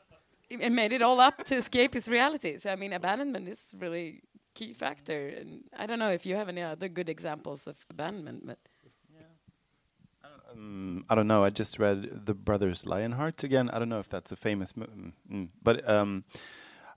and 0.49 0.75
made 0.75 0.93
it 0.93 1.01
all 1.01 1.19
up 1.19 1.43
to 1.45 1.55
escape 1.55 1.93
his 1.93 2.07
reality. 2.07 2.57
So, 2.57 2.71
I 2.71 2.77
mean, 2.77 2.93
abandonment 2.93 3.49
is 3.49 3.75
really 3.77 4.21
key 4.55 4.71
factor. 4.71 5.27
And 5.27 5.63
I 5.77 5.85
don't 5.85 5.99
know 5.99 6.11
if 6.11 6.25
you 6.25 6.35
have 6.35 6.47
any 6.47 6.61
other 6.61 6.87
good 6.87 7.09
examples 7.09 7.67
of 7.67 7.75
abandonment, 7.89 8.47
but. 8.47 8.59
Um, 10.51 11.03
I 11.07 11.13
don't 11.13 11.27
know. 11.27 11.43
I 11.43 11.51
just 11.51 11.77
read 11.77 12.25
The 12.25 12.33
Brothers 12.33 12.83
Lionheart 12.85 13.43
again. 13.43 13.69
I 13.69 13.77
don't 13.77 13.89
know 13.89 13.99
if 13.99 14.09
that's 14.09 14.31
a 14.31 14.35
famous, 14.35 14.73
mm, 14.73 15.11
mm, 15.31 15.49
but 15.61 15.87
um, 15.87 16.23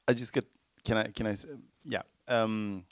I 0.09 0.15
just 0.15 0.33
get 0.33 0.47
can 0.85 0.97
I? 0.97 1.05
Can 1.09 1.27
I? 1.27 1.37
Yeah. 1.85 2.03
Um, 2.29 2.85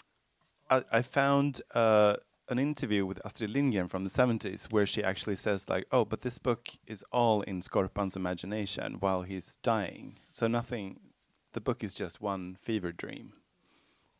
I, 0.69 0.83
I 0.93 1.03
found 1.03 1.63
uh, 1.75 2.17
an 2.49 2.59
interview 2.59 3.07
with 3.07 3.25
Astrid 3.25 3.51
Lindgren 3.51 3.89
from 3.89 4.05
the 4.05 4.11
70s 4.11 4.73
where 4.73 4.87
she 4.87 5.03
actually 5.03 5.37
says 5.37 5.69
like, 5.69 5.87
"Oh, 5.93 6.05
but 6.05 6.23
this 6.23 6.39
book 6.39 6.69
is 6.87 7.05
all 7.13 7.43
in 7.43 7.61
Skorpan's 7.61 8.17
imagination 8.17 8.97
while 9.01 9.23
he's 9.23 9.59
dying. 9.63 10.19
So 10.31 10.47
nothing. 10.47 11.01
The 11.53 11.61
book 11.61 11.83
is 11.83 11.95
just 11.95 12.21
one 12.21 12.57
fever 12.61 12.93
dream." 12.93 13.35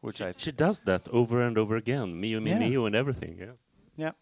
Which 0.01 0.19
she, 0.19 0.25
I 0.25 0.35
she 0.37 0.53
does 0.53 0.81
that 0.81 1.09
over 1.09 1.43
and 1.43 1.59
over 1.59 1.77
again. 1.77 2.19
Mio, 2.19 2.41
mi, 2.41 2.51
yeah. 2.51 2.59
mio, 2.59 2.87
and 2.87 2.97
everything. 2.97 3.37
Yeah. 3.39 3.53
Yeah. 3.97 4.13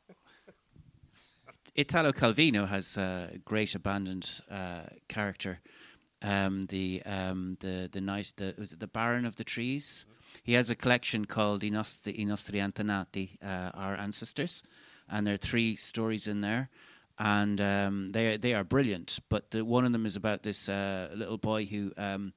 Italo 1.77 2.11
Calvino 2.11 2.67
has 2.67 2.97
a 2.97 3.39
great 3.45 3.77
abandoned 3.77 4.41
uh, 4.51 4.83
character 5.07 5.61
um, 6.23 6.63
the 6.63 7.03
um, 7.05 7.57
the 7.61 7.89
the 7.91 8.01
nice 8.01 8.33
the 8.33 8.55
was 8.59 8.73
it 8.73 8.81
the 8.81 8.87
Baron 8.87 9.25
of 9.25 9.37
the 9.37 9.45
Trees. 9.45 10.05
He 10.43 10.55
has 10.55 10.69
a 10.69 10.75
collection 10.75 11.25
called 11.25 11.65
I 11.65 11.69
nostri, 11.71 12.17
I 12.19 12.25
nostri 12.25 12.59
antenati, 12.59 13.43
uh, 13.43 13.71
our 13.75 13.97
ancestors, 13.97 14.63
and 15.09 15.27
there 15.27 15.35
are 15.35 15.39
three 15.39 15.77
stories 15.77 16.27
in 16.27 16.41
there, 16.41 16.71
and 17.19 17.61
um, 17.61 18.09
they 18.09 18.37
they 18.37 18.55
are 18.55 18.65
brilliant. 18.65 19.21
But 19.29 19.51
the, 19.53 19.65
one 19.65 19.85
of 19.85 19.93
them 19.93 20.07
is 20.07 20.17
about 20.17 20.43
this 20.43 20.69
uh, 20.69 21.11
little 21.15 21.39
boy 21.39 21.67
who 21.67 21.93
um, 21.97 22.33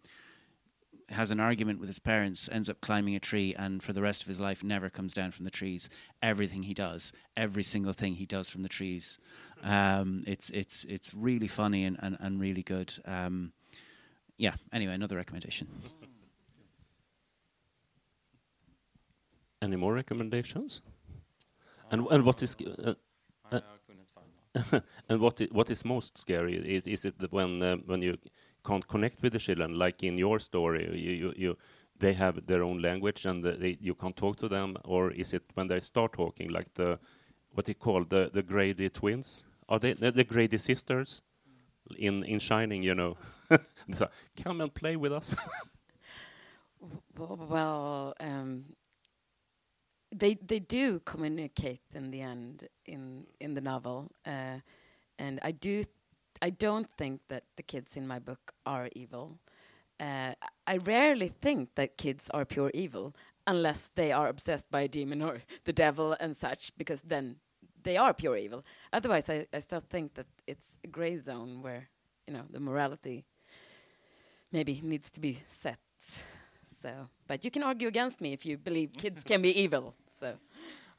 has 1.09 1.31
an 1.31 1.39
argument 1.39 1.79
with 1.79 1.89
his 1.89 1.99
parents, 1.99 2.49
ends 2.51 2.69
up 2.69 2.81
climbing 2.81 3.15
a 3.15 3.19
tree, 3.19 3.53
and 3.57 3.83
for 3.83 3.93
the 3.93 4.01
rest 4.01 4.21
of 4.21 4.27
his 4.27 4.39
life 4.39 4.63
never 4.63 4.89
comes 4.89 5.13
down 5.13 5.31
from 5.31 5.43
the 5.43 5.51
trees. 5.51 5.89
Everything 6.21 6.63
he 6.63 6.73
does, 6.73 7.13
every 7.35 7.63
single 7.63 7.93
thing 7.93 8.15
he 8.15 8.25
does 8.25 8.49
from 8.49 8.63
the 8.63 8.69
trees, 8.69 9.19
um, 9.63 10.23
it's 10.27 10.49
it's 10.51 10.85
it's 10.85 11.13
really 11.13 11.47
funny 11.47 11.83
and 11.83 11.97
and, 11.99 12.17
and 12.19 12.39
really 12.39 12.63
good. 12.63 12.93
Um, 13.05 13.53
yeah, 14.41 14.55
anyway, 14.73 14.95
another 14.95 15.17
recommendation. 15.17 15.67
Any 19.61 19.75
more 19.75 19.93
recommendations? 19.93 20.81
And 21.91 22.07
and 22.09 22.25
what 22.25 22.41
is 22.41 22.55
uh, 22.83 22.95
uh, 23.51 23.59
and 25.09 25.21
what 25.21 25.41
is, 25.41 25.51
what 25.51 25.69
is 25.69 25.85
most 25.85 26.17
scary 26.17 26.55
is 26.75 26.87
is 26.87 27.05
it 27.05 27.19
that 27.19 27.31
when 27.31 27.61
uh, 27.61 27.75
when 27.85 28.01
you 28.01 28.17
can't 28.65 28.87
connect 28.87 29.21
with 29.21 29.33
the 29.33 29.39
children, 29.39 29.77
like 29.77 30.01
in 30.03 30.17
your 30.17 30.39
story, 30.39 30.89
you 30.93 31.11
you, 31.11 31.33
you 31.37 31.57
they 31.99 32.13
have 32.13 32.43
their 32.47 32.63
own 32.63 32.81
language 32.81 33.25
and 33.27 33.43
they, 33.43 33.77
you 33.79 33.93
can't 33.93 34.17
talk 34.17 34.37
to 34.37 34.47
them, 34.47 34.75
or 34.83 35.11
is 35.11 35.33
it 35.33 35.43
when 35.53 35.67
they 35.67 35.79
start 35.79 36.13
talking, 36.13 36.49
like 36.49 36.73
the 36.73 36.97
what 37.53 37.65
they 37.65 37.75
call 37.75 38.03
the 38.05 38.31
the 38.33 38.41
Grady 38.41 38.89
twins? 38.89 39.45
Are 39.69 39.79
they 39.79 39.93
the, 39.93 40.11
the 40.11 40.23
Grady 40.23 40.57
sisters 40.57 41.21
in 41.97 42.23
in 42.23 42.39
Shining? 42.39 42.81
You 42.81 42.95
know. 42.95 43.17
so, 43.93 44.09
come 44.43 44.61
and 44.61 44.73
play 44.73 44.95
with 44.95 45.13
us. 45.13 45.35
well, 47.17 48.13
um, 48.19 48.65
they 50.13 50.35
they 50.35 50.59
do 50.59 50.99
communicate 51.05 51.81
in 51.95 52.11
the 52.11 52.21
end 52.21 52.67
in 52.85 53.25
in 53.39 53.53
the 53.53 53.61
novel. 53.61 54.11
Uh, 54.25 54.59
and 55.21 55.39
I 55.43 55.51
do, 55.51 55.83
I 56.41 56.49
don't 56.49 56.89
think 56.89 57.21
that 57.27 57.43
the 57.55 57.63
kids 57.63 57.95
in 57.95 58.07
my 58.07 58.17
book 58.17 58.53
are 58.65 58.89
evil. 58.95 59.37
Uh, 59.99 60.33
I 60.65 60.77
rarely 60.77 61.27
think 61.27 61.75
that 61.75 61.97
kids 61.97 62.29
are 62.33 62.43
pure 62.43 62.71
evil 62.73 63.15
unless 63.45 63.89
they 63.89 64.11
are 64.11 64.27
obsessed 64.27 64.71
by 64.71 64.81
a 64.81 64.87
demon 64.87 65.21
or 65.21 65.41
the 65.65 65.73
devil 65.73 66.13
and 66.19 66.35
such, 66.35 66.75
because 66.75 67.03
then 67.03 67.35
they 67.83 67.97
are 67.97 68.13
pure 68.13 68.35
evil. 68.35 68.65
Otherwise, 68.91 69.29
I, 69.29 69.45
I 69.53 69.59
still 69.59 69.79
think 69.79 70.15
that 70.15 70.25
it's 70.47 70.77
a 70.83 70.87
gray 70.87 71.17
zone 71.17 71.61
where 71.61 71.89
you 72.27 72.33
know 72.33 72.43
the 72.49 72.59
morality 72.59 73.25
maybe 74.51 74.79
needs 74.83 75.11
to 75.11 75.19
be 75.19 75.39
set. 75.47 75.79
So, 76.81 77.09
but 77.27 77.45
you 77.45 77.51
can 77.51 77.63
argue 77.63 77.87
against 77.87 78.21
me 78.21 78.33
if 78.33 78.45
you 78.45 78.57
believe 78.57 78.93
kids 78.93 79.23
can 79.23 79.41
be 79.41 79.61
evil. 79.61 79.93
So, 80.07 80.33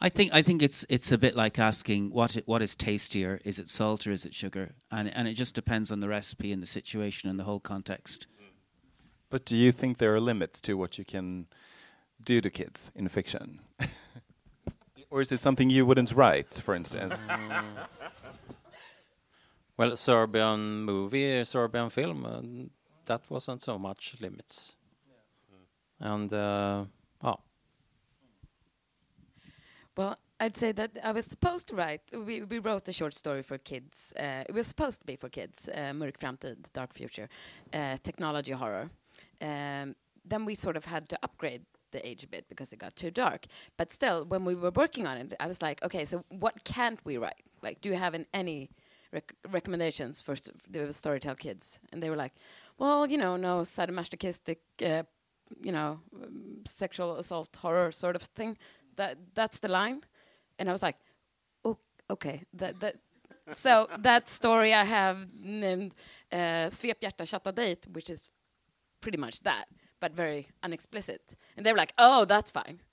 I 0.01 0.09
think 0.09 0.33
I 0.33 0.43
think 0.43 0.63
it's 0.63 0.87
it's 0.89 1.13
a 1.13 1.19
bit 1.19 1.37
like 1.37 1.59
asking 1.59 2.11
what 2.11 2.37
it, 2.37 2.47
what 2.47 2.63
is 2.63 2.77
tastier? 2.77 3.41
Is 3.45 3.59
it 3.59 3.69
salt 3.69 4.07
or 4.07 4.13
is 4.13 4.25
it 4.25 4.35
sugar? 4.35 4.75
And 4.91 5.13
and 5.15 5.27
it 5.27 5.35
just 5.35 5.55
depends 5.55 5.91
on 5.91 6.01
the 6.01 6.09
recipe 6.09 6.53
and 6.53 6.63
the 6.63 6.67
situation 6.67 7.29
and 7.31 7.39
the 7.39 7.45
whole 7.45 7.61
context. 7.61 8.27
But 9.31 9.45
do 9.45 9.57
you 9.57 9.73
think 9.73 9.99
there 9.99 10.15
are 10.15 10.21
limits 10.21 10.61
to 10.63 10.75
what 10.75 10.99
you 10.99 11.05
can 11.05 11.47
do 12.23 12.41
to 12.41 12.51
kids 12.51 12.91
in 12.95 13.09
fiction? 13.09 13.61
or 15.11 15.21
is 15.21 15.33
it 15.33 15.41
something 15.41 15.71
you 15.71 15.87
wouldn't 15.87 16.13
write, 16.13 16.53
for 16.53 16.75
instance? 16.75 17.29
Well, 19.79 19.97
Serbian 19.97 20.85
movie, 20.85 21.43
Serbian 21.45 21.89
film, 21.89 22.27
uh, 22.27 22.43
that 23.07 23.23
wasn't 23.29 23.63
so 23.63 23.79
much 23.79 24.17
limits. 24.21 24.77
And 26.01 26.33
uh, 26.33 26.85
oh, 27.23 27.37
well, 29.97 30.19
I'd 30.41 30.57
say 30.57 30.73
that 30.73 30.99
I 31.05 31.13
was 31.13 31.27
supposed 31.27 31.69
to 31.69 31.77
write. 31.77 32.01
We 32.13 32.43
we 32.43 32.59
wrote 32.59 32.89
a 32.89 32.93
short 32.93 33.15
story 33.15 33.43
for 33.43 33.59
kids. 33.59 34.13
Uh, 34.19 34.43
it 34.49 34.55
was 34.55 34.67
supposed 34.67 35.01
to 35.01 35.07
be 35.07 35.17
for 35.17 35.29
kids. 35.29 35.69
Uh, 35.69 35.93
Mörk 35.93 36.19
framtid, 36.19 36.57
dark 36.73 36.93
future, 36.93 37.29
uh, 37.73 37.97
technology 38.03 38.53
horror. 38.53 38.91
Um, 39.41 39.95
then 40.25 40.45
we 40.45 40.55
sort 40.55 40.77
of 40.77 40.85
had 40.85 41.09
to 41.11 41.19
upgrade 41.23 41.63
the 41.93 42.07
age 42.07 42.25
a 42.25 42.27
bit 42.27 42.49
because 42.49 42.73
it 42.73 42.79
got 42.79 42.97
too 42.97 43.11
dark. 43.11 43.47
But 43.77 43.93
still, 43.93 44.25
when 44.25 44.45
we 44.45 44.55
were 44.55 44.73
working 44.75 45.07
on 45.07 45.17
it, 45.19 45.35
I 45.39 45.47
was 45.47 45.63
like, 45.63 45.83
okay, 45.83 46.05
so 46.05 46.25
what 46.29 46.65
can't 46.65 46.99
we 47.05 47.19
write? 47.19 47.43
Like, 47.63 47.81
do 47.81 47.89
you 47.89 47.97
have 47.97 48.15
an, 48.15 48.27
any 48.35 48.71
rec 49.13 49.35
recommendations 49.51 50.23
for 50.23 50.35
st 50.35 50.57
the 50.73 50.93
Storytel 50.93 51.39
kids? 51.39 51.81
And 51.93 52.03
they 52.03 52.11
were 52.11 52.17
like, 52.17 52.35
well, 52.79 53.07
you 53.11 53.19
know, 53.19 53.37
no 53.37 53.61
sadomasochistic, 53.61 54.59
uh, 54.85 55.03
you 55.61 55.73
know, 55.73 56.01
um, 56.15 56.63
sexual 56.67 57.17
assault 57.17 57.55
horror 57.57 57.93
sort 57.93 58.17
of 58.17 58.23
thing. 58.23 58.57
That 58.97 59.19
that's 59.35 59.61
the 59.61 59.69
line. 59.69 60.03
And 60.59 60.69
I 60.69 60.73
was 60.73 60.83
like, 60.83 60.97
oh, 61.65 61.79
okay, 62.11 62.43
that 62.55 62.81
that. 62.81 62.97
so 63.55 63.89
that 63.99 64.29
story 64.29 64.73
I 64.73 64.85
have 64.85 65.27
named 65.35 65.95
uh, 66.31 66.71
Svep 66.71 67.01
hjärta 67.03 67.27
chatta 67.29 67.51
date, 67.53 67.87
which 67.93 68.09
is 68.09 68.31
pretty 69.01 69.19
much 69.19 69.41
that, 69.41 69.65
but 70.01 70.15
very 70.15 70.47
unexplicit. 70.63 71.37
And 71.57 71.67
they 71.67 71.73
were 71.73 71.79
like, 71.79 71.93
oh, 71.99 72.25
that's 72.25 72.51
fine. 72.51 72.81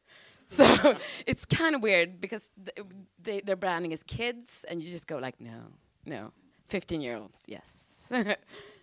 So 0.52 0.98
it's 1.28 1.46
kind 1.46 1.76
of 1.76 1.84
weird 1.84 2.20
because 2.20 2.50
th 2.66 2.88
they, 3.22 3.42
their 3.42 3.56
branding 3.56 3.92
is 3.92 4.04
kids, 4.04 4.66
and 4.68 4.82
you 4.82 4.90
just 4.92 5.08
go 5.08 5.18
like, 5.20 5.40
no, 5.40 5.60
no, 6.06 6.32
15 6.70 7.02
year 7.02 7.18
olds, 7.18 7.46
yes. 7.48 8.12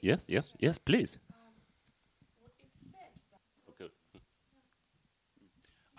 Yes, 0.00 0.24
yes, 0.28 0.54
yes, 0.58 0.78
please. 0.78 1.18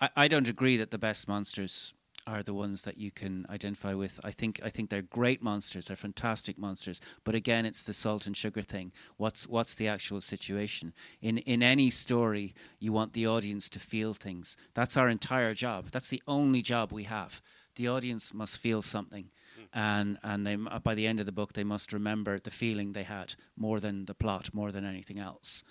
I, 0.00 0.10
I 0.16 0.28
don't 0.28 0.48
agree 0.48 0.76
that 0.76 0.90
the 0.90 0.98
best 0.98 1.28
monsters 1.28 1.94
are 2.26 2.42
the 2.42 2.54
ones 2.54 2.82
that 2.82 2.98
you 2.98 3.10
can 3.10 3.46
identify 3.48 3.94
with. 3.94 4.20
I 4.22 4.30
think 4.32 4.60
I 4.62 4.68
think 4.68 4.90
they're 4.90 5.02
great 5.02 5.42
monsters. 5.42 5.86
They're 5.86 5.96
fantastic 5.96 6.58
monsters. 6.58 7.00
But 7.24 7.34
again, 7.34 7.64
it's 7.64 7.82
the 7.82 7.94
salt 7.94 8.26
and 8.26 8.36
sugar 8.36 8.62
thing. 8.62 8.92
What's 9.16 9.48
what's 9.48 9.74
the 9.74 9.88
actual 9.88 10.20
situation? 10.20 10.92
In 11.22 11.38
in 11.38 11.62
any 11.62 11.90
story, 11.90 12.54
you 12.78 12.92
want 12.92 13.14
the 13.14 13.26
audience 13.26 13.70
to 13.70 13.80
feel 13.80 14.12
things. 14.14 14.56
That's 14.74 14.96
our 14.96 15.08
entire 15.08 15.54
job. 15.54 15.90
That's 15.90 16.10
the 16.10 16.22
only 16.26 16.60
job 16.60 16.92
we 16.92 17.04
have. 17.04 17.40
The 17.76 17.88
audience 17.88 18.34
must 18.34 18.60
feel 18.60 18.82
something. 18.82 19.30
And 19.72 20.18
and 20.22 20.46
they 20.46 20.56
by 20.56 20.94
the 20.94 21.06
end 21.06 21.20
of 21.20 21.26
the 21.26 21.32
book 21.32 21.52
they 21.52 21.64
must 21.64 21.92
remember 21.92 22.38
the 22.38 22.50
feeling 22.50 22.92
they 22.92 23.02
had 23.02 23.34
more 23.56 23.80
than 23.80 24.06
the 24.06 24.14
plot, 24.14 24.50
more 24.52 24.72
than 24.72 24.84
anything 24.84 25.18
else. 25.18 25.62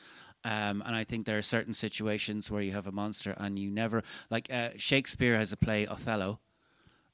Um, 0.43 0.83
and 0.85 0.95
I 0.95 1.03
think 1.03 1.25
there 1.25 1.37
are 1.37 1.41
certain 1.41 1.73
situations 1.73 2.51
where 2.51 2.61
you 2.61 2.71
have 2.73 2.87
a 2.87 2.91
monster 2.91 3.35
and 3.37 3.57
you 3.57 3.71
never 3.71 4.03
like 4.29 4.53
uh, 4.53 4.69
Shakespeare 4.77 5.35
has 5.37 5.51
a 5.51 5.57
play 5.57 5.87
Othello, 5.87 6.39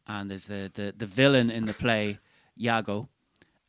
and 0.05 0.29
there's 0.29 0.47
the 0.47 0.69
the, 0.73 0.93
the 0.95 1.05
villain 1.05 1.49
in 1.49 1.65
the 1.65 1.73
play 1.73 2.19
Iago. 2.59 3.09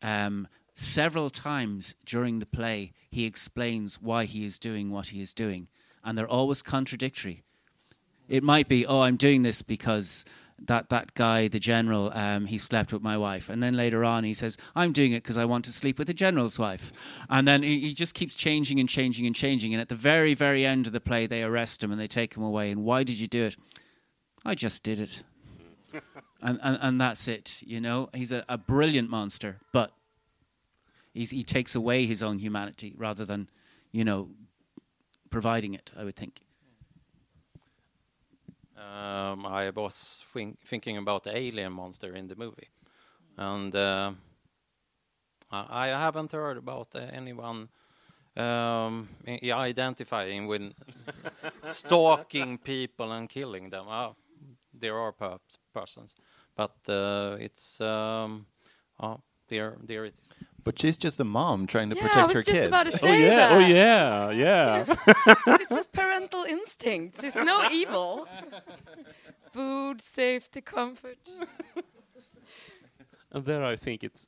Um, 0.02 0.48
several 0.74 1.30
times 1.30 1.94
during 2.04 2.40
the 2.40 2.46
play, 2.46 2.92
he 3.10 3.24
explains 3.24 4.02
why 4.02 4.24
he 4.24 4.44
is 4.44 4.58
doing 4.58 4.90
what 4.90 5.08
he 5.08 5.22
is 5.22 5.32
doing, 5.32 5.68
and 6.02 6.18
they're 6.18 6.28
always 6.28 6.62
contradictory. 6.62 7.42
It 8.28 8.42
might 8.42 8.68
be, 8.68 8.86
oh, 8.86 9.02
I'm 9.02 9.16
doing 9.16 9.42
this 9.42 9.62
because 9.62 10.24
that 10.58 10.88
that 10.88 11.14
guy, 11.14 11.48
the 11.48 11.58
general, 11.58 12.12
um, 12.14 12.46
he 12.46 12.58
slept 12.58 12.92
with 12.92 13.02
my 13.02 13.18
wife, 13.18 13.48
and 13.48 13.62
then 13.62 13.74
later 13.74 14.04
on 14.04 14.24
he 14.24 14.34
says, 14.34 14.56
I'm 14.74 14.92
doing 14.92 15.12
it 15.12 15.22
because 15.22 15.36
I 15.36 15.44
want 15.44 15.64
to 15.66 15.72
sleep 15.72 15.98
with 15.98 16.06
the 16.06 16.14
general's 16.14 16.58
wife, 16.58 16.92
and 17.28 17.46
then 17.46 17.62
he, 17.62 17.80
he 17.80 17.94
just 17.94 18.14
keeps 18.14 18.34
changing 18.34 18.78
and 18.80 18.88
changing 18.88 19.26
and 19.26 19.34
changing, 19.34 19.74
and 19.74 19.80
at 19.80 19.88
the 19.88 19.94
very 19.94 20.34
very 20.34 20.64
end 20.64 20.86
of 20.86 20.92
the 20.92 21.00
play, 21.00 21.26
they 21.26 21.42
arrest 21.42 21.82
him 21.82 21.90
and 21.90 22.00
they 22.00 22.06
take 22.06 22.34
him 22.36 22.42
away. 22.42 22.70
And 22.70 22.84
why 22.84 23.02
did 23.02 23.18
you 23.18 23.26
do 23.26 23.44
it? 23.44 23.56
I 24.44 24.54
just 24.54 24.82
did 24.82 25.00
it, 25.00 25.24
and, 26.42 26.58
and 26.62 26.78
and 26.80 27.00
that's 27.00 27.28
it. 27.28 27.62
You 27.66 27.80
know, 27.80 28.10
he's 28.14 28.32
a, 28.32 28.44
a 28.48 28.56
brilliant 28.58 29.10
monster, 29.10 29.58
but 29.72 29.92
he's, 31.14 31.30
he 31.30 31.42
takes 31.42 31.74
away 31.74 32.06
his 32.06 32.22
own 32.22 32.38
humanity 32.38 32.92
rather 32.96 33.24
than, 33.24 33.48
you 33.92 34.04
know, 34.04 34.28
providing 35.30 35.74
it. 35.74 35.92
I 35.96 36.04
would 36.04 36.16
think. 36.16 36.43
Um, 38.76 39.46
I 39.46 39.70
was 39.70 40.24
think 40.32 40.58
thinking 40.66 40.96
about 40.96 41.24
the 41.24 41.36
alien 41.36 41.72
monster 41.72 42.14
in 42.14 42.28
the 42.28 42.36
movie, 42.36 42.68
and 43.36 43.74
uh, 43.74 44.12
I, 45.50 45.84
I 45.84 45.86
haven't 45.88 46.32
heard 46.32 46.56
about 46.56 46.88
uh, 46.94 47.00
anyone 47.12 47.68
um, 48.36 49.08
identifying 49.28 50.46
with 50.46 50.72
stalking 51.68 52.58
people 52.58 53.12
and 53.12 53.28
killing 53.28 53.70
them. 53.70 53.86
Oh, 53.88 54.16
there 54.72 54.96
are 54.98 55.12
persons, 55.72 56.16
but 56.56 56.74
uh, 56.88 57.36
it's 57.38 57.80
um, 57.80 58.46
oh, 59.00 59.20
there, 59.48 59.76
there 59.82 60.04
it 60.06 60.14
is. 60.14 60.32
But 60.64 60.78
she's 60.80 60.96
just 60.96 61.20
a 61.20 61.24
mom 61.24 61.66
trying 61.66 61.90
to 61.90 61.96
yeah, 61.96 62.04
I 62.04 62.08
protect 62.08 62.26
was 62.28 62.34
her 62.34 62.42
just 62.42 62.54
kids. 62.54 62.66
about 62.66 62.86
to 62.86 62.92
Oh 62.94 62.96
say 62.96 63.22
yeah, 63.24 63.36
that. 63.36 63.52
oh 63.52 63.58
yeah, 63.58 64.26
oh, 64.26 64.30
yeah. 64.30 65.54
it's 65.60 65.68
just 65.68 65.92
parental 65.92 66.44
instincts. 66.44 67.22
It's 67.22 67.34
no 67.36 67.68
evil. 67.70 68.26
Food, 69.52 70.00
safety, 70.00 70.60
comfort. 70.62 71.18
And 73.30 73.44
there, 73.44 73.62
I 73.62 73.76
think 73.76 74.02
it's 74.02 74.26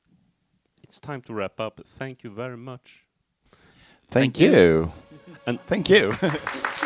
it's 0.83 1.01
time 1.01 1.23
to 1.23 1.35
wrap 1.35 1.59
up. 1.59 1.81
Thank 1.87 2.23
you 2.23 2.31
very 2.31 2.57
much. 2.57 3.05
Thank, 4.11 4.37
Thank 4.37 4.41
you. 4.41 4.51
you. 4.51 4.93
And- 5.47 5.61
thank 5.63 5.89
you. 5.91 6.13